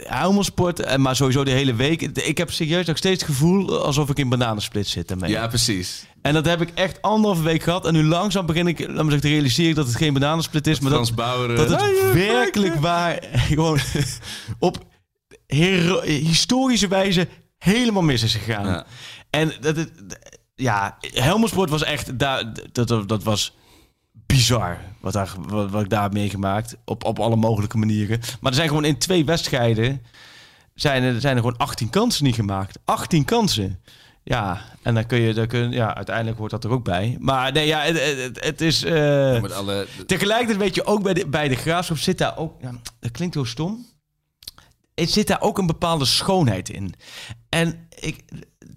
[0.04, 2.02] Helmelsport, eh, maar sowieso de hele week.
[2.02, 5.30] Ik heb serieus nog steeds het gevoel alsof ik in bananensplit zit daarmee.
[5.30, 6.06] ja, precies.
[6.22, 7.86] En dat heb ik echt anderhalve week gehad.
[7.86, 10.80] En nu langzaam begin ik laat me zeggen, te realiseren dat het geen bananensplit is.
[10.80, 11.50] Maar Frans dat, Bauer...
[11.50, 13.20] eh, dat het werkelijk waar
[13.50, 13.80] gewoon
[14.60, 14.90] op
[15.48, 17.28] historische wijze
[17.64, 18.66] helemaal mis is gegaan.
[18.66, 18.86] Ja.
[19.30, 19.92] En dat het,
[20.56, 23.56] ja, Helmersport was echt, daar, dat, dat, dat was
[24.14, 26.78] bizar wat, daar, wat, wat ik daar heb meegemaakt.
[26.86, 28.20] Op, op alle mogelijke manieren.
[28.42, 30.02] Maar er zijn gewoon in twee wedstrijden
[30.76, 32.80] zijn er, zijn er gewoon 18 kansen niet gemaakt.
[32.86, 33.80] 18 kansen.
[34.24, 37.18] Ja, en dan kun je, dan kun, ja, uiteindelijk hoort dat er ook bij.
[37.20, 38.84] Maar nee, ja, het, het, het is.
[38.84, 42.62] eh, met alle, Tegelijkertijd weet je ook bij de, bij de graafschap zit daar ook.
[42.62, 43.86] Ja, dat klinkt heel stom.
[45.02, 46.94] Het zit daar ook een bepaalde schoonheid in.
[47.50, 48.24] En ik,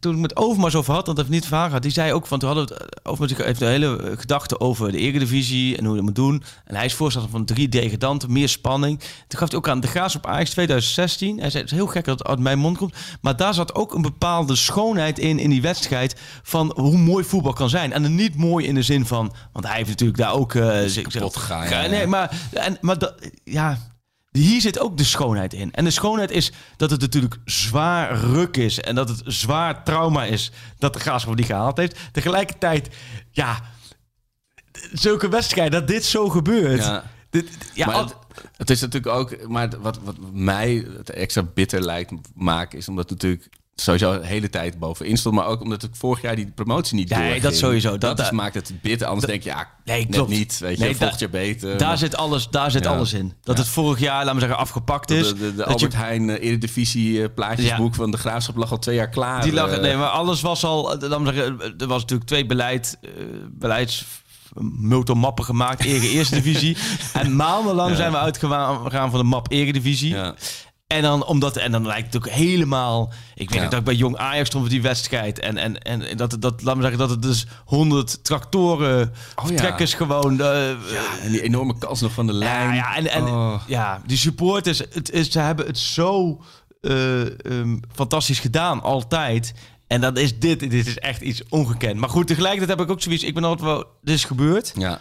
[0.00, 2.26] toen ik met Overmars over had, want dat heeft niet verhaal gehad, die zei ook
[2.26, 5.80] van toen hadden we het Overmars heeft een hele eh, gedachte over de Eredivisie en
[5.84, 6.42] hoe je dat moet doen.
[6.64, 8.98] En hij is voorstander van drie degradanten, meer spanning.
[9.28, 11.38] Toen gaf hij ook aan de graafschap Ajax 2016.
[11.40, 13.74] Hij zei het is heel gek dat het uit mijn mond komt, maar daar zat
[13.74, 17.92] ook een bepaalde schoonheid in in die wedstrijd van hoe mooi voetbal kan zijn.
[17.92, 21.06] En niet mooi in de zin van, want hij heeft natuurlijk daar ook eh, zich-
[21.08, 21.86] kapot gegaan, ja.
[21.86, 23.14] Nee, maar en, maar dat,
[23.44, 23.78] ja.
[24.38, 25.72] Hier zit ook de schoonheid in.
[25.72, 28.80] En de schoonheid is dat het natuurlijk zwaar ruk is.
[28.80, 31.98] En dat het zwaar trauma is dat de Graafschap die gehaald heeft.
[32.12, 32.88] Tegelijkertijd,
[33.30, 33.60] ja,
[34.92, 36.80] zulke wedstrijden, dat dit zo gebeurt.
[36.80, 37.04] Ja.
[37.30, 38.16] Dit, ja, maar het,
[38.56, 43.10] het is natuurlijk ook, maar wat, wat mij het extra bitter lijkt maken, is omdat
[43.10, 46.96] natuurlijk sowieso de hele tijd bovenin stond, maar ook omdat het vorig jaar die promotie
[46.96, 47.90] niet Nee, dat sowieso.
[47.90, 49.06] Dat, Dat- is- dat- maakt het bitter.
[49.06, 50.30] Anders denk je, ja, Nee, net klopt.
[50.30, 50.58] niet.
[50.58, 51.78] Weet je, Nee, da- jaar beter.
[51.78, 52.90] daar Maar zit alles, daar zit Ja.
[52.90, 53.32] alles in.
[53.42, 53.62] Dat Ja.
[53.62, 55.28] het vorig jaar, laten we zeggen, afgepakt is.
[55.28, 58.70] de, de, de dat Albert je, Heijn eh, Eredivisie eh, plaatjesboek van de Graafschap lag
[58.70, 59.42] al twee jaar klaar.
[59.42, 62.46] die lag, Eh, nee, maar alles was al, laten we zeggen, er was natuurlijk twee
[62.46, 62.98] beleid,
[63.50, 64.04] beleids
[64.78, 66.76] multimappen gemaakt, Ere Eerste Divisie.
[67.12, 70.14] en maandenlang zijn we uitgegaan van de map Eredivisie.
[70.14, 70.34] ja.
[70.86, 73.12] En dan, omdat, en dan lijkt het ook helemaal.
[73.34, 73.68] Ik weet Ja.
[73.68, 75.38] dat ik bij Jong Ajax stond voor die wedstrijd.
[75.38, 79.12] En, en, en dat, dat, laat me zeggen, dat het dus 100 tractoren,
[79.44, 79.56] Oh ja.
[79.56, 80.40] trekkers gewoon.
[80.40, 80.68] eh,
[81.24, 82.74] En die enorme kans nog van de lijn.
[82.74, 83.60] ja, ja, en, en Oh.
[83.66, 86.42] ja, die supporters, het is, ze hebben het zo
[86.80, 89.54] eh, ehm, fantastisch gedaan, altijd.
[89.86, 91.96] En dan is dit, dit is echt iets ongekend.
[92.00, 94.72] Maar goed, tegelijkertijd heb ik ook zoiets, ik ben altijd wel, dit is gebeurd.
[94.76, 94.98] Ja.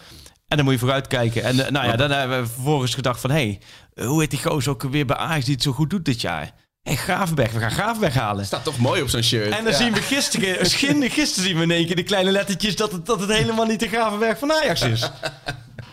[0.48, 1.44] En dan moet je vooruit kijken.
[1.44, 3.30] En eh, nou ja, dan hebben we vervolgens gedacht van...
[3.32, 3.60] hé,
[3.94, 6.22] hey, hoe heet die gozer ook weer bij Ajax die het zo goed doet dit
[6.22, 6.52] jaar?
[6.84, 8.46] Hey, Gravenberg, we gaan Gravenberg halen.
[8.46, 9.52] Staat toch mooi op zo'n shirt.
[9.58, 9.78] En dan Ja.
[9.78, 12.76] zien we gisteren, gisteren, gisteren zien we in één keer de kleine lettertjes...
[12.76, 15.02] dat het, dat het helemaal niet de Gravenberg van Ajax is.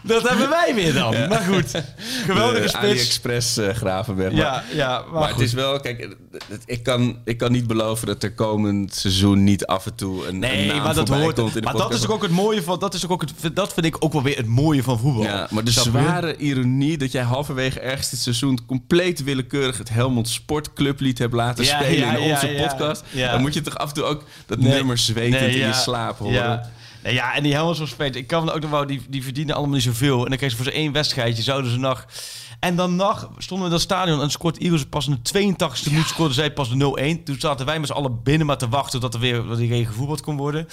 [0.03, 1.29] Dat hebben wij weer dan.
[1.29, 1.83] Maar goed,
[2.27, 2.75] geweldige spits.
[2.85, 4.33] AliExpress eh, Gravenberg.
[4.33, 6.17] Maar- Ja, ja, maar, Maar, het is wel, kijk,
[6.67, 10.29] ik kan, ik kan niet beloven dat er komend seizoen niet af en toe een,
[10.35, 11.35] een Nee, naam maar dat hoort.
[11.35, 12.79] komt in de Maar dat is ook het mooie van.
[12.79, 13.57] Dat is ook het.
[13.57, 15.23] Dat vind ik ook wel weer het mooie van voetbal.
[15.23, 20.29] Ja, maar de zware ironie dat jij halverwege ergens dit seizoen compleet willekeurig het Helmond
[20.29, 22.67] Sportclublied hebt laten Ja, spelen ja, in ja, onze ja.
[22.67, 23.03] podcast.
[23.11, 23.31] Ja.
[23.33, 24.73] Dan moet je toch af en toe ook dat Nee.
[24.73, 25.67] nummer zwetend Nee, in ja.
[25.67, 26.61] je slaap horen.
[27.03, 27.35] Ja.
[27.35, 28.15] En die Helmers van spelen.
[28.15, 30.23] Ik kan ook nog wel, die, die verdienen allemaal niet zoveel.
[30.23, 32.07] En dan kreeg ze voor zo'n één wedstrijdje, zouden ze nog...
[32.61, 35.91] En dan nog stonden we in dat stadion en scoort Eagles pas in de 82e
[35.91, 37.25] minuut, scoorde zij pas de 0-1.
[37.25, 39.87] Toen zaten wij met z'n allen binnen maar te wachten tot er weer dat weer
[39.87, 40.69] gevoetbald kon worden.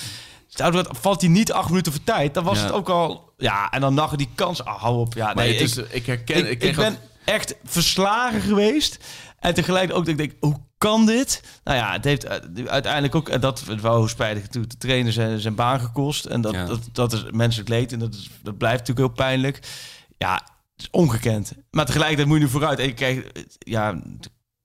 [0.48, 2.64] Dus dat valt hij niet acht minuten voor tijd, dan was Ja.
[2.64, 3.34] het ook al...
[3.38, 4.64] Ja, en dan nog die kans...
[4.66, 5.14] Ah, hou op.
[5.14, 6.36] Ja, Nee, is, ik, ik, herken...
[6.38, 9.00] ik, Ik, ik, kreeg ben echt verslagen geweest.
[9.40, 11.44] En tegelijk ook dat ik denk, hoe kan dit?
[11.64, 15.40] Nou ja, het heeft eh, uiteindelijk ook, en dat wou spijtig, toen de trainer zijn,
[15.40, 16.26] zijn baan gekost.
[16.26, 16.66] En dat, Ja.
[16.66, 19.60] dat, dat is menselijk leed en dat, is, dat blijft natuurlijk heel pijnlijk.
[20.18, 21.54] Ja, het is ongekend.
[21.72, 22.80] Maar tegelijkertijd moet je nu vooruit.
[22.80, 24.02] En je eh, ja,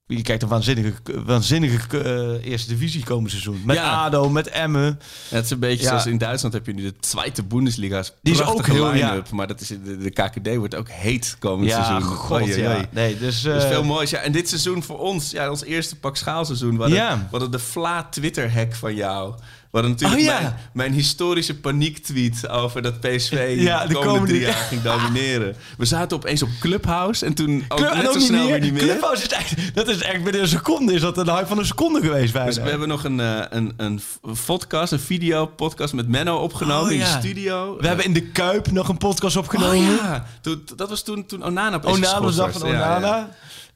[0.06, 0.92] je kijkt een waanzinnige,
[1.24, 3.62] waanzinnige eh, eerste divisie komend seizoen.
[3.64, 4.04] Met Ja.
[4.04, 4.98] ADO, met Emmen.
[5.28, 5.88] Het is een beetje Ja.
[5.88, 8.04] zoals in Duitsland heb je nu de Tweede Bundesliga.
[8.22, 11.70] Die is ook heel- line-up, maar dat is, de, de KKD wordt ook heet komend
[11.70, 12.02] seizoen.
[12.02, 12.84] god, oei, ja.
[12.90, 13.44] Nee, dus...
[13.44, 14.10] Eh, veel moois.
[14.10, 17.16] Ja, en dit seizoen voor ons, ja, ons eerste pak schaalseizoen, we hadden, Ja.
[17.18, 19.34] we hadden de Vla Twitter hack van jou.
[19.72, 20.40] Hadden natuurlijk Oh, ja.
[20.40, 25.56] mijn, mijn historische paniek-tweet over dat PSV Ja, de, de komende drie jaar ging domineren.
[25.78, 28.50] We zaten opeens op Clubhouse en toen ook Club- net ook zo niet snel meer.
[28.50, 28.82] weer niet meer.
[28.82, 30.92] Clubhouse is echt, dat is echt binnen een seconde.
[30.92, 32.48] Is dat een hype van een seconde geweest bijna.
[32.48, 34.00] Dus we hebben nog een, eh, een, een
[34.46, 37.76] podcast, een video-podcast met Menno opgenomen Oh, in de studio.
[37.80, 39.76] We hebben in de Kuip nog een podcast opgenomen.
[39.76, 42.62] Oh ja, toen, dat was toen, toen Onana opeens Onana, de van.
[42.68, 43.28] Onana.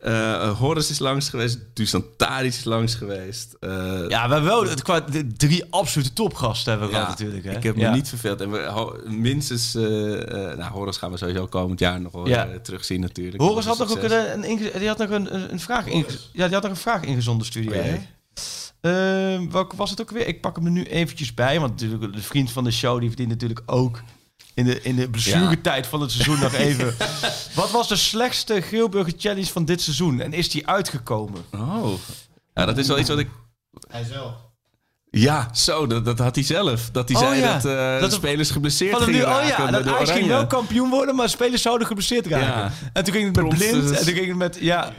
[0.07, 3.57] Eh, Horus is langs geweest, Dusan Tadic is langs geweest.
[3.61, 3.71] Eh,
[4.09, 7.45] Ja, we hebben wel het- qua de drie absolute topgasten hebben we ja, gehad natuurlijk.
[7.47, 7.57] Hè?
[7.57, 7.91] Ik heb ja.
[7.91, 8.41] me niet verveeld.
[8.41, 12.49] En we, ho- minstens, nou, Horus gaan we sowieso komend jaar nog wel Ja.
[12.63, 13.43] terugzien natuurlijk.
[13.43, 15.85] Horus had nog ook een, een, die had nog een, een, vraag
[16.33, 17.83] ja, die had nog een vraag ingezonden studio.
[18.83, 20.27] Oh, welke was het ook weer?
[20.27, 21.61] Ik pak hem er nu eventjes bij.
[21.61, 24.03] Want natuurlijk de vriend van de show die verdient natuurlijk ook
[24.57, 26.95] in de, in de blessuretijd van het seizoen nog even.
[27.55, 30.21] Wat was de slechtste Geelburger Challenge van dit seizoen?
[30.21, 31.45] En is die uitgekomen?
[31.55, 31.93] Oh.
[32.55, 33.29] Ja, dat is wel iets wat ik...
[33.91, 34.33] Hij zelf.
[35.11, 36.91] Ja, zo, dat, dat had hij zelf.
[36.91, 37.53] Dat hij Oh, zei ja.
[37.53, 40.27] dat, eh Dat de er- spelers geblesseerd gingen nu, oh raken ja, dat Ajax ging
[40.27, 42.47] wel kampioen worden, maar spelers zouden geblesseerd raken.
[42.47, 42.73] Ja.
[42.93, 43.89] En toen ging het met Prompt, blind.
[43.89, 44.93] dus- En toen ging het met, ja,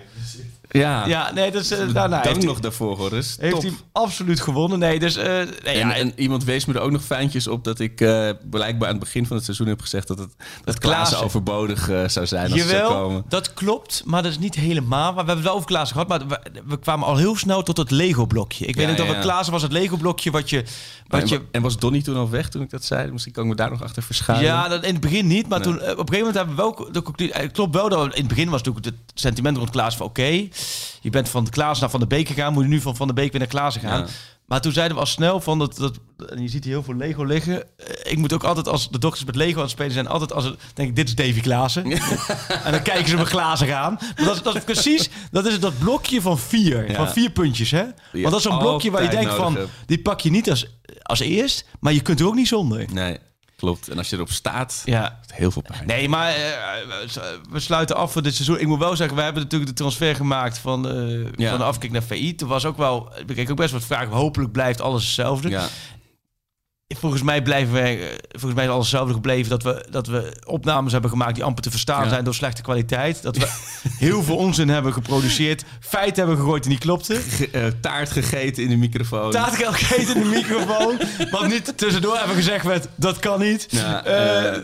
[0.77, 3.09] Ja, ja nee, dat is, eh, nou, nou, dank nog hij, daarvoor, hoor.
[3.09, 3.61] Dus heeft top.
[3.61, 4.79] hij absoluut gewonnen.
[4.79, 7.63] Nee, dus, eh, nee, En, ja, en iemand wees me er ook nog fijntjes op
[7.63, 10.29] dat ik eh, blijkbaar aan het begin van het seizoen heb gezegd dat, het,
[10.63, 11.17] dat Klaassen Klaassen.
[11.23, 13.23] overbodig zou zijn als het zou Jawel, komen.
[13.29, 14.99] dat klopt, maar dat is niet helemaal.
[15.03, 17.63] Maar we hebben het wel over Klaassen gehad, maar we, we kwamen al heel snel
[17.63, 18.65] tot het Lego-blokje.
[18.65, 19.29] Ik weet Ja, niet of ja, het ja.
[19.29, 20.63] Klaassen was het Lego-blokje wat je...
[21.07, 23.11] Wat en, je en was Donny toen al weg toen ik dat zei?
[23.11, 24.47] Misschien kan ik me daar nog achter verschuilen.
[24.47, 25.67] ja, dat in het begin niet, maar Nee.
[25.67, 26.91] toen, op een gegeven moment hebben we wel...
[27.15, 30.05] De, het klopt wel, dat in het begin was natuurlijk het sentiment rond Klaas van...
[30.05, 30.47] Oké,
[31.01, 33.13] je bent van Klaas naar Van de Beek gegaan, moet je nu van Van de
[33.13, 33.99] Beek weer naar Klaassen gaan.
[33.99, 34.07] Ja.
[34.45, 35.99] Maar toen zeiden we al snel van dat, dat
[36.29, 37.63] en je ziet hier heel veel Lego liggen.
[37.77, 40.33] Eh, Ik moet ook altijd als de dochters met Lego aan het spelen zijn, altijd
[40.33, 41.83] als het denk ik dit is Davy Klaassen.
[42.63, 43.93] en dan kijken ze me glazen gaan.
[43.99, 46.95] Maar dat, is, dat is precies, dat is dat blokje van vier, Ja.
[46.95, 47.83] van vier puntjes, hè?
[48.11, 50.67] Want dat is zo'n blokje waar je denkt van, die pak je niet als,
[51.01, 52.85] als eerst, maar je kunt er ook niet zonder.
[52.93, 53.17] Nee,
[53.57, 53.87] klopt.
[53.87, 55.85] En als je erop staat, Ja, heel veel pijn.
[55.87, 56.41] Nee, maar eh,
[57.49, 58.59] we sluiten af voor dit seizoen.
[58.59, 61.49] Ik moet wel zeggen, we hebben natuurlijk de transfer gemaakt van, eh, Ja.
[61.49, 62.35] van de afkik naar VI.
[62.35, 64.07] Toen was ook wel, ik ook best wat vragen.
[64.11, 65.49] Hopelijk blijft alles hetzelfde.
[65.49, 65.67] Ja,
[66.95, 69.49] Volgens mij blijven wij, eh, volgens mij is alles hetzelfde gebleven.
[69.49, 72.09] Dat we, dat we opnames hebben gemaakt die amper te verstaan Ja.
[72.09, 73.21] zijn door slechte kwaliteit.
[73.21, 73.47] Dat we
[74.05, 75.63] heel veel onzin hebben geproduceerd.
[75.79, 77.21] Feiten hebben gegooid die niet klopten.
[77.21, 79.31] Ge- eh, taart gegeten in de microfoon.
[79.31, 80.99] Taartgeld gegeten in de microfoon.
[81.31, 83.65] Wat niet tussendoor even gezegd werd, dat kan niet.
[83.69, 84.57] Ja, Eh,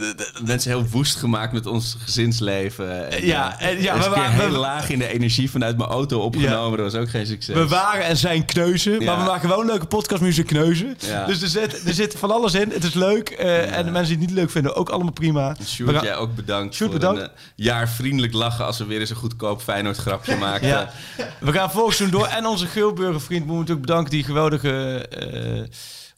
[0.45, 3.11] mensen heel woest gemaakt met ons gezinsleven.
[3.11, 5.77] En, Ja, en- ja, we een keer waren- heel we- laag in de energie vanuit
[5.77, 6.77] mijn auto opgenomen.
[6.79, 7.55] Dat was ook geen succes.
[7.55, 10.97] We waren en zijn kneuzen, maar we maken wel een leuke podcastmuziek kneuzen.
[11.27, 12.69] Dus er zit, er zit van alles in.
[12.69, 13.29] Het is leuk.
[13.29, 15.55] eh, En de mensen die het niet leuk vinden, ook allemaal prima.
[15.65, 17.21] Sjoerd, jij ook bedankt Sjoerd, voor bedankt.
[17.21, 20.67] een eh, jaar vriendelijk lachen als we weer eens een goedkoop Feyenoord grapje maken.
[20.67, 20.91] Ja.
[21.39, 22.25] We gaan volgens doen door.
[22.27, 24.11] En onze Geelburger vriend moeten we natuurlijk bedanken.
[24.11, 25.63] Die geweldige, eh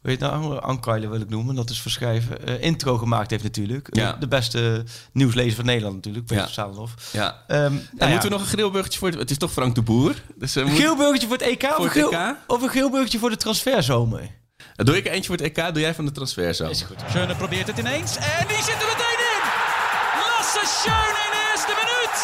[0.02, 0.60] hoe heet het nou?
[0.62, 1.56] Ankaile wil ik noemen.
[1.56, 2.46] Dat is verschrijven.
[2.48, 3.88] eh, intro gemaakt heeft natuurlijk.
[3.96, 4.14] Ja.
[4.20, 6.26] De beste nieuwslezer van Nederland natuurlijk.
[6.26, 6.50] Peter Ja.
[6.52, 6.94] Zalenhof.
[7.12, 7.44] Ja.
[7.48, 8.08] Ehm, nou ja.
[8.08, 9.20] moeten we nog een grillburgertje voor het...
[9.20, 10.14] Het is toch Frank de Boer?
[10.36, 11.62] Dus, eh, Een moet- geelburgertje voor het EK?
[11.62, 12.36] Voor of, het een geel- EK?
[12.48, 14.30] of een geelburgertje voor de transferzomer?
[14.76, 16.72] Doe ik er eentje voor het EK, doe jij van de transfer zo.
[17.10, 18.16] Schöne probeert het ineens.
[18.18, 19.42] En die zit er meteen in.
[20.20, 22.18] Lasse Schöne in de eerste minuut.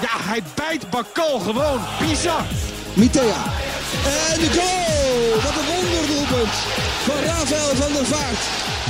[0.00, 1.80] Ja, hij bijt Bakal gewoon.
[2.00, 2.44] Bizar.
[2.94, 3.44] Mitea.
[4.30, 5.42] En de goal!
[5.42, 6.52] Wat een wonderdoelpunt
[7.04, 8.42] van Rafael van der Vaart.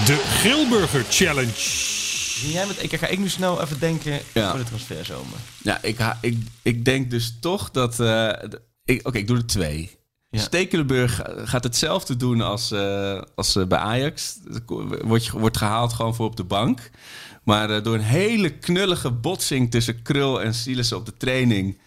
[0.06, 1.52] De Grilburger Challenge.
[1.54, 2.98] Zie jij met EK?
[2.98, 4.50] Ga ik nu snel even denken Ja.
[4.50, 5.38] voor de transferzomer.
[5.62, 8.00] Ja, ik, ha- ik, ik denk dus toch dat...
[8.00, 8.28] eh,
[8.84, 9.98] ik- Oké, ik doe er twee.
[10.34, 10.40] Ja.
[10.40, 14.38] Stekelenburg gaat hetzelfde doen als, eh, als eh, bij Ajax.
[15.04, 16.90] Wordt, wordt gehaald gewoon voor op de bank.
[17.42, 21.78] Maar eh, door een hele knullige botsing tussen Krul en Sielissen op de training...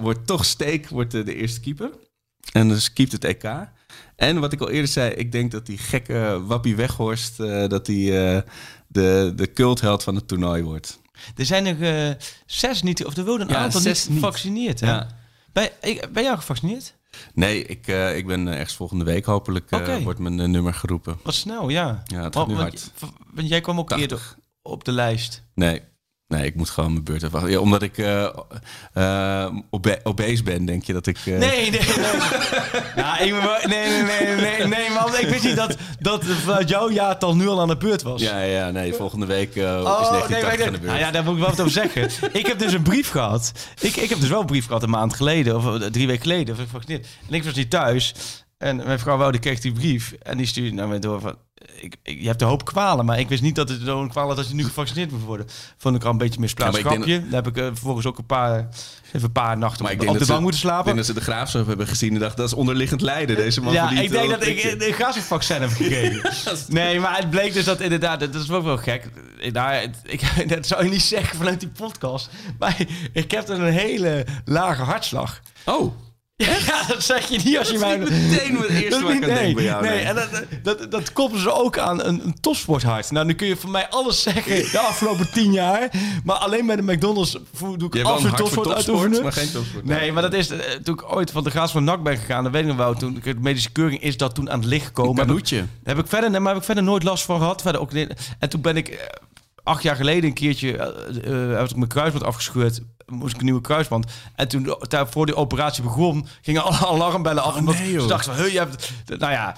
[0.00, 1.90] wordt toch Steek wordt, de, eerste keeper.
[2.52, 3.44] En dus keept het EK.
[4.16, 7.36] En wat ik al eerder zei, ik denk dat die gekke Wappie Weghorst...
[7.68, 8.40] dat die eh,
[8.88, 11.00] de, de cultheld van het toernooi wordt.
[11.36, 12.14] Er zijn er eh,
[12.46, 14.18] zes niet, of er wilden een Ja, aantal niet niet.
[14.18, 14.80] gevaccineerd.
[14.80, 14.86] Hè?
[14.86, 15.08] Ja.
[15.52, 15.70] Ben,
[16.12, 16.94] ben jij gevaccineerd?
[17.34, 20.02] Nee, ik, eh, ik ben eh, ergens volgende week hopelijk Oké.
[20.02, 21.18] wordt mijn nummer geroepen.
[21.22, 22.02] Wat snel, ja.
[22.04, 23.12] Ja, het gaat Want- nu want, hard.
[23.34, 24.10] want jij kwam ook 80.
[24.10, 25.42] eerder op de lijst.
[25.54, 25.82] Nee,
[26.36, 27.50] nee, ik moet gewoon mijn beurt afwachten.
[27.50, 28.26] Ja, omdat ik eh
[28.92, 31.16] eh, obe- obese ben, denk je dat ik...
[31.24, 31.80] eh, Nee, nee, nee.
[32.96, 35.16] ja, ik, ben nee, nee, nee, nee, nee, man.
[35.18, 36.24] Ik wist niet dat, dat
[36.68, 38.22] jouw jaartal nu al aan de beurt was.
[38.22, 40.82] Ja, ja, nee, volgende week eh, is Oh, 1980 nee, aan de beurt.
[40.92, 42.10] nou ja, daar moet ik wel wat over zeggen.
[42.32, 43.52] ik heb dus een brief gehad.
[43.80, 46.22] Ik, ik heb dus wel een brief gehad een maand geleden, of eh, drie weken
[46.22, 46.54] geleden.
[46.54, 47.06] Of gevaccineerd.
[47.28, 48.14] En ik was niet thuis.
[48.64, 50.12] En mijn vrouw Woude kreeg die brief.
[50.22, 51.36] En die stuurde naar mij door van...
[51.80, 54.26] Ik, ik, je hebt een hoop kwalen, maar ik wist niet dat het zo'n kwaal
[54.26, 55.46] had dat je nu gevaccineerd moet worden.
[55.76, 57.22] Vond ik al een beetje misplaatst Ja, ik grapje.
[57.28, 58.68] Daar heb ik eh, vervolgens ook een paar,
[59.06, 60.84] even een paar nachten Maar op, ik de bank moeten Ik slapen.
[60.84, 63.36] denk dat ze de graafschap hebben gezien en dachten, dat is onderliggend lijden.
[63.36, 66.32] Deze man Ja, ik denk dat ik een gasvaccin heb gekregen.
[66.68, 69.08] nee, maar het bleek dus dat inderdaad, dat is ook wel gek.
[69.52, 72.28] Daar, het- ik, dat zou je niet zeggen vanuit die podcast.
[72.58, 72.76] Maar
[73.12, 75.40] ik heb dan een hele lage hartslag.
[75.64, 75.94] Oh,
[76.36, 77.98] Ja, dat zeg je niet als je mij...
[77.98, 80.04] Dat is niet meteen het eerste waar ik aan nee, denk bij jou, Nee, nee.
[80.04, 80.28] en dat,
[80.62, 83.10] dat, dat koppelen ze ook aan een, een topsporthart.
[83.10, 85.90] Nou, nu kun je van mij alles zeggen de afgelopen tien jaar.
[86.24, 87.38] Maar alleen bij de McDonald's
[87.76, 89.22] doe ik absoluut topsport uitoefenen.
[89.22, 89.84] maar geen topsport.
[89.84, 92.42] Nee, maar dat is eh, toen ik ooit van de gaas van NAC ben gegaan.
[92.42, 92.94] Dat weet ik nog wel.
[92.94, 95.22] Toen ik de medische keuring is dat toen aan het licht gekomen.
[95.22, 97.62] Een Heb ik- heb ik verder, nee, maar heb ik verder nooit last van gehad.
[97.62, 98.98] Verder ook, en toen ben ik eh,
[99.64, 100.76] acht jaar geleden een keertje...
[100.76, 102.80] eh eh, had ik mijn kruisband afgescheurd.
[103.06, 104.12] Moest ik een nieuwe kruisband.
[104.34, 106.26] En toen, daar, voor die operatie begon...
[106.42, 107.56] gingen alle alarmbellen af.
[107.56, 108.52] omdat nee, ze dachten van...
[108.52, 109.56] Je hebt, nou ja...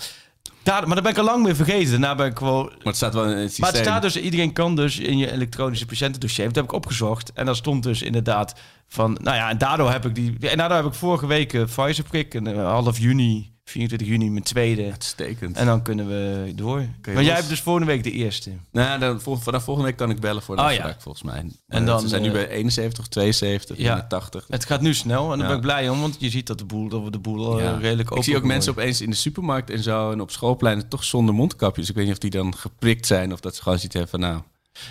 [0.63, 1.91] Daar, maar dat ben ik al lang meer vergeten.
[1.91, 2.65] Daarna ben ik gewoon...
[2.65, 3.65] Maar het staat wel in het systeem.
[3.65, 6.47] Maar het staat dus, iedereen kan dus in je elektronische patiëntendossier.
[6.47, 7.33] Dat heb ik opgezocht.
[7.33, 8.55] En daar stond dus inderdaad
[8.89, 11.65] van, nou ja, en daardoor heb ik die, en daardoor heb ik vorige week uh,
[11.65, 14.85] Pfizer prik, en uh, half juni, 24 juni mijn tweede.
[14.91, 15.57] Uitstekend.
[15.57, 16.77] En dan kunnen we door.
[16.79, 17.25] Maar los.
[17.25, 18.51] jij hebt dus volgende week de eerste.
[18.73, 21.01] Nou, dan, vanaf volgende week kan ik bellen voor de Oh, afspraak, ja.
[21.01, 21.39] volgens mij.
[21.39, 24.07] En dan, dan, ze zijn nu eh, bij 71, 72, ja.
[24.09, 24.45] 80.
[24.49, 25.47] Het gaat nu snel en daar Ja.
[25.47, 27.65] ben ik blij om, want je ziet dat de boel, dat we de boel eh,
[27.65, 27.77] Ja.
[27.77, 30.89] redelijk open Ik zie ook mensen opeens in de supermarkt en zo en op schoolpleinen
[30.89, 31.89] toch zonder mondkapjes.
[31.89, 34.41] Ik weet niet of die dan geprikt zijn of dat ze gewoon hebben van nou,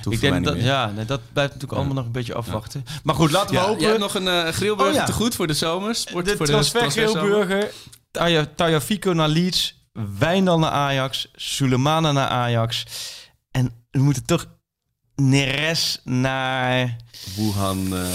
[0.10, 2.86] Ik denk dat, ja, nee, dat blijft natuurlijk allemaal nog een beetje afwachten.
[3.04, 4.00] Maar goed, laten we Ja, hopen.
[4.00, 5.06] nog een eh grillburger Oh, ja.
[5.06, 5.96] te goed voor de zomer.
[5.96, 6.92] Sport, de voor transfer.
[6.92, 7.72] Grillburger,
[8.56, 9.88] Tagliafico naar Leeds,
[10.18, 12.86] Wijndal naar Ajax, Sulemana naar Ajax.
[13.52, 14.46] En we moeten toch
[15.16, 16.96] Neres naar
[17.36, 18.08] Wuhan, eh,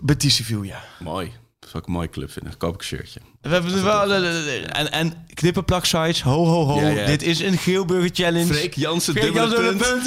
[0.00, 0.84] Betis Sevilla.
[0.98, 1.32] mooi.
[1.72, 2.56] Zou ik een mooie club vinden.
[2.56, 3.20] Koop ik een shirtje.
[3.40, 6.80] We hebben er wel, en, en knippenplak sites, ho ho ho.
[6.80, 7.06] Ja, ja.
[7.06, 8.54] Dit is een Grillburger challenge.
[8.54, 10.04] Freek Jansen, Freek dubbele Jansen, punt.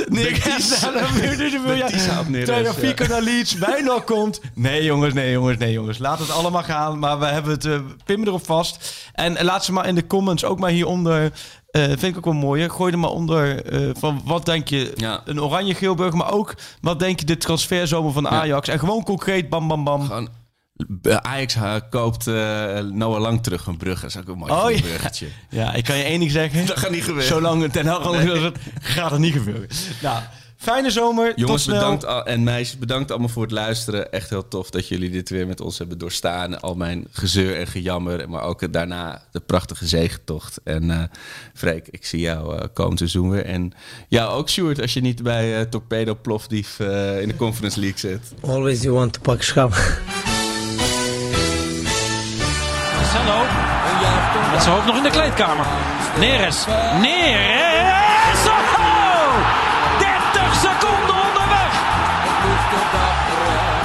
[2.08, 3.10] Haalt Neres, Tagliafico ja.
[3.10, 4.42] naar Leeds, Wijndal komt.
[4.54, 5.98] Nee jongens, nee jongens, nee jongens.
[5.98, 7.00] Laat het allemaal gaan.
[7.00, 8.96] Maar we hebben het, uh, pimmen erop vast.
[9.14, 11.32] En laat ze maar in de comments, ook maar hieronder...
[11.72, 12.70] eh vind ik ook wel mooi.
[12.70, 15.22] Gooi er maar onder eh, van wat denk je Ja.
[15.26, 18.68] een oranje Geelburger, maar ook wat denk je de transferzomer van Ajax.
[18.68, 20.02] En gewoon concreet, bam bam bam.
[20.02, 20.34] Gewoon, eh,
[21.22, 22.34] Ajax eh, koopt eh,
[22.80, 24.02] Noah Lang terug van Brugge.
[24.02, 24.82] Dat is ook een mooi Oh, een ja.
[24.82, 25.28] bruggetje.
[25.50, 26.66] Ja, ik kan je één ding zeggen.
[26.66, 27.28] Dat gaat niet gebeuren.
[27.28, 28.52] Zolang Ten Hag al is,
[28.82, 29.68] gaat het niet gebeuren.
[30.02, 30.22] Nou,
[30.58, 31.30] fijne zomer.
[31.30, 31.76] Tot Jongens, snel.
[31.80, 34.12] bedankt al, en meisjes, bedankt allemaal voor het luisteren.
[34.12, 36.62] Echt heel tof dat jullie dit weer met ons hebben doorstaan.
[36.62, 40.60] Al mijn gezeur en gejammer, maar ook daarna de prachtige zegentocht.
[40.64, 41.04] En eh
[41.54, 43.46] Freek, ik zie jou eh, komend seizoen weer.
[43.46, 43.72] En
[44.08, 48.00] jou ook, Sjoerd, als je niet bij eh, Torpedo Plofdief eh, in de Conference League
[48.00, 48.34] zit.
[48.42, 49.74] Always you want to pak schap.
[53.16, 53.46] Marcelo.
[54.52, 55.66] Met zijn hoofd nog in de kleedkamer.
[56.20, 56.66] Neres.
[57.02, 58.42] Neres!
[58.48, 59.36] Oh!
[60.00, 61.74] 30 seconden onderweg!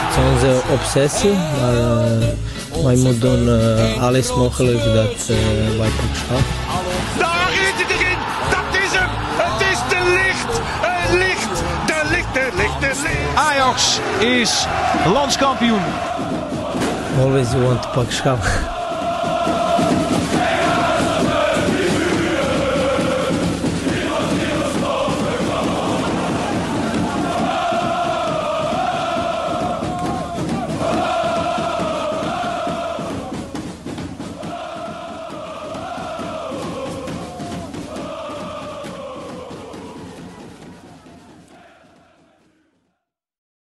[0.06, 5.88] Het is onze obsessie, maar eh, wij moeten doen eh, alles mogelijk dat eh, wij
[5.88, 6.40] pak schap.
[7.18, 8.18] Daar is het erin.
[8.50, 9.10] Dat is hem.
[9.36, 10.60] Het is de licht.
[10.80, 11.62] Het licht.
[11.86, 13.36] De licht, de licht, de licht.
[13.36, 14.66] Ajax is
[15.12, 15.82] landskampioen.
[17.18, 18.78] Always you want to pak schap.